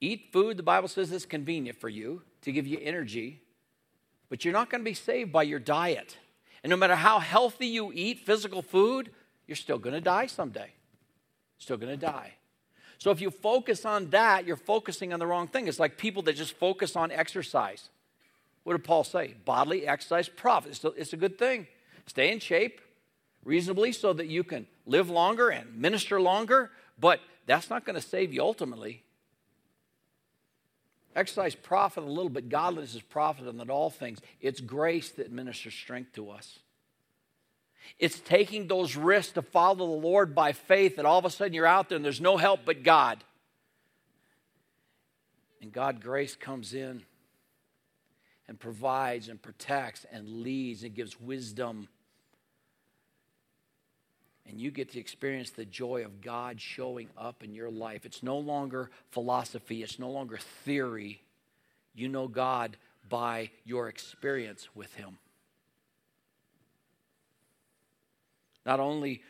eat 0.02 0.30
food, 0.32 0.58
the 0.58 0.64
Bible 0.64 0.88
says 0.88 1.12
it's 1.12 1.26
convenient 1.26 1.80
for 1.80 1.90
you 1.90 2.22
to 2.42 2.52
give 2.52 2.68
you 2.68 2.80
energy, 2.82 3.42
but 4.30 4.46
you're 4.46 4.54
not 4.54 4.70
going 4.70 4.82
to 4.82 4.90
be 4.90 4.94
saved 4.94 5.32
by 5.32 5.44
your 5.44 5.60
diet. 5.60 6.18
And 6.64 6.70
no 6.70 6.78
matter 6.78 6.96
how 6.96 7.20
healthy 7.20 7.68
you 7.68 7.92
eat 7.94 8.20
physical 8.20 8.62
food, 8.62 9.12
you're 9.48 9.56
still 9.56 9.80
going 9.80 9.96
to 9.96 10.02
die 10.02 10.28
someday. 10.28 10.72
Still 11.58 11.78
going 11.78 11.98
to 11.98 12.06
die. 12.06 12.34
So 12.98 13.12
if 13.12 13.22
you 13.22 13.32
focus 13.32 13.86
on 13.86 14.10
that, 14.10 14.46
you're 14.46 14.58
focusing 14.58 15.14
on 15.14 15.20
the 15.20 15.28
wrong 15.28 15.48
thing. 15.48 15.68
It's 15.68 15.80
like 15.80 15.98
people 15.98 16.22
that 16.24 16.36
just 16.36 16.54
focus 16.54 16.96
on 16.96 17.12
exercise. 17.12 17.90
What 18.64 18.74
did 18.74 18.84
Paul 18.84 19.06
say? 19.06 19.36
Bodily 19.46 19.88
exercise 19.88 20.28
profit. 20.28 20.80
It's 20.98 21.14
a 21.14 21.18
good 21.18 21.40
thing. 21.40 21.68
Stay 22.06 22.32
in 22.32 22.40
shape 22.40 22.82
reasonably 23.46 23.94
so 23.94 24.12
that 24.14 24.28
you 24.28 24.44
can 24.44 24.68
live 24.86 25.10
longer 25.10 25.50
and 25.50 25.78
minister 25.78 26.20
longer, 26.20 26.72
but 27.00 27.22
that's 27.46 27.70
not 27.70 27.86
going 27.86 27.96
to 27.96 28.06
save 28.06 28.34
you 28.34 28.42
ultimately. 28.42 29.04
Exercise 31.20 31.54
profit 31.54 32.06
a 32.06 32.08
little, 32.08 32.30
but 32.30 32.48
godliness 32.48 32.96
is 32.96 33.02
profit 33.02 33.46
and 33.46 33.60
in 33.60 33.70
all 33.70 33.90
things. 33.90 34.20
It's 34.40 34.62
grace 34.62 35.10
that 35.12 35.34
ministers 35.34 35.74
strength 35.74 36.14
to 36.14 36.32
us. 36.32 36.60
It's 37.98 38.20
taking 38.22 38.68
those 38.68 38.96
risks 38.96 39.34
to 39.34 39.42
follow 39.42 39.76
the 39.76 39.84
Lord 39.84 40.34
by 40.34 40.54
faith 40.54 40.96
that 40.96 41.06
all 41.06 41.20
of 41.20 41.26
a 41.26 41.30
sudden 41.30 41.54
you're 41.54 41.66
out 41.66 41.90
there 41.90 41.98
and 41.98 42.06
there's 42.06 42.22
no 42.22 42.38
help 42.38 42.62
but 42.64 42.84
God. 42.84 43.22
And 45.62 45.74
God 45.74 46.02
grace 46.02 46.38
comes 46.38 46.74
in 46.74 47.04
and 48.48 48.58
provides 48.58 49.28
and 49.28 49.42
protects 49.42 50.06
and 50.14 50.42
leads 50.42 50.84
and 50.84 50.96
gives 50.96 51.20
wisdom. 51.20 51.90
And 54.50 54.60
you 54.60 54.72
get 54.72 54.92
to 54.92 55.00
experience 55.00 55.52
the 55.52 55.66
joy 55.66 56.04
of 56.04 56.22
God 56.22 56.60
showing 56.60 57.10
up 57.18 57.44
in 57.44 57.54
your 57.54 57.70
life. 57.70 58.06
It's 58.06 58.24
no 58.24 58.38
longer 58.38 58.90
philosophy, 59.12 59.84
it's 59.84 60.00
no 60.00 60.10
longer 60.10 60.38
theory. 60.66 61.22
You 61.94 62.10
know 62.10 62.28
God 62.28 62.78
by 63.08 63.52
your 63.64 63.88
experience 63.90 64.68
with 64.74 64.94
Him. 64.96 65.18
Not 68.66 68.80
only 68.80 69.22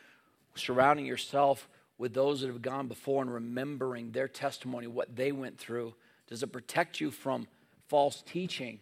surrounding 0.54 1.06
yourself 1.06 1.68
with 1.98 2.14
those 2.14 2.40
that 2.40 2.48
have 2.48 2.62
gone 2.62 2.88
before 2.88 3.22
and 3.22 3.32
remembering 3.32 4.12
their 4.12 4.28
testimony, 4.28 4.86
what 4.86 5.14
they 5.16 5.32
went 5.32 5.58
through, 5.58 5.94
does 6.28 6.42
it 6.42 6.52
protect 6.52 7.00
you 7.00 7.10
from 7.10 7.46
false 7.88 8.22
teaching 8.22 8.80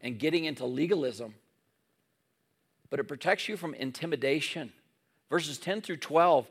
and 0.00 0.18
getting 0.18 0.44
into 0.44 0.64
legalism? 0.64 1.34
But 2.88 3.00
it 3.00 3.04
protects 3.04 3.48
you 3.48 3.56
from 3.56 3.74
intimidation. 3.74 4.72
Verses 5.30 5.58
10 5.58 5.80
through 5.80 5.98
12 5.98 6.46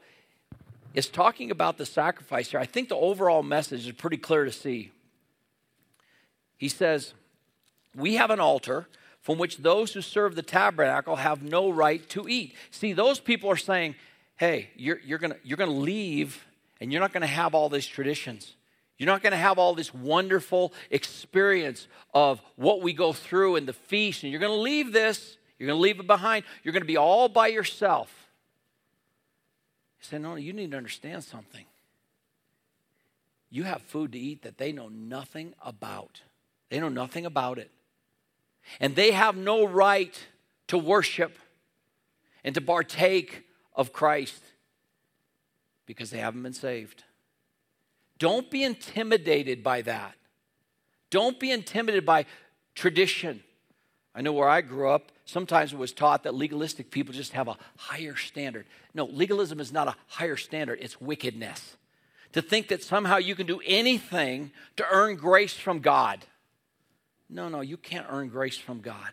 is 0.93 1.07
talking 1.07 1.51
about 1.51 1.77
the 1.77 1.85
sacrifice 1.85 2.51
here. 2.51 2.59
I 2.59 2.65
think 2.65 2.89
the 2.89 2.95
overall 2.95 3.43
message 3.43 3.85
is 3.85 3.91
pretty 3.93 4.17
clear 4.17 4.45
to 4.45 4.51
see. 4.51 4.91
He 6.57 6.69
says, 6.69 7.13
We 7.95 8.15
have 8.15 8.31
an 8.31 8.39
altar 8.39 8.87
from 9.21 9.37
which 9.37 9.57
those 9.57 9.93
who 9.93 10.01
serve 10.01 10.35
the 10.35 10.41
tabernacle 10.41 11.17
have 11.17 11.41
no 11.41 11.69
right 11.69 12.07
to 12.09 12.27
eat. 12.29 12.55
See, 12.71 12.93
those 12.93 13.19
people 13.19 13.49
are 13.49 13.57
saying, 13.57 13.95
Hey, 14.37 14.69
you're, 14.75 14.99
you're 14.99 15.19
going 15.19 15.33
you're 15.43 15.57
going 15.57 15.69
to 15.69 15.75
leave 15.75 16.45
and 16.79 16.91
you're 16.91 17.01
not 17.01 17.13
going 17.13 17.21
to 17.21 17.27
have 17.27 17.55
all 17.55 17.69
these 17.69 17.87
traditions. 17.87 18.55
You're 18.97 19.07
not 19.07 19.21
going 19.21 19.31
to 19.31 19.37
have 19.37 19.59
all 19.59 19.75
this 19.75 19.93
wonderful 19.93 20.71
experience 20.89 21.87
of 22.13 22.41
what 22.55 22.81
we 22.81 22.93
go 22.93 23.11
through 23.11 23.57
in 23.57 23.65
the 23.65 23.73
feast, 23.73 24.23
and 24.23 24.31
you're 24.31 24.39
going 24.39 24.53
to 24.53 24.61
leave 24.61 24.93
this. 24.93 25.37
You're 25.59 25.67
going 25.67 25.77
to 25.77 25.81
leave 25.81 25.99
it 25.99 26.07
behind. 26.07 26.45
You're 26.63 26.71
going 26.71 26.81
to 26.81 26.87
be 26.87 26.97
all 26.97 27.27
by 27.27 27.47
yourself. 27.47 28.24
He 29.99 30.05
said, 30.05 30.21
No, 30.21 30.35
you 30.35 30.53
need 30.53 30.71
to 30.71 30.77
understand 30.77 31.23
something. 31.23 31.65
You 33.49 33.63
have 33.63 33.81
food 33.81 34.11
to 34.13 34.19
eat 34.19 34.41
that 34.41 34.57
they 34.57 34.71
know 34.71 34.89
nothing 34.89 35.53
about. 35.61 36.21
They 36.69 36.79
know 36.79 36.89
nothing 36.89 37.25
about 37.25 37.57
it. 37.57 37.71
And 38.79 38.95
they 38.95 39.11
have 39.11 39.37
no 39.37 39.65
right 39.65 40.17
to 40.67 40.77
worship 40.77 41.37
and 42.43 42.55
to 42.55 42.61
partake 42.61 43.43
of 43.75 43.93
Christ 43.93 44.43
because 45.85 46.09
they 46.09 46.17
haven't 46.17 46.43
been 46.43 46.53
saved. 46.53 47.03
Don't 48.17 48.49
be 48.49 48.63
intimidated 48.63 49.63
by 49.63 49.81
that. 49.83 50.15
Don't 51.09 51.39
be 51.39 51.51
intimidated 51.51 52.05
by 52.05 52.25
tradition. 52.73 53.43
I 54.15 54.21
know 54.21 54.31
where 54.31 54.47
I 54.47 54.61
grew 54.61 54.89
up, 54.89 55.11
sometimes 55.25 55.73
it 55.73 55.77
was 55.77 55.91
taught 55.91 56.23
that 56.23 56.33
legalistic 56.33 56.89
people 56.89 57.13
just 57.13 57.33
have 57.33 57.49
a 57.49 57.57
higher 57.75 58.15
standard. 58.15 58.65
No, 58.93 59.05
legalism 59.05 59.59
is 59.59 59.73
not 59.73 59.89
a 59.89 59.95
higher 60.07 60.37
standard, 60.37 60.79
it's 60.81 61.01
wickedness. 61.01 61.75
To 62.31 62.41
think 62.41 62.69
that 62.69 62.81
somehow 62.81 63.17
you 63.17 63.35
can 63.35 63.45
do 63.45 63.61
anything 63.65 64.51
to 64.77 64.85
earn 64.89 65.17
grace 65.17 65.53
from 65.53 65.79
God. 65.79 66.25
No, 67.29 67.49
no, 67.49 67.59
you 67.61 67.75
can't 67.75 68.05
earn 68.09 68.29
grace 68.29 68.57
from 68.57 68.79
God. 68.79 69.11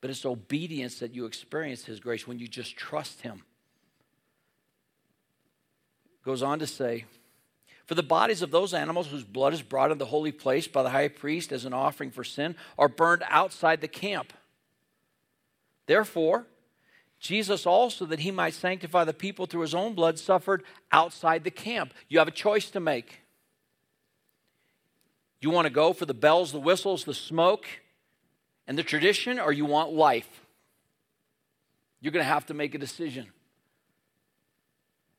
But 0.00 0.10
it's 0.10 0.26
obedience 0.26 0.98
that 0.98 1.14
you 1.14 1.26
experience 1.26 1.84
His 1.84 2.00
grace 2.00 2.26
when 2.26 2.38
you 2.38 2.48
just 2.48 2.76
trust 2.76 3.22
Him. 3.22 3.42
Goes 6.24 6.42
on 6.42 6.58
to 6.58 6.66
say, 6.66 7.04
for 7.86 7.94
the 7.94 8.02
bodies 8.02 8.42
of 8.42 8.50
those 8.50 8.74
animals 8.74 9.06
whose 9.06 9.24
blood 9.24 9.54
is 9.54 9.62
brought 9.62 9.90
into 9.90 10.04
the 10.04 10.10
holy 10.10 10.32
place 10.32 10.66
by 10.66 10.82
the 10.82 10.90
high 10.90 11.08
priest 11.08 11.52
as 11.52 11.64
an 11.64 11.72
offering 11.72 12.10
for 12.10 12.24
sin 12.24 12.56
are 12.76 12.88
burned 12.88 13.22
outside 13.28 13.80
the 13.80 13.88
camp. 13.88 14.32
Therefore, 15.86 16.46
Jesus 17.20 17.64
also, 17.64 18.04
that 18.06 18.20
he 18.20 18.30
might 18.30 18.54
sanctify 18.54 19.04
the 19.04 19.14
people 19.14 19.46
through 19.46 19.62
his 19.62 19.74
own 19.74 19.94
blood, 19.94 20.18
suffered 20.18 20.64
outside 20.92 21.44
the 21.44 21.50
camp. 21.50 21.94
You 22.08 22.18
have 22.18 22.28
a 22.28 22.32
choice 22.32 22.70
to 22.70 22.80
make. 22.80 23.20
You 25.40 25.50
want 25.50 25.66
to 25.66 25.72
go 25.72 25.92
for 25.92 26.06
the 26.06 26.14
bells, 26.14 26.52
the 26.52 26.60
whistles, 26.60 27.04
the 27.04 27.14
smoke, 27.14 27.66
and 28.66 28.76
the 28.76 28.82
tradition, 28.82 29.38
or 29.38 29.52
you 29.52 29.64
want 29.64 29.92
life? 29.92 30.28
You're 32.00 32.12
going 32.12 32.24
to 32.24 32.28
have 32.28 32.46
to 32.46 32.54
make 32.54 32.74
a 32.74 32.78
decision. 32.78 33.26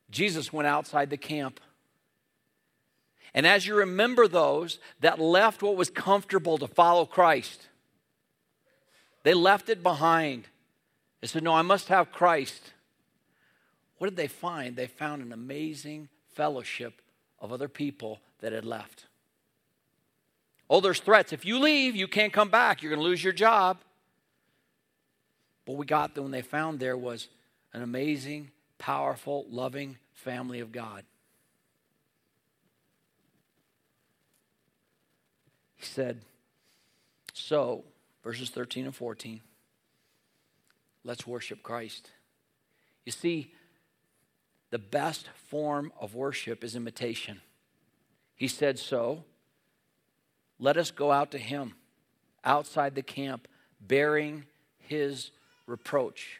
Jesus 0.09 0.53
went 0.53 0.67
outside 0.67 1.09
the 1.09 1.17
camp. 1.17 1.59
And 3.33 3.45
as 3.45 3.65
you 3.65 3.75
remember 3.75 4.27
those 4.27 4.79
that 5.01 5.19
left 5.19 5.61
what 5.61 5.75
was 5.75 5.89
comfortable 5.89 6.57
to 6.57 6.67
follow 6.67 7.05
Christ, 7.05 7.67
they 9.23 9.33
left 9.33 9.69
it 9.69 9.83
behind. 9.83 10.45
They 11.21 11.27
said, 11.27 11.43
No, 11.43 11.53
I 11.53 11.61
must 11.61 11.89
have 11.89 12.11
Christ. 12.11 12.73
What 13.97 14.07
did 14.07 14.17
they 14.17 14.27
find? 14.27 14.75
They 14.75 14.87
found 14.87 15.21
an 15.21 15.33
amazing 15.33 16.09
fellowship 16.33 17.01
of 17.39 17.51
other 17.51 17.67
people 17.67 18.19
that 18.39 18.53
had 18.53 18.65
left. 18.65 19.05
Oh, 20.69 20.81
there's 20.81 20.99
threats. 20.99 21.33
If 21.33 21.45
you 21.45 21.59
leave, 21.59 21.95
you 21.95 22.07
can't 22.07 22.33
come 22.33 22.49
back. 22.49 22.81
You're 22.81 22.91
going 22.91 23.01
to 23.01 23.07
lose 23.07 23.23
your 23.23 23.33
job. 23.33 23.77
But 25.65 25.73
we 25.73 25.85
got 25.85 26.17
when 26.17 26.31
they 26.31 26.41
found 26.41 26.79
there 26.79 26.97
was 26.97 27.27
an 27.73 27.81
amazing, 27.81 28.51
powerful, 28.77 29.45
loving 29.49 29.97
family 30.13 30.59
of 30.59 30.71
God. 30.71 31.03
Said, 35.87 36.21
So, 37.33 37.83
verses 38.23 38.49
13 38.49 38.85
and 38.85 38.95
14, 38.95 39.41
let's 41.03 41.25
worship 41.25 41.63
Christ. 41.63 42.11
You 43.05 43.11
see, 43.11 43.53
the 44.69 44.77
best 44.77 45.29
form 45.49 45.91
of 45.99 46.13
worship 46.13 46.63
is 46.63 46.75
imitation. 46.75 47.41
He 48.35 48.47
said, 48.47 48.77
So, 48.77 49.23
let 50.59 50.77
us 50.77 50.91
go 50.91 51.11
out 51.11 51.31
to 51.31 51.37
him 51.37 51.73
outside 52.43 52.95
the 52.95 53.01
camp, 53.01 53.47
bearing 53.79 54.45
his 54.79 55.31
reproach. 55.65 56.39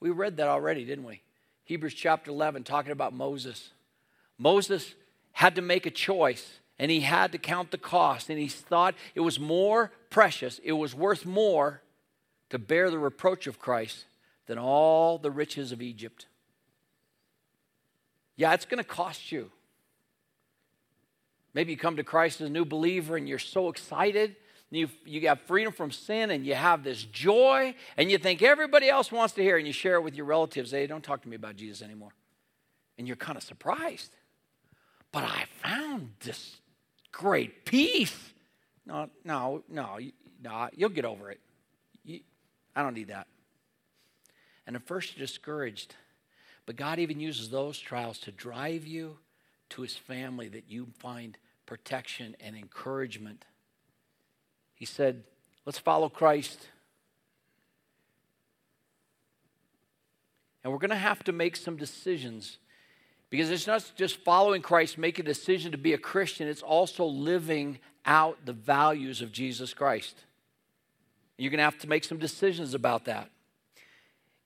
We 0.00 0.10
read 0.10 0.36
that 0.36 0.48
already, 0.48 0.84
didn't 0.84 1.04
we? 1.04 1.22
Hebrews 1.64 1.94
chapter 1.94 2.30
11, 2.30 2.64
talking 2.64 2.92
about 2.92 3.12
Moses. 3.12 3.70
Moses 4.38 4.94
had 5.32 5.56
to 5.56 5.62
make 5.62 5.86
a 5.86 5.90
choice 5.90 6.60
and 6.78 6.90
he 6.90 7.00
had 7.00 7.32
to 7.32 7.38
count 7.38 7.70
the 7.70 7.78
cost, 7.78 8.28
and 8.28 8.38
he 8.38 8.48
thought 8.48 8.94
it 9.14 9.20
was 9.20 9.40
more 9.40 9.92
precious, 10.10 10.60
it 10.62 10.72
was 10.72 10.94
worth 10.94 11.24
more 11.24 11.82
to 12.50 12.58
bear 12.58 12.90
the 12.90 12.98
reproach 12.98 13.46
of 13.46 13.58
Christ 13.58 14.04
than 14.46 14.58
all 14.58 15.18
the 15.18 15.30
riches 15.30 15.72
of 15.72 15.82
Egypt. 15.82 16.26
Yeah, 18.36 18.52
it's 18.52 18.66
going 18.66 18.78
to 18.78 18.88
cost 18.88 19.32
you. 19.32 19.50
Maybe 21.54 21.72
you 21.72 21.78
come 21.78 21.96
to 21.96 22.04
Christ 22.04 22.42
as 22.42 22.48
a 22.48 22.52
new 22.52 22.66
believer 22.66 23.16
and 23.16 23.26
you're 23.26 23.38
so 23.38 23.70
excited. 23.70 24.36
You, 24.70 24.88
you 25.06 25.26
have 25.28 25.40
freedom 25.42 25.72
from 25.72 25.90
sin 25.90 26.30
and 26.30 26.44
you 26.44 26.54
have 26.54 26.84
this 26.84 27.02
joy, 27.04 27.74
and 27.96 28.10
you 28.10 28.18
think 28.18 28.42
everybody 28.42 28.88
else 28.88 29.10
wants 29.10 29.32
to 29.34 29.42
hear, 29.42 29.56
and 29.56 29.66
you 29.66 29.72
share 29.72 29.94
it 29.94 30.02
with 30.02 30.14
your 30.14 30.26
relatives. 30.26 30.72
Hey, 30.72 30.86
don't 30.86 31.04
talk 31.04 31.22
to 31.22 31.28
me 31.28 31.36
about 31.36 31.56
Jesus 31.56 31.82
anymore. 31.82 32.10
And 32.98 33.06
you're 33.06 33.16
kind 33.16 33.38
of 33.38 33.42
surprised. 33.42 34.14
But 35.12 35.24
I 35.24 35.46
found 35.62 36.10
this 36.20 36.56
great 37.16 37.64
peace. 37.64 38.14
No, 38.84 39.08
no, 39.24 39.64
no, 39.70 39.98
no, 40.42 40.68
you'll 40.76 40.90
get 40.90 41.06
over 41.06 41.30
it. 41.30 41.40
You, 42.04 42.20
I 42.74 42.82
don't 42.82 42.92
need 42.92 43.08
that. 43.08 43.26
And 44.66 44.76
at 44.76 44.86
first 44.86 45.16
you're 45.16 45.26
discouraged, 45.26 45.94
but 46.66 46.76
God 46.76 46.98
even 46.98 47.18
uses 47.18 47.48
those 47.48 47.78
trials 47.78 48.18
to 48.20 48.32
drive 48.32 48.86
you 48.86 49.16
to 49.70 49.80
his 49.80 49.96
family 49.96 50.48
that 50.48 50.64
you 50.68 50.88
find 50.98 51.38
protection 51.64 52.36
and 52.38 52.54
encouragement. 52.54 53.46
He 54.74 54.84
said, 54.84 55.24
Let's 55.64 55.78
follow 55.78 56.08
Christ. 56.08 56.68
And 60.62 60.72
we're 60.72 60.78
going 60.78 60.90
to 60.90 60.96
have 60.96 61.24
to 61.24 61.32
make 61.32 61.56
some 61.56 61.76
decisions 61.76 62.58
because 63.30 63.50
it's 63.50 63.66
not 63.66 63.90
just 63.96 64.16
following 64.18 64.62
Christ, 64.62 64.98
making 64.98 65.24
a 65.24 65.28
decision 65.28 65.72
to 65.72 65.78
be 65.78 65.92
a 65.92 65.98
Christian, 65.98 66.48
it's 66.48 66.62
also 66.62 67.04
living 67.04 67.78
out 68.04 68.38
the 68.44 68.52
values 68.52 69.20
of 69.20 69.32
Jesus 69.32 69.74
Christ. 69.74 70.24
You're 71.36 71.50
going 71.50 71.58
to 71.58 71.64
have 71.64 71.78
to 71.80 71.88
make 71.88 72.04
some 72.04 72.18
decisions 72.18 72.72
about 72.72 73.04
that. 73.06 73.30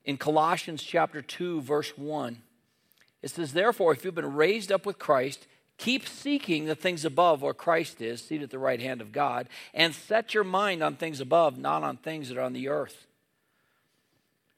In 0.04 0.16
Colossians 0.16 0.82
chapter 0.82 1.20
2 1.20 1.60
verse 1.60 1.96
1, 1.96 2.42
it 3.22 3.30
says 3.30 3.52
therefore 3.52 3.92
if 3.92 4.04
you've 4.04 4.14
been 4.14 4.34
raised 4.34 4.72
up 4.72 4.86
with 4.86 4.98
Christ, 4.98 5.46
keep 5.76 6.08
seeking 6.08 6.64
the 6.64 6.74
things 6.74 7.04
above 7.04 7.42
where 7.42 7.54
Christ 7.54 8.00
is, 8.00 8.22
seated 8.22 8.44
at 8.44 8.50
the 8.50 8.58
right 8.58 8.80
hand 8.80 9.00
of 9.00 9.12
God, 9.12 9.48
and 9.74 9.94
set 9.94 10.32
your 10.34 10.44
mind 10.44 10.82
on 10.82 10.96
things 10.96 11.20
above, 11.20 11.58
not 11.58 11.82
on 11.82 11.98
things 11.98 12.28
that 12.28 12.38
are 12.38 12.42
on 12.42 12.54
the 12.54 12.68
earth. 12.68 13.06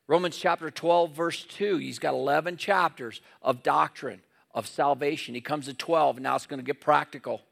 Romans 0.07 0.37
chapter 0.37 0.71
12, 0.71 1.13
verse 1.13 1.45
2, 1.45 1.79
he's 1.79 1.99
got 1.99 2.15
11 2.15 2.57
chapters 2.57 3.21
of 3.41 3.63
doctrine, 3.63 4.21
of 4.55 4.67
salvation. 4.67 5.35
He 5.35 5.41
comes 5.41 5.67
to 5.67 5.75
12, 5.75 6.17
and 6.17 6.25
now 6.25 6.35
it's 6.35 6.47
going 6.47 6.61
to 6.61 6.67
get 6.67 6.81
practical. 6.81 7.43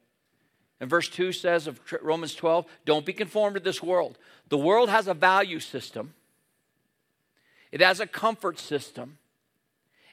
And 0.80 0.90
verse 0.90 1.08
2 1.08 1.32
says 1.32 1.66
of 1.66 1.80
Romans 2.02 2.34
12, 2.34 2.66
don't 2.84 3.06
be 3.06 3.12
conformed 3.12 3.54
to 3.54 3.60
this 3.60 3.82
world. 3.82 4.18
The 4.48 4.58
world 4.58 4.88
has 4.88 5.06
a 5.06 5.14
value 5.14 5.60
system, 5.60 6.14
it 7.70 7.80
has 7.80 8.00
a 8.00 8.06
comfort 8.06 8.58
system, 8.58 9.18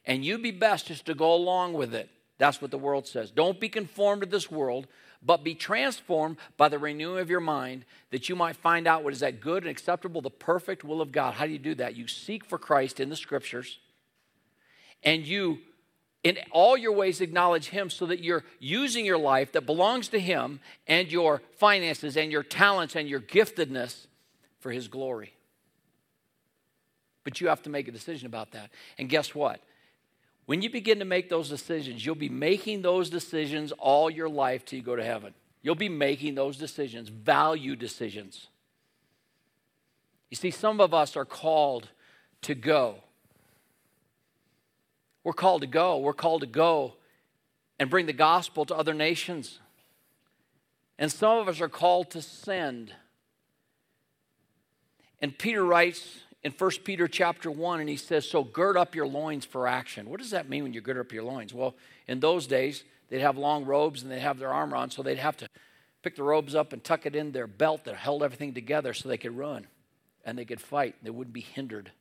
and 0.05 0.23
you'd 0.23 0.43
be 0.43 0.51
best 0.51 0.87
just 0.87 1.05
to 1.07 1.15
go 1.15 1.33
along 1.33 1.73
with 1.73 1.93
it. 1.95 2.09
That's 2.37 2.61
what 2.61 2.69
the 2.69 2.77
world 2.77 3.07
says. 3.07 3.31
Don't 3.31 3.59
be 3.59 3.67
conformed 3.67 4.21
to 4.21 4.27
this 4.27 4.51
world, 4.51 4.87
but 5.27 5.43
be 5.43 5.53
transformed 5.53 6.37
by 6.55 6.69
the 6.69 6.79
renewing 6.79 7.19
of 7.19 7.29
your 7.29 7.41
mind 7.41 7.83
that 8.11 8.29
you 8.29 8.35
might 8.35 8.55
find 8.55 8.87
out 8.87 9.03
what 9.03 9.11
is 9.11 9.19
that 9.19 9.41
good 9.41 9.63
and 9.63 9.69
acceptable, 9.69 10.21
the 10.21 10.29
perfect 10.29 10.85
will 10.85 11.01
of 11.01 11.11
God. 11.11 11.33
How 11.33 11.45
do 11.45 11.51
you 11.51 11.59
do 11.59 11.75
that? 11.75 11.97
You 11.97 12.07
seek 12.07 12.45
for 12.45 12.57
Christ 12.57 13.01
in 13.01 13.09
the 13.09 13.15
scriptures 13.17 13.77
and 15.03 15.27
you 15.27 15.59
in 16.23 16.37
all 16.51 16.77
your 16.77 16.93
ways 16.93 17.21
acknowledge 17.21 17.67
him 17.67 17.89
so 17.89 18.05
that 18.05 18.23
you're 18.23 18.43
using 18.59 19.05
your 19.05 19.17
life 19.17 19.51
that 19.51 19.65
belongs 19.65 20.07
to 20.09 20.19
him 20.19 20.61
and 20.87 21.11
your 21.11 21.41
finances 21.57 22.17
and 22.17 22.31
your 22.31 22.43
talents 22.43 22.95
and 22.95 23.07
your 23.07 23.19
giftedness 23.19 24.07
for 24.59 24.71
his 24.71 24.87
glory. 24.87 25.33
But 27.23 27.41
you 27.41 27.47
have 27.47 27.61
to 27.63 27.69
make 27.69 27.87
a 27.87 27.91
decision 27.91 28.25
about 28.27 28.51
that. 28.51 28.71
And 28.97 29.09
guess 29.09 29.35
what? 29.35 29.61
When 30.47 30.61
you 30.61 30.69
begin 30.69 30.99
to 30.99 31.05
make 31.05 31.27
those 31.27 31.49
decisions, 31.49 32.05
you'll 32.05 32.15
be 32.15 32.29
making 32.29 32.81
those 32.81 33.09
decisions 33.09 33.73
all 33.73 34.09
your 34.09 34.29
life 34.29 34.63
till 34.63 34.77
you 34.77 34.83
go 34.83 34.95
to 34.95 35.03
heaven. 35.03 35.33
You'll 35.61 35.75
be 35.75 35.89
making 35.89 36.35
those 36.35 36.55
decisions, 36.55 37.09
value 37.09 37.75
decisions. 37.75 38.47
You 40.29 40.37
see, 40.37 40.51
some 40.51 40.79
of 40.79 40.93
us 40.93 41.17
are 41.17 41.25
called 41.25 41.89
to 42.43 42.55
go. 42.55 42.95
We're 45.25 45.33
called 45.33 45.61
to 45.61 45.67
go. 45.67 45.97
We're 45.97 46.13
called 46.13 46.39
to 46.41 46.47
go 46.47 46.93
and 47.77 47.89
bring 47.89 48.05
the 48.05 48.13
gospel 48.13 48.65
to 48.67 48.75
other 48.75 48.93
nations. 48.93 49.59
And 50.97 51.11
some 51.11 51.39
of 51.39 51.49
us 51.49 51.59
are 51.59 51.67
called 51.67 52.09
to 52.11 52.21
send. 52.21 52.93
And 55.21 55.37
Peter 55.37 55.65
writes 55.65 56.21
in 56.47 56.53
1 56.53 56.71
Peter 56.85 57.09
chapter 57.09 57.51
1, 57.51 57.81
and 57.81 57.89
he 57.89 57.97
says, 57.97 58.25
So 58.25 58.41
gird 58.41 58.77
up 58.77 58.95
your 58.95 59.05
loins 59.05 59.43
for 59.43 59.67
action. 59.67 60.09
What 60.09 60.21
does 60.21 60.31
that 60.31 60.47
mean 60.47 60.63
when 60.63 60.71
you 60.71 60.79
gird 60.79 60.97
up 60.97 61.11
your 61.11 61.23
loins? 61.23 61.53
Well, 61.53 61.75
in 62.07 62.21
those 62.21 62.47
days, 62.47 62.85
they'd 63.09 63.19
have 63.19 63.37
long 63.37 63.65
robes 63.65 64.01
and 64.01 64.09
they'd 64.09 64.19
have 64.19 64.39
their 64.39 64.53
armor 64.53 64.77
on, 64.77 64.89
so 64.89 65.03
they'd 65.03 65.17
have 65.17 65.35
to 65.37 65.49
pick 66.03 66.15
the 66.15 66.23
robes 66.23 66.55
up 66.55 66.71
and 66.71 66.81
tuck 66.81 67.05
it 67.05 67.17
in 67.17 67.33
their 67.33 67.47
belt 67.47 67.83
that 67.83 67.95
held 67.95 68.23
everything 68.23 68.53
together 68.53 68.93
so 68.93 69.09
they 69.09 69.17
could 69.17 69.37
run 69.37 69.67
and 70.23 70.37
they 70.37 70.45
could 70.45 70.61
fight. 70.61 70.95
They 71.03 71.09
wouldn't 71.09 71.33
be 71.33 71.41
hindered. 71.41 71.91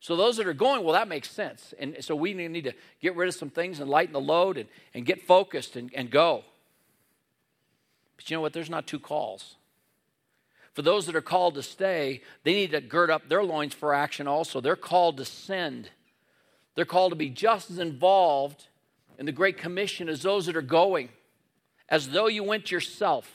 So 0.00 0.16
those 0.16 0.38
that 0.38 0.46
are 0.46 0.54
going, 0.54 0.82
well, 0.82 0.94
that 0.94 1.06
makes 1.06 1.30
sense. 1.30 1.74
And 1.78 1.96
so 2.00 2.16
we 2.16 2.32
need 2.32 2.64
to 2.64 2.72
get 3.02 3.16
rid 3.16 3.28
of 3.28 3.34
some 3.34 3.50
things 3.50 3.80
and 3.80 3.90
lighten 3.90 4.14
the 4.14 4.20
load 4.20 4.56
and, 4.56 4.68
and 4.94 5.04
get 5.04 5.26
focused 5.26 5.76
and, 5.76 5.90
and 5.94 6.10
go. 6.10 6.42
But 8.16 8.30
you 8.30 8.38
know 8.38 8.40
what? 8.40 8.54
There's 8.54 8.70
not 8.70 8.86
two 8.86 8.98
calls. 8.98 9.56
For 10.76 10.82
those 10.82 11.06
that 11.06 11.16
are 11.16 11.22
called 11.22 11.54
to 11.54 11.62
stay, 11.62 12.20
they 12.44 12.52
need 12.52 12.72
to 12.72 12.82
gird 12.82 13.10
up 13.10 13.30
their 13.30 13.42
loins 13.42 13.72
for 13.72 13.94
action 13.94 14.28
also. 14.28 14.60
They're 14.60 14.76
called 14.76 15.16
to 15.16 15.24
send. 15.24 15.88
They're 16.74 16.84
called 16.84 17.12
to 17.12 17.16
be 17.16 17.30
just 17.30 17.70
as 17.70 17.78
involved 17.78 18.66
in 19.18 19.24
the 19.24 19.32
Great 19.32 19.56
Commission 19.56 20.06
as 20.06 20.20
those 20.20 20.44
that 20.44 20.54
are 20.54 20.60
going, 20.60 21.08
as 21.88 22.10
though 22.10 22.26
you 22.26 22.44
went 22.44 22.70
yourself. 22.70 23.26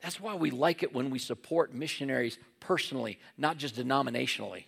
That's 0.00 0.18
why 0.18 0.34
we 0.34 0.50
like 0.50 0.82
it 0.82 0.94
when 0.94 1.10
we 1.10 1.18
support 1.18 1.74
missionaries 1.74 2.38
personally, 2.58 3.18
not 3.36 3.58
just 3.58 3.76
denominationally. 3.76 4.64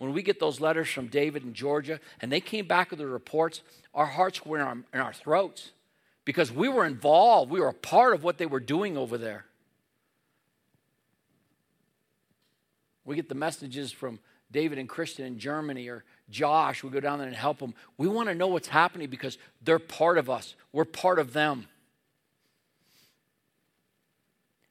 When 0.00 0.12
we 0.12 0.22
get 0.22 0.40
those 0.40 0.60
letters 0.60 0.88
from 0.88 1.06
David 1.06 1.44
in 1.44 1.54
Georgia 1.54 2.00
and 2.20 2.32
they 2.32 2.40
came 2.40 2.66
back 2.66 2.90
with 2.90 2.98
the 2.98 3.06
reports, 3.06 3.62
our 3.94 4.06
hearts 4.06 4.44
were 4.44 4.58
in 4.58 4.66
our, 4.66 4.78
in 4.92 4.98
our 5.00 5.12
throats 5.12 5.70
because 6.24 6.50
we 6.50 6.68
were 6.68 6.84
involved. 6.84 7.52
We 7.52 7.60
were 7.60 7.68
a 7.68 7.72
part 7.72 8.12
of 8.12 8.24
what 8.24 8.38
they 8.38 8.46
were 8.46 8.58
doing 8.58 8.96
over 8.96 9.16
there. 9.16 9.44
We 13.04 13.16
get 13.16 13.28
the 13.28 13.34
messages 13.34 13.92
from 13.92 14.18
David 14.50 14.78
and 14.78 14.88
Christian 14.88 15.26
in 15.26 15.38
Germany 15.38 15.88
or 15.88 16.04
Josh. 16.30 16.82
We 16.82 16.90
go 16.90 17.00
down 17.00 17.18
there 17.18 17.28
and 17.28 17.36
help 17.36 17.58
them. 17.58 17.74
We 17.98 18.08
want 18.08 18.28
to 18.28 18.34
know 18.34 18.46
what's 18.46 18.68
happening 18.68 19.10
because 19.10 19.36
they're 19.62 19.78
part 19.78 20.18
of 20.18 20.30
us, 20.30 20.54
we're 20.72 20.84
part 20.84 21.18
of 21.18 21.32
them. 21.32 21.66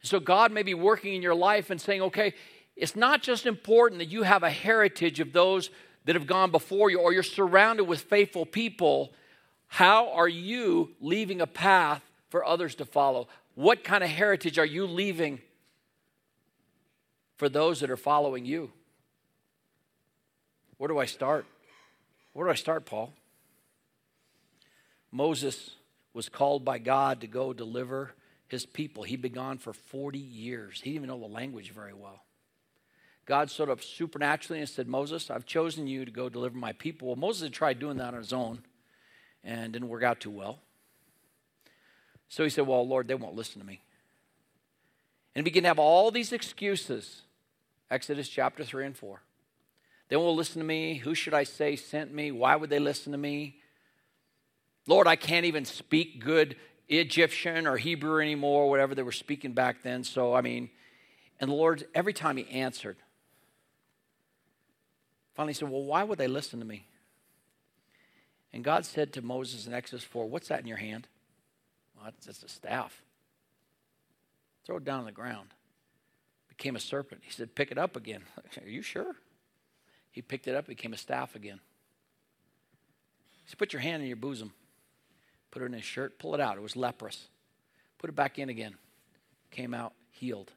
So 0.02 0.20
God 0.20 0.52
may 0.52 0.64
be 0.64 0.74
working 0.74 1.14
in 1.14 1.22
your 1.22 1.36
life 1.36 1.70
and 1.70 1.80
saying, 1.80 2.02
okay, 2.02 2.34
it's 2.76 2.96
not 2.96 3.22
just 3.22 3.46
important 3.46 4.00
that 4.00 4.10
you 4.10 4.24
have 4.24 4.44
a 4.44 4.50
heritage 4.50 5.22
of 5.22 5.32
those 5.32 5.70
that 6.06 6.16
have 6.16 6.28
gone 6.28 6.52
before 6.52 6.90
you 6.90 7.00
or 7.00 7.14
you're 7.14 7.24
surrounded 7.24 7.86
with 7.86 8.02
faithful 8.02 8.46
people. 8.46 9.14
How 9.68 10.12
are 10.12 10.28
you 10.28 10.92
leaving 11.00 11.40
a 11.40 11.48
path 11.48 12.04
for 12.30 12.44
others 12.44 12.76
to 12.76 12.86
follow? 12.86 13.30
What 13.56 13.84
kind 13.84 14.04
of 14.04 14.10
heritage 14.10 14.60
are 14.60 14.66
you 14.66 14.86
leaving 14.86 15.40
for 17.44 17.50
those 17.50 17.82
that 17.82 17.90
are 17.90 17.98
following 17.98 18.46
you. 18.46 18.72
Where 20.78 20.88
do 20.88 20.98
I 20.98 21.04
start? 21.04 21.46
Where 22.32 22.48
do 22.48 22.52
I 22.52 22.56
start, 22.56 22.86
Paul? 22.86 23.12
Moses 25.12 25.72
was 26.14 26.30
called 26.30 26.64
by 26.64 26.78
God 26.78 27.20
to 27.20 27.28
go 27.28 27.52
deliver 27.52 28.14
his 28.48 28.66
people. 28.66 29.04
He'd 29.04 29.22
been 29.22 29.34
gone 29.34 29.58
for 29.58 29.74
40 29.74 30.18
years. 30.20 30.80
He 30.82 30.92
didn't 30.92 31.04
even 31.04 31.10
know 31.10 31.20
the 31.20 31.34
language 31.34 31.72
very 31.72 31.92
well. 31.92 32.24
God 33.26 33.52
showed 33.52 33.70
up 33.70 33.84
supernaturally 33.84 34.62
and 34.62 34.70
said, 34.70 34.88
Moses, 34.88 35.30
I've 35.30 35.46
chosen 35.46 35.86
you 35.86 36.06
to 36.06 36.12
go 36.12 36.30
deliver 36.30 36.58
my 36.58 36.72
people. 36.72 37.10
Well, 37.10 37.18
Moses 37.18 37.44
had 37.44 37.52
tried 37.52 37.80
doing 37.80 37.98
that 37.98 38.14
on 38.14 38.22
his 38.22 38.32
own 38.32 38.60
and 39.44 39.74
didn't 39.74 39.90
work 39.90 40.04
out 40.04 40.22
too 40.22 40.32
well. 40.32 40.60
So 42.30 42.46
he 42.46 42.50
said, 42.50 42.68
Well, 42.68 42.88
Lord, 42.88 43.10
they 43.10 43.16
won't 43.16 43.36
listen 43.36 43.60
to 43.60 43.68
me. 43.68 43.82
And 45.36 45.44
begin 45.44 45.64
to 45.64 45.70
have 45.70 45.80
all 45.80 46.10
these 46.10 46.32
excuses. 46.32 47.24
Exodus 47.90 48.30
chapter 48.30 48.64
3 48.64 48.88
and 48.88 48.98
4. 48.98 49.22
They 50.10 50.16
won't 50.16 50.38
listen 50.38 50.60
to 50.62 50.68
me. 50.68 50.96
Who 50.96 51.16
should 51.16 51.34
I 51.34 51.44
say 51.44 51.76
sent 51.76 52.14
me? 52.14 52.32
Why 52.32 52.56
would 52.56 52.70
they 52.70 52.80
listen 52.80 53.12
to 53.12 53.18
me? 53.18 53.58
Lord, 54.88 55.08
I 55.08 55.16
can't 55.16 55.46
even 55.46 55.66
speak 55.66 56.24
good 56.24 56.56
Egyptian 56.90 57.68
or 57.68 57.78
Hebrew 57.78 58.22
anymore, 58.22 58.70
whatever 58.70 58.96
they 58.96 59.04
were 59.04 59.12
speaking 59.12 59.54
back 59.54 59.82
then. 59.82 60.04
So, 60.04 60.34
I 60.34 60.42
mean, 60.42 60.70
and 61.40 61.50
the 61.50 61.56
Lord, 61.56 61.86
every 61.96 62.14
time 62.14 62.38
He 62.38 62.50
answered, 62.50 62.98
finally 65.36 65.54
said, 65.54 65.70
Well, 65.70 65.84
why 65.84 66.04
would 66.04 66.20
they 66.20 66.28
listen 66.28 66.60
to 66.60 66.66
me? 66.66 66.86
And 68.52 68.64
God 68.64 68.86
said 68.86 69.14
to 69.14 69.22
Moses 69.22 69.66
in 69.66 69.74
Exodus 69.74 70.04
4, 70.04 70.30
What's 70.30 70.50
that 70.50 70.60
in 70.60 70.68
your 70.68 70.78
hand? 70.78 71.08
Well, 71.96 72.12
it's 72.28 72.44
a 72.44 72.48
staff. 72.48 73.02
Throw 74.66 74.78
it 74.78 74.86
down 74.86 75.00
on 75.00 75.06
the 75.06 75.12
ground. 75.12 75.50
Became 76.64 76.78
a 76.78 76.80
serpent. 76.80 77.20
He 77.26 77.32
said, 77.34 77.56
Pick 77.56 77.72
it 77.72 77.78
up 77.78 77.98
again. 77.98 78.22
Are 78.64 78.70
you 78.70 78.82
sure? 78.82 79.18
He 80.12 80.22
picked 80.22 80.48
it 80.48 80.56
up, 80.56 80.66
became 80.66 80.94
a 80.94 80.98
staff 80.98 81.36
again. 81.36 81.60
He 83.44 83.50
said, 83.50 83.60
Put 83.60 83.74
your 83.74 83.82
hand 83.82 84.02
in 84.02 84.08
your 84.08 84.16
bosom. 84.16 84.54
Put 85.52 85.62
it 85.62 85.66
in 85.66 85.74
his 85.74 85.84
shirt, 85.84 86.20
pull 86.20 86.36
it 86.36 86.40
out. 86.40 86.56
It 86.56 86.64
was 86.64 86.78
leprous. 86.78 87.28
Put 87.98 88.10
it 88.10 88.16
back 88.16 88.40
in 88.40 88.48
again. 88.48 88.76
Came 89.52 89.74
out 89.74 89.92
healed. 90.10 90.52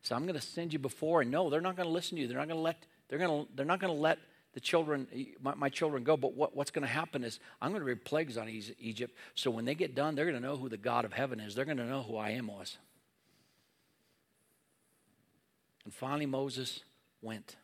So 0.00 0.16
I'm 0.16 0.22
going 0.22 0.34
to 0.34 0.40
send 0.40 0.72
you 0.72 0.78
before, 0.78 1.20
and 1.20 1.30
no, 1.30 1.50
they're 1.50 1.60
not 1.60 1.76
going 1.76 1.88
to 1.88 1.92
listen 1.92 2.16
to 2.16 2.22
you. 2.22 2.26
They're 2.26 2.38
not 2.38 2.48
going 2.48 2.56
to 2.56 2.62
let. 2.62 2.82
They're 3.10 3.18
going 3.18 3.44
to. 3.44 3.52
They're 3.54 3.66
not 3.66 3.80
going 3.80 3.94
to 3.94 4.00
let 4.00 4.18
the 4.54 4.60
children, 4.60 5.08
my, 5.42 5.54
my 5.56 5.68
children, 5.68 6.04
go. 6.04 6.16
But 6.16 6.32
what, 6.32 6.56
what's 6.56 6.70
going 6.70 6.86
to 6.86 6.92
happen 6.92 7.22
is 7.22 7.38
I'm 7.60 7.68
going 7.72 7.82
to 7.82 7.84
bring 7.84 7.98
plagues 7.98 8.38
on 8.38 8.48
Egypt. 8.48 9.14
So 9.34 9.50
when 9.50 9.66
they 9.66 9.74
get 9.74 9.94
done, 9.94 10.14
they're 10.14 10.24
going 10.24 10.40
to 10.40 10.48
know 10.48 10.56
who 10.56 10.70
the 10.70 10.78
God 10.78 11.04
of 11.04 11.12
heaven 11.12 11.38
is. 11.38 11.54
They're 11.54 11.66
going 11.66 11.76
to 11.76 11.84
know 11.84 12.02
who 12.02 12.16
I 12.16 12.30
am 12.30 12.46
was. 12.46 12.78
And 15.86 15.94
finally, 15.94 16.26
Moses 16.26 16.80
went. 17.22 17.54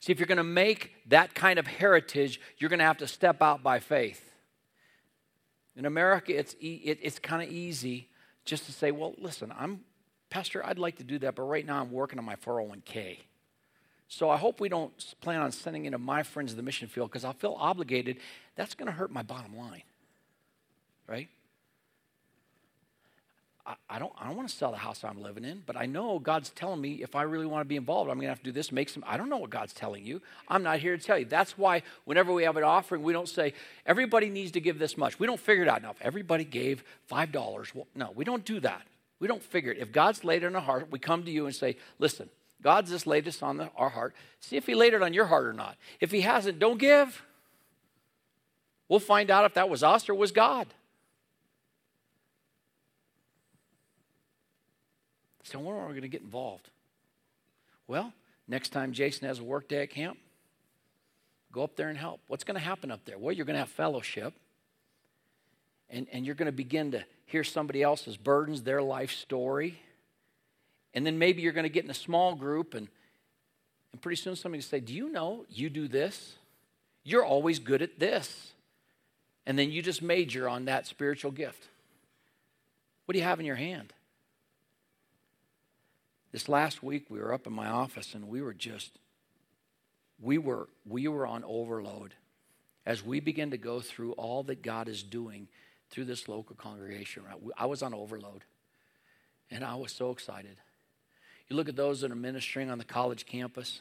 See, 0.00 0.10
if 0.10 0.18
you're 0.18 0.26
going 0.26 0.38
to 0.38 0.42
make 0.42 0.94
that 1.06 1.32
kind 1.32 1.60
of 1.60 1.66
heritage, 1.68 2.40
you're 2.58 2.68
going 2.68 2.80
to 2.80 2.84
have 2.84 2.98
to 2.98 3.06
step 3.06 3.40
out 3.40 3.62
by 3.62 3.78
faith. 3.78 4.32
In 5.76 5.86
America, 5.86 6.36
it's, 6.36 6.54
it, 6.54 6.98
it's 7.00 7.20
kind 7.20 7.40
of 7.40 7.52
easy 7.52 8.08
just 8.44 8.66
to 8.66 8.72
say, 8.72 8.90
well, 8.90 9.14
listen, 9.16 9.54
I'm, 9.56 9.84
Pastor, 10.28 10.66
I'd 10.66 10.80
like 10.80 10.96
to 10.96 11.04
do 11.04 11.20
that, 11.20 11.36
but 11.36 11.42
right 11.42 11.64
now 11.64 11.80
I'm 11.80 11.92
working 11.92 12.18
on 12.18 12.24
my 12.24 12.34
401k. 12.34 13.18
So 14.08 14.28
I 14.28 14.36
hope 14.36 14.60
we 14.60 14.68
don't 14.68 14.92
plan 15.20 15.40
on 15.40 15.52
sending 15.52 15.84
into 15.84 15.98
my 15.98 16.24
friends 16.24 16.50
in 16.50 16.56
the 16.56 16.64
mission 16.64 16.88
field 16.88 17.10
because 17.10 17.24
I'll 17.24 17.32
feel 17.32 17.56
obligated. 17.60 18.18
That's 18.56 18.74
going 18.74 18.86
to 18.86 18.92
hurt 18.92 19.12
my 19.12 19.22
bottom 19.22 19.56
line, 19.56 19.84
right? 21.06 21.28
I, 23.90 23.98
don't, 23.98 24.12
I 24.18 24.26
don't 24.26 24.36
want 24.36 24.48
to 24.48 24.54
sell 24.54 24.70
the 24.70 24.78
house 24.78 25.04
I'm 25.04 25.22
living 25.22 25.44
in, 25.44 25.62
but 25.66 25.76
I 25.76 25.84
know 25.84 26.18
God's 26.18 26.50
telling 26.50 26.80
me 26.80 27.02
if 27.02 27.14
I 27.14 27.22
really 27.22 27.44
want 27.44 27.60
to 27.62 27.68
be 27.68 27.76
involved, 27.76 28.08
I'm 28.10 28.16
going 28.16 28.26
to 28.26 28.30
have 28.30 28.38
to 28.38 28.44
do 28.44 28.52
this, 28.52 28.72
make 28.72 28.88
some. 28.88 29.04
I 29.06 29.16
don't 29.16 29.28
know 29.28 29.36
what 29.36 29.50
God's 29.50 29.74
telling 29.74 30.06
you. 30.06 30.22
I'm 30.48 30.62
not 30.62 30.78
here 30.78 30.96
to 30.96 31.02
tell 31.02 31.18
you. 31.18 31.26
That's 31.26 31.58
why 31.58 31.82
whenever 32.04 32.32
we 32.32 32.44
have 32.44 32.56
an 32.56 32.64
offering, 32.64 33.02
we 33.02 33.12
don't 33.12 33.28
say, 33.28 33.52
everybody 33.84 34.30
needs 34.30 34.52
to 34.52 34.60
give 34.60 34.78
this 34.78 34.96
much. 34.96 35.18
We 35.18 35.26
don't 35.26 35.40
figure 35.40 35.64
it 35.64 35.68
out. 35.68 35.82
Now, 35.82 35.90
if 35.90 36.00
everybody 36.00 36.44
gave 36.44 36.82
$5, 37.10 37.74
well, 37.74 37.86
no, 37.94 38.12
we 38.14 38.24
don't 38.24 38.44
do 38.44 38.58
that. 38.60 38.82
We 39.20 39.28
don't 39.28 39.42
figure 39.42 39.72
it. 39.72 39.78
If 39.78 39.92
God's 39.92 40.24
laid 40.24 40.44
it 40.44 40.46
on 40.46 40.56
our 40.56 40.62
heart, 40.62 40.88
we 40.90 40.98
come 40.98 41.24
to 41.24 41.30
you 41.30 41.46
and 41.46 41.54
say, 41.54 41.76
listen, 41.98 42.30
God's 42.62 42.90
just 42.90 43.06
laid 43.06 43.24
this 43.24 43.42
on 43.42 43.58
the, 43.58 43.70
our 43.76 43.90
heart. 43.90 44.14
See 44.40 44.56
if 44.56 44.66
He 44.66 44.74
laid 44.74 44.94
it 44.94 45.02
on 45.02 45.12
your 45.12 45.26
heart 45.26 45.46
or 45.46 45.52
not. 45.52 45.76
If 46.00 46.10
He 46.10 46.22
hasn't, 46.22 46.58
don't 46.58 46.78
give. 46.78 47.22
We'll 48.88 49.00
find 49.00 49.30
out 49.30 49.44
if 49.44 49.54
that 49.54 49.68
was 49.68 49.82
us 49.82 50.08
or 50.08 50.14
was 50.14 50.32
God. 50.32 50.68
So, 55.50 55.58
when 55.58 55.74
are 55.74 55.86
we 55.86 55.92
going 55.92 56.02
to 56.02 56.08
get 56.08 56.22
involved? 56.22 56.68
Well, 57.86 58.12
Next 58.48 58.70
time 58.70 58.92
Jason 58.92 59.28
has 59.28 59.38
a 59.38 59.44
work 59.44 59.68
day 59.68 59.82
at 59.82 59.90
camp, 59.90 60.16
go 61.52 61.62
up 61.62 61.76
there 61.76 61.90
and 61.90 61.98
help. 61.98 62.20
What's 62.28 62.44
going 62.44 62.54
to 62.58 62.64
happen 62.64 62.90
up 62.90 63.04
there? 63.04 63.18
Well, 63.18 63.32
you're 63.32 63.44
going 63.44 63.54
to 63.54 63.60
have 63.60 63.68
fellowship, 63.68 64.32
and, 65.90 66.06
and 66.10 66.24
you're 66.24 66.34
going 66.34 66.46
to 66.46 66.52
begin 66.52 66.92
to 66.92 67.04
hear 67.26 67.44
somebody 67.44 67.82
else's 67.82 68.16
burdens, 68.16 68.62
their 68.62 68.82
life 68.82 69.12
story. 69.12 69.78
And 70.94 71.04
then 71.04 71.18
maybe 71.18 71.42
you're 71.42 71.52
going 71.52 71.64
to 71.64 71.70
get 71.70 71.84
in 71.84 71.90
a 71.90 71.94
small 71.94 72.34
group, 72.34 72.72
and, 72.72 72.88
and 73.92 74.00
pretty 74.00 74.16
soon 74.16 74.34
somebody 74.34 74.60
will 74.60 74.68
say, 74.68 74.80
Do 74.80 74.94
you 74.94 75.12
know 75.12 75.44
you 75.50 75.68
do 75.68 75.86
this? 75.86 76.36
You're 77.04 77.24
always 77.24 77.58
good 77.58 77.82
at 77.82 77.98
this. 77.98 78.52
And 79.46 79.58
then 79.58 79.70
you 79.70 79.82
just 79.82 80.02
major 80.02 80.48
on 80.48 80.66
that 80.66 80.86
spiritual 80.86 81.30
gift. 81.30 81.68
What 83.04 83.12
do 83.12 83.18
you 83.18 83.24
have 83.24 83.40
in 83.40 83.46
your 83.46 83.56
hand? 83.56 83.92
This 86.32 86.48
last 86.48 86.82
week, 86.82 87.06
we 87.08 87.18
were 87.18 87.32
up 87.32 87.46
in 87.46 87.52
my 87.52 87.68
office 87.68 88.14
and 88.14 88.28
we 88.28 88.42
were 88.42 88.54
just, 88.54 88.98
we 90.20 90.38
were, 90.38 90.68
we 90.86 91.08
were 91.08 91.26
on 91.26 91.44
overload 91.44 92.14
as 92.84 93.04
we 93.04 93.20
begin 93.20 93.50
to 93.50 93.58
go 93.58 93.80
through 93.80 94.12
all 94.12 94.42
that 94.44 94.62
God 94.62 94.88
is 94.88 95.02
doing 95.02 95.48
through 95.90 96.04
this 96.04 96.28
local 96.28 96.54
congregation. 96.54 97.22
I 97.56 97.66
was 97.66 97.82
on 97.82 97.94
overload 97.94 98.44
and 99.50 99.64
I 99.64 99.74
was 99.76 99.92
so 99.92 100.10
excited. 100.10 100.56
You 101.48 101.56
look 101.56 101.68
at 101.68 101.76
those 101.76 102.02
that 102.02 102.10
are 102.10 102.16
ministering 102.16 102.70
on 102.70 102.78
the 102.78 102.84
college 102.84 103.24
campus, 103.24 103.80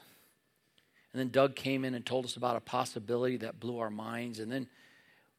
and 1.12 1.20
then 1.20 1.30
Doug 1.30 1.56
came 1.56 1.84
in 1.84 1.96
and 1.96 2.06
told 2.06 2.24
us 2.24 2.38
about 2.38 2.56
a 2.56 2.62
possibility 2.62 3.38
that 3.38 3.60
blew 3.60 3.80
our 3.80 3.90
minds, 3.90 4.40
and 4.40 4.50
then 4.50 4.68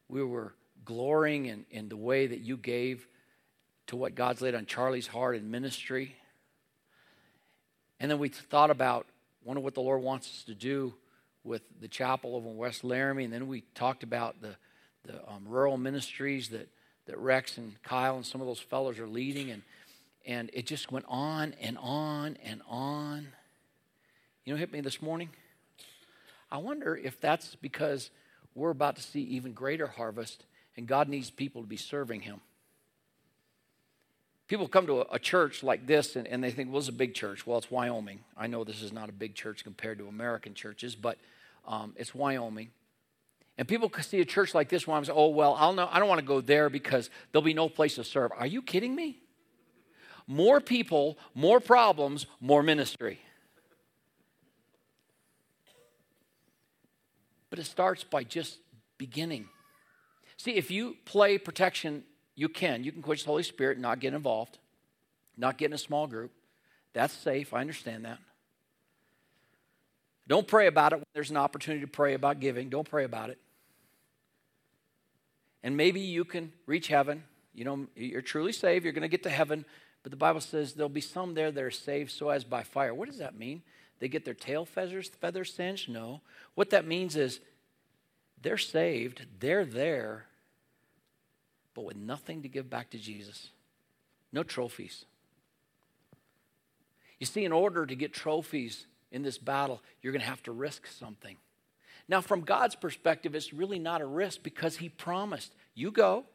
we 0.07 0.23
were 0.23 0.53
glorying 0.85 1.47
in, 1.47 1.65
in 1.71 1.89
the 1.89 1.97
way 1.97 2.27
that 2.27 2.39
you 2.39 2.57
gave 2.57 3.07
to 3.87 3.95
what 3.95 4.13
God's 4.13 4.41
laid 4.41 4.53
on 4.53 4.67
Charlie's 4.67 5.07
heart 5.07 5.35
in 5.35 5.49
ministry. 5.49 6.15
And 7.99 8.09
then 8.09 8.19
we 8.19 8.29
thought 8.29 8.71
about 8.71 9.07
wonder 9.43 9.61
what 9.61 9.73
the 9.73 9.81
Lord 9.81 10.01
wants 10.01 10.27
us 10.27 10.43
to 10.43 10.55
do 10.55 10.93
with 11.43 11.61
the 11.79 11.87
chapel 11.87 12.35
over 12.35 12.49
in 12.49 12.57
West 12.57 12.83
Laramie. 12.83 13.23
And 13.23 13.33
then 13.33 13.47
we 13.47 13.61
talked 13.73 14.03
about 14.03 14.41
the, 14.41 14.55
the 15.05 15.15
um, 15.27 15.45
rural 15.47 15.77
ministries 15.77 16.49
that, 16.49 16.69
that 17.07 17.17
Rex 17.17 17.57
and 17.57 17.81
Kyle 17.83 18.15
and 18.15 18.25
some 18.25 18.41
of 18.41 18.47
those 18.47 18.59
fellows 18.59 18.99
are 18.99 19.07
leading. 19.07 19.49
And, 19.49 19.61
and 20.25 20.49
it 20.53 20.65
just 20.65 20.91
went 20.91 21.05
on 21.07 21.55
and 21.61 21.77
on 21.79 22.37
and 22.43 22.61
on. 22.67 23.29
You 24.45 24.53
know, 24.53 24.59
hit 24.59 24.71
me 24.71 24.81
this 24.81 25.01
morning? 25.01 25.29
I 26.51 26.57
wonder 26.57 26.95
if 26.95 27.19
that's 27.21 27.55
because 27.55 28.09
we're 28.55 28.71
about 28.71 28.95
to 28.95 29.01
see 29.01 29.21
even 29.21 29.53
greater 29.53 29.87
harvest 29.87 30.45
and 30.75 30.87
God 30.87 31.09
needs 31.09 31.29
people 31.29 31.61
to 31.61 31.67
be 31.67 31.77
serving 31.77 32.21
Him. 32.21 32.41
People 34.49 34.67
come 34.67 34.87
to 34.87 35.01
a, 35.01 35.05
a 35.13 35.19
church 35.19 35.61
like 35.61 35.85
this 35.85 36.15
and, 36.15 36.27
and, 36.27 36.43
they 36.43 36.49
think, 36.49 36.69
well, 36.69 36.79
it's 36.79 36.89
a 36.89 36.91
big 36.91 37.13
church. 37.13 37.45
Well, 37.45 37.59
it's 37.59 37.69
Wyoming. 37.69 38.21
I 38.35 38.47
know 38.47 38.63
this 38.63 38.81
is 38.81 38.91
not 38.91 39.07
a 39.07 39.11
big 39.11 39.35
church 39.35 39.63
compared 39.63 39.99
to 39.99 40.07
American 40.07 40.55
churches, 40.55 40.95
but 40.95 41.19
um, 41.67 41.93
it's 41.95 42.15
Wyoming. 42.15 42.71
And 43.59 43.67
people 43.67 43.91
see 44.01 44.21
a 44.21 44.25
church 44.25 44.55
like 44.55 44.67
this 44.69 44.83
say, 44.83 45.11
oh, 45.13 45.27
well, 45.27 45.55
I'll 45.57 45.73
know, 45.73 45.87
I 45.91 45.99
don't 45.99 46.09
want 46.09 46.19
to 46.19 46.25
go 46.25 46.41
there 46.41 46.69
because 46.69 47.11
there'll 47.31 47.45
be 47.45 47.53
no 47.53 47.69
place 47.69 47.95
to 47.95 48.03
serve. 48.03 48.31
Are 48.35 48.47
you 48.47 48.63
kidding 48.63 48.95
me? 48.95 49.19
More 50.25 50.59
people, 50.59 51.19
more 51.35 51.59
problems, 51.59 52.25
more 52.41 52.63
ministry. 52.63 53.19
But 57.51 57.59
it 57.59 57.65
starts 57.65 58.03
by 58.03 58.23
just 58.23 58.57
beginning. 58.97 59.47
See, 60.37 60.55
if 60.55 60.71
you 60.71 60.95
play 61.05 61.37
protection 61.37 62.03
you 62.39 62.47
can. 62.47 62.85
You 62.85 62.93
can 62.93 63.01
quench 63.01 63.23
the 63.23 63.29
Holy 63.29 63.43
Spirit 63.43 63.73
and 63.73 63.81
not 63.81 63.99
get 63.99 64.13
involved, 64.13 64.59
not 65.35 65.57
get 65.57 65.65
in 65.65 65.73
a 65.73 65.77
small 65.77 66.07
group. 66.07 66.31
That's 66.93 67.13
safe. 67.13 67.53
I 67.53 67.59
understand 67.59 68.05
that. 68.05 68.17
Don't 70.25 70.47
pray 70.47 70.67
about 70.67 70.93
it 70.93 70.95
when 70.99 71.05
there's 71.13 71.31
an 71.31 71.37
opportunity 71.37 71.81
to 71.81 71.91
pray 71.91 72.13
about 72.13 72.39
giving. 72.39 72.69
Don't 72.69 72.89
pray 72.89 73.03
about 73.03 73.29
it. 73.29 73.39
And 75.63 75.75
maybe 75.75 75.99
you 75.99 76.23
can 76.23 76.53
reach 76.65 76.87
heaven. 76.87 77.23
You 77.53 77.65
know, 77.65 77.87
you're 77.93 78.21
truly 78.21 78.53
saved. 78.53 78.85
You're 78.85 78.93
going 78.93 79.01
to 79.01 79.09
get 79.09 79.23
to 79.23 79.29
heaven. 79.29 79.65
But 80.03 80.11
the 80.11 80.17
Bible 80.17 80.39
says 80.39 80.71
there'll 80.71 80.87
be 80.87 81.01
some 81.01 81.33
there 81.33 81.51
that 81.51 81.61
are 81.61 81.69
saved 81.69 82.11
so 82.11 82.29
as 82.29 82.45
by 82.45 82.63
fire. 82.63 82.93
What 82.93 83.09
does 83.09 83.17
that 83.17 83.37
mean? 83.37 83.63
They 83.99 84.07
get 84.07 84.23
their 84.23 84.33
tail 84.33 84.63
feathers, 84.63 85.09
feathers 85.09 85.53
singed? 85.53 85.89
No. 85.89 86.21
What 86.55 86.69
that 86.69 86.87
means 86.87 87.17
is 87.17 87.41
they're 88.41 88.57
saved. 88.57 89.25
They're 89.41 89.65
there 89.65 90.28
but 91.79 91.85
with 91.85 91.95
nothing 91.95 92.41
to 92.41 92.49
give 92.49 92.69
back 92.69 92.89
to 92.89 92.97
Jesus. 92.97 93.51
No 94.33 94.43
trophies. 94.43 95.05
You 97.21 97.25
see, 97.25 97.45
in 97.45 97.53
order 97.53 97.85
to 97.85 97.95
get 97.95 98.11
trophies 98.11 98.85
in 99.13 99.23
this 99.23 99.37
battle, 99.37 99.81
you're 100.01 100.11
going 100.11 100.19
to 100.19 100.27
have 100.27 100.43
to 100.43 100.51
risk 100.51 100.87
something. 100.87 101.37
Now, 102.09 102.19
from 102.19 102.41
God's 102.41 102.75
perspective, 102.75 103.33
it's 103.33 103.53
really 103.53 103.79
not 103.79 104.01
a 104.01 104.05
risk 104.05 104.43
because 104.43 104.75
He 104.75 104.89
promised, 104.89 105.55
You 105.73 105.89
go, 105.89 106.25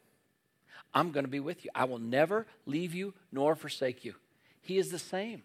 I'm 0.94 1.10
going 1.10 1.26
to 1.26 1.30
be 1.30 1.40
with 1.40 1.62
you. 1.62 1.70
I 1.74 1.84
will 1.84 1.98
never 1.98 2.46
leave 2.64 2.94
you 2.94 3.12
nor 3.30 3.54
forsake 3.54 4.02
you. 4.02 4.14
He 4.62 4.78
is 4.78 4.90
the 4.90 4.98
same 4.98 5.42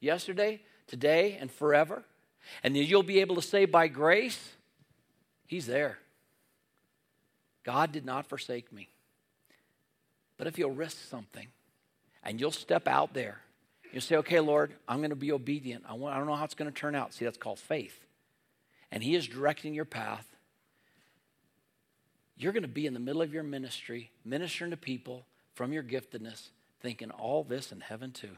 yesterday, 0.00 0.60
today, 0.86 1.38
and 1.40 1.50
forever. 1.50 2.04
And 2.62 2.76
you'll 2.76 3.02
be 3.02 3.20
able 3.20 3.36
to 3.36 3.42
say, 3.42 3.64
by 3.64 3.88
grace, 3.88 4.50
He's 5.46 5.64
there. 5.64 5.96
God 7.64 7.92
did 7.92 8.04
not 8.04 8.26
forsake 8.26 8.72
me. 8.72 8.88
But 10.36 10.46
if 10.46 10.58
you'll 10.58 10.70
risk 10.70 10.98
something 11.08 11.46
and 12.22 12.40
you'll 12.40 12.50
step 12.50 12.88
out 12.88 13.14
there, 13.14 13.40
you'll 13.92 14.00
say, 14.00 14.16
okay, 14.16 14.40
Lord, 14.40 14.72
I'm 14.88 14.98
going 14.98 15.10
to 15.10 15.16
be 15.16 15.32
obedient. 15.32 15.84
I, 15.88 15.94
want, 15.94 16.14
I 16.14 16.18
don't 16.18 16.26
know 16.26 16.34
how 16.34 16.44
it's 16.44 16.54
going 16.54 16.70
to 16.70 16.76
turn 16.76 16.94
out. 16.94 17.14
See, 17.14 17.24
that's 17.24 17.38
called 17.38 17.58
faith. 17.58 17.98
And 18.90 19.02
He 19.02 19.14
is 19.14 19.26
directing 19.26 19.74
your 19.74 19.84
path. 19.84 20.26
You're 22.36 22.52
going 22.52 22.62
to 22.62 22.68
be 22.68 22.86
in 22.86 22.94
the 22.94 23.00
middle 23.00 23.22
of 23.22 23.32
your 23.32 23.42
ministry, 23.42 24.10
ministering 24.24 24.72
to 24.72 24.76
people 24.76 25.26
from 25.54 25.72
your 25.72 25.82
giftedness, 25.82 26.48
thinking 26.80 27.10
all 27.10 27.44
this 27.44 27.70
in 27.70 27.80
heaven 27.80 28.10
too. 28.10 28.36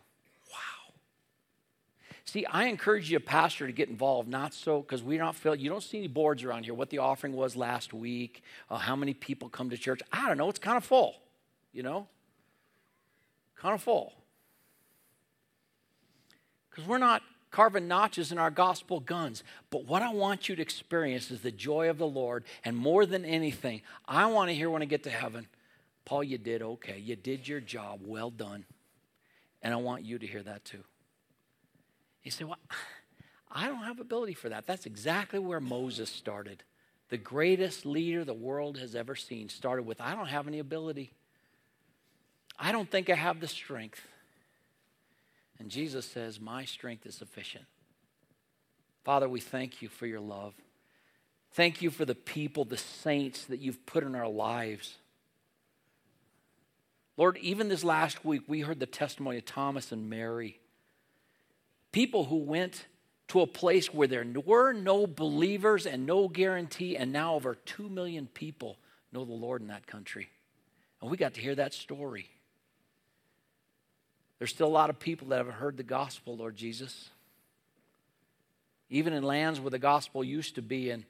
See, 2.26 2.46
I 2.46 2.64
encourage 2.64 3.10
you, 3.10 3.20
pastor, 3.20 3.66
to 3.66 3.72
get 3.72 3.88
involved. 3.88 4.28
Not 4.28 4.54
so 4.54 4.80
because 4.80 5.02
we 5.02 5.18
don't 5.18 5.36
feel 5.36 5.54
you 5.54 5.68
don't 5.68 5.82
see 5.82 5.98
any 5.98 6.08
boards 6.08 6.42
around 6.42 6.64
here. 6.64 6.74
What 6.74 6.90
the 6.90 6.98
offering 6.98 7.34
was 7.34 7.54
last 7.54 7.92
week, 7.92 8.42
uh, 8.70 8.78
how 8.78 8.96
many 8.96 9.12
people 9.14 9.48
come 9.48 9.70
to 9.70 9.76
church. 9.76 10.00
I 10.12 10.28
don't 10.28 10.38
know. 10.38 10.48
It's 10.48 10.58
kind 10.58 10.76
of 10.76 10.84
full, 10.84 11.16
you 11.72 11.82
know, 11.82 12.06
kind 13.56 13.74
of 13.74 13.82
full. 13.82 14.14
Because 16.70 16.88
we're 16.88 16.98
not 16.98 17.22
carving 17.50 17.86
notches 17.86 18.32
in 18.32 18.38
our 18.38 18.50
gospel 18.50 18.98
guns. 18.98 19.44
But 19.70 19.84
what 19.84 20.02
I 20.02 20.12
want 20.12 20.48
you 20.48 20.56
to 20.56 20.62
experience 20.62 21.30
is 21.30 21.40
the 21.40 21.52
joy 21.52 21.88
of 21.88 21.98
the 21.98 22.06
Lord. 22.06 22.44
And 22.64 22.76
more 22.76 23.06
than 23.06 23.24
anything, 23.24 23.82
I 24.08 24.26
want 24.26 24.48
to 24.48 24.54
hear 24.54 24.70
when 24.70 24.82
I 24.82 24.86
get 24.86 25.04
to 25.04 25.10
heaven, 25.10 25.46
Paul, 26.04 26.24
you 26.24 26.36
did 26.36 26.62
okay. 26.62 26.98
You 26.98 27.14
did 27.14 27.46
your 27.46 27.60
job. 27.60 28.00
Well 28.04 28.30
done. 28.30 28.64
And 29.62 29.72
I 29.72 29.76
want 29.76 30.04
you 30.04 30.18
to 30.18 30.26
hear 30.26 30.42
that 30.42 30.64
too. 30.64 30.82
You 32.24 32.30
say, 32.30 32.44
well, 32.44 32.58
I 33.52 33.68
don't 33.68 33.84
have 33.84 34.00
ability 34.00 34.34
for 34.34 34.48
that. 34.48 34.66
That's 34.66 34.86
exactly 34.86 35.38
where 35.38 35.60
Moses 35.60 36.10
started. 36.10 36.64
The 37.10 37.18
greatest 37.18 37.86
leader 37.86 38.24
the 38.24 38.34
world 38.34 38.78
has 38.78 38.96
ever 38.96 39.14
seen 39.14 39.48
started 39.48 39.84
with, 39.84 40.00
I 40.00 40.14
don't 40.14 40.26
have 40.26 40.48
any 40.48 40.58
ability. 40.58 41.12
I 42.58 42.72
don't 42.72 42.90
think 42.90 43.10
I 43.10 43.14
have 43.14 43.40
the 43.40 43.48
strength. 43.48 44.00
And 45.58 45.70
Jesus 45.70 46.06
says, 46.06 46.40
My 46.40 46.64
strength 46.64 47.06
is 47.06 47.14
sufficient. 47.14 47.66
Father, 49.04 49.28
we 49.28 49.40
thank 49.40 49.82
you 49.82 49.88
for 49.88 50.06
your 50.06 50.20
love. 50.20 50.54
Thank 51.52 51.82
you 51.82 51.90
for 51.90 52.04
the 52.04 52.14
people, 52.14 52.64
the 52.64 52.76
saints 52.76 53.44
that 53.44 53.60
you've 53.60 53.84
put 53.86 54.02
in 54.02 54.14
our 54.14 54.28
lives. 54.28 54.96
Lord, 57.16 57.36
even 57.36 57.68
this 57.68 57.84
last 57.84 58.24
week, 58.24 58.42
we 58.48 58.62
heard 58.62 58.80
the 58.80 58.86
testimony 58.86 59.38
of 59.38 59.44
Thomas 59.44 59.92
and 59.92 60.10
Mary 60.10 60.58
people 61.94 62.24
who 62.24 62.38
went 62.38 62.86
to 63.28 63.40
a 63.40 63.46
place 63.46 63.94
where 63.94 64.08
there 64.08 64.26
were 64.44 64.72
no 64.72 65.06
believers 65.06 65.86
and 65.86 66.04
no 66.04 66.26
guarantee, 66.26 66.96
and 66.96 67.12
now 67.12 67.36
over 67.36 67.54
2 67.54 67.88
million 67.88 68.26
people 68.26 68.76
know 69.12 69.24
the 69.24 69.32
Lord 69.32 69.62
in 69.62 69.68
that 69.68 69.86
country. 69.86 70.28
And 71.00 71.08
we 71.08 71.16
got 71.16 71.34
to 71.34 71.40
hear 71.40 71.54
that 71.54 71.72
story. 71.72 72.28
There's 74.40 74.50
still 74.50 74.66
a 74.66 74.68
lot 74.68 74.90
of 74.90 74.98
people 74.98 75.28
that 75.28 75.36
haven't 75.36 75.54
heard 75.54 75.76
the 75.76 75.84
gospel, 75.84 76.36
Lord 76.36 76.56
Jesus. 76.56 77.10
Even 78.90 79.12
in 79.12 79.22
lands 79.22 79.60
where 79.60 79.70
the 79.70 79.78
gospel 79.78 80.24
used 80.24 80.56
to 80.56 80.62
be, 80.62 80.90
and 80.90 81.04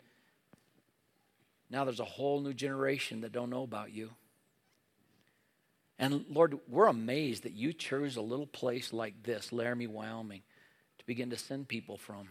now 1.71 1.85
there's 1.85 1.99
a 1.99 2.05
whole 2.05 2.43
new 2.43 2.53
generation 2.53 3.23
that 3.23 3.33
don't 3.33 3.49
know 3.49 3.63
about 3.63 3.91
you. 3.91 4.11
And 5.99 6.27
Lord, 6.29 6.59
we're 6.69 6.89
amazed 6.89 7.45
that 7.45 7.55
you 7.55 7.73
chose 7.73 8.17
a 8.17 8.23
little 8.23 8.47
place 8.47 8.93
like 8.93 9.23
this, 9.23 9.51
Laramie, 9.51 9.87
Wyoming, 9.87 10.43
to 11.05 11.07
begin 11.07 11.31
to 11.31 11.37
send 11.37 11.69
people 11.69 11.99
from 11.99 12.29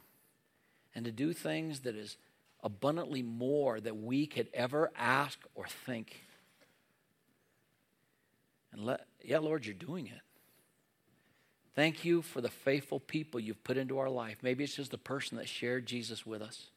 and 0.95 1.05
to 1.05 1.11
do 1.11 1.33
things 1.33 1.81
that 1.81 1.95
is 1.95 2.17
abundantly 2.63 3.21
more 3.21 3.79
that 3.79 3.97
we 3.97 4.25
could 4.25 4.47
ever 4.53 4.91
ask 4.97 5.37
or 5.53 5.65
think. 5.85 6.21
And 8.71 8.83
let, 8.83 9.05
yeah, 9.23 9.37
Lord, 9.39 9.65
you're 9.65 9.75
doing 9.75 10.07
it. 10.07 10.21
Thank 11.75 12.03
you 12.05 12.21
for 12.21 12.41
the 12.41 12.49
faithful 12.49 12.99
people 12.99 13.39
you've 13.39 13.63
put 13.63 13.77
into 13.77 13.99
our 13.99 14.09
life. 14.09 14.37
Maybe 14.41 14.63
it's 14.63 14.75
just 14.75 14.91
the 14.91 14.97
person 14.97 15.37
that 15.37 15.47
shared 15.47 15.85
Jesus 15.85 16.25
with 16.25 16.41
us. 16.41 16.67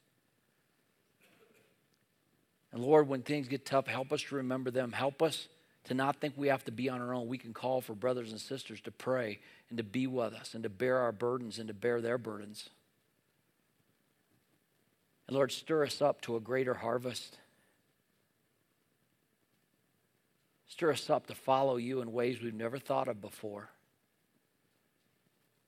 And 2.71 2.83
Lord, 2.83 3.07
when 3.07 3.21
things 3.21 3.47
get 3.47 3.65
tough, 3.65 3.87
help 3.87 4.11
us 4.11 4.21
to 4.23 4.35
remember 4.35 4.71
them. 4.71 4.91
Help 4.91 5.21
us 5.21 5.47
to 5.87 5.93
not 5.93 6.17
think 6.17 6.33
we 6.35 6.49
have 6.49 6.65
to 6.65 6.71
be 6.71 6.89
on 6.89 7.01
our 7.01 7.13
own. 7.13 7.27
We 7.27 7.37
can 7.37 7.53
call 7.53 7.79
for 7.79 7.93
brothers 7.93 8.31
and 8.31 8.41
sisters 8.41 8.81
to 8.81 8.91
pray 8.91 9.39
and 9.69 9.77
to 9.77 9.83
be 9.83 10.05
with 10.05 10.33
us 10.33 10.53
and 10.53 10.63
to 10.63 10.69
bear 10.69 10.97
our 10.97 11.13
burdens 11.13 11.59
and 11.59 11.67
to 11.69 11.73
bear 11.73 12.01
their 12.01 12.17
burdens. 12.17 12.69
And 15.27 15.35
Lord, 15.35 15.51
stir 15.51 15.85
us 15.85 16.01
up 16.01 16.21
to 16.21 16.35
a 16.35 16.41
greater 16.41 16.73
harvest. 16.73 17.37
Stir 20.67 20.91
us 20.91 21.09
up 21.09 21.27
to 21.27 21.35
follow 21.35 21.77
you 21.77 22.01
in 22.01 22.11
ways 22.11 22.41
we've 22.41 22.53
never 22.53 22.79
thought 22.79 23.07
of 23.07 23.21
before. 23.21 23.69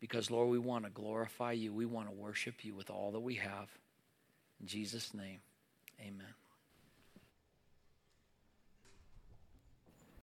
Because, 0.02 0.30
Lord, 0.30 0.50
we 0.50 0.60
want 0.60 0.86
to 0.86 0.92
glorify 0.92 1.54
you. 1.54 1.74
We 1.74 1.86
want 1.86 2.08
to 2.08 2.14
worship 2.14 2.64
you 2.64 2.74
with 2.74 2.90
all 2.90 3.12
that 3.12 3.20
we 3.20 3.36
have. 3.36 3.70
In 4.60 4.68
Jesus' 4.68 5.14
name, 5.14 5.40
amen. 6.00 6.39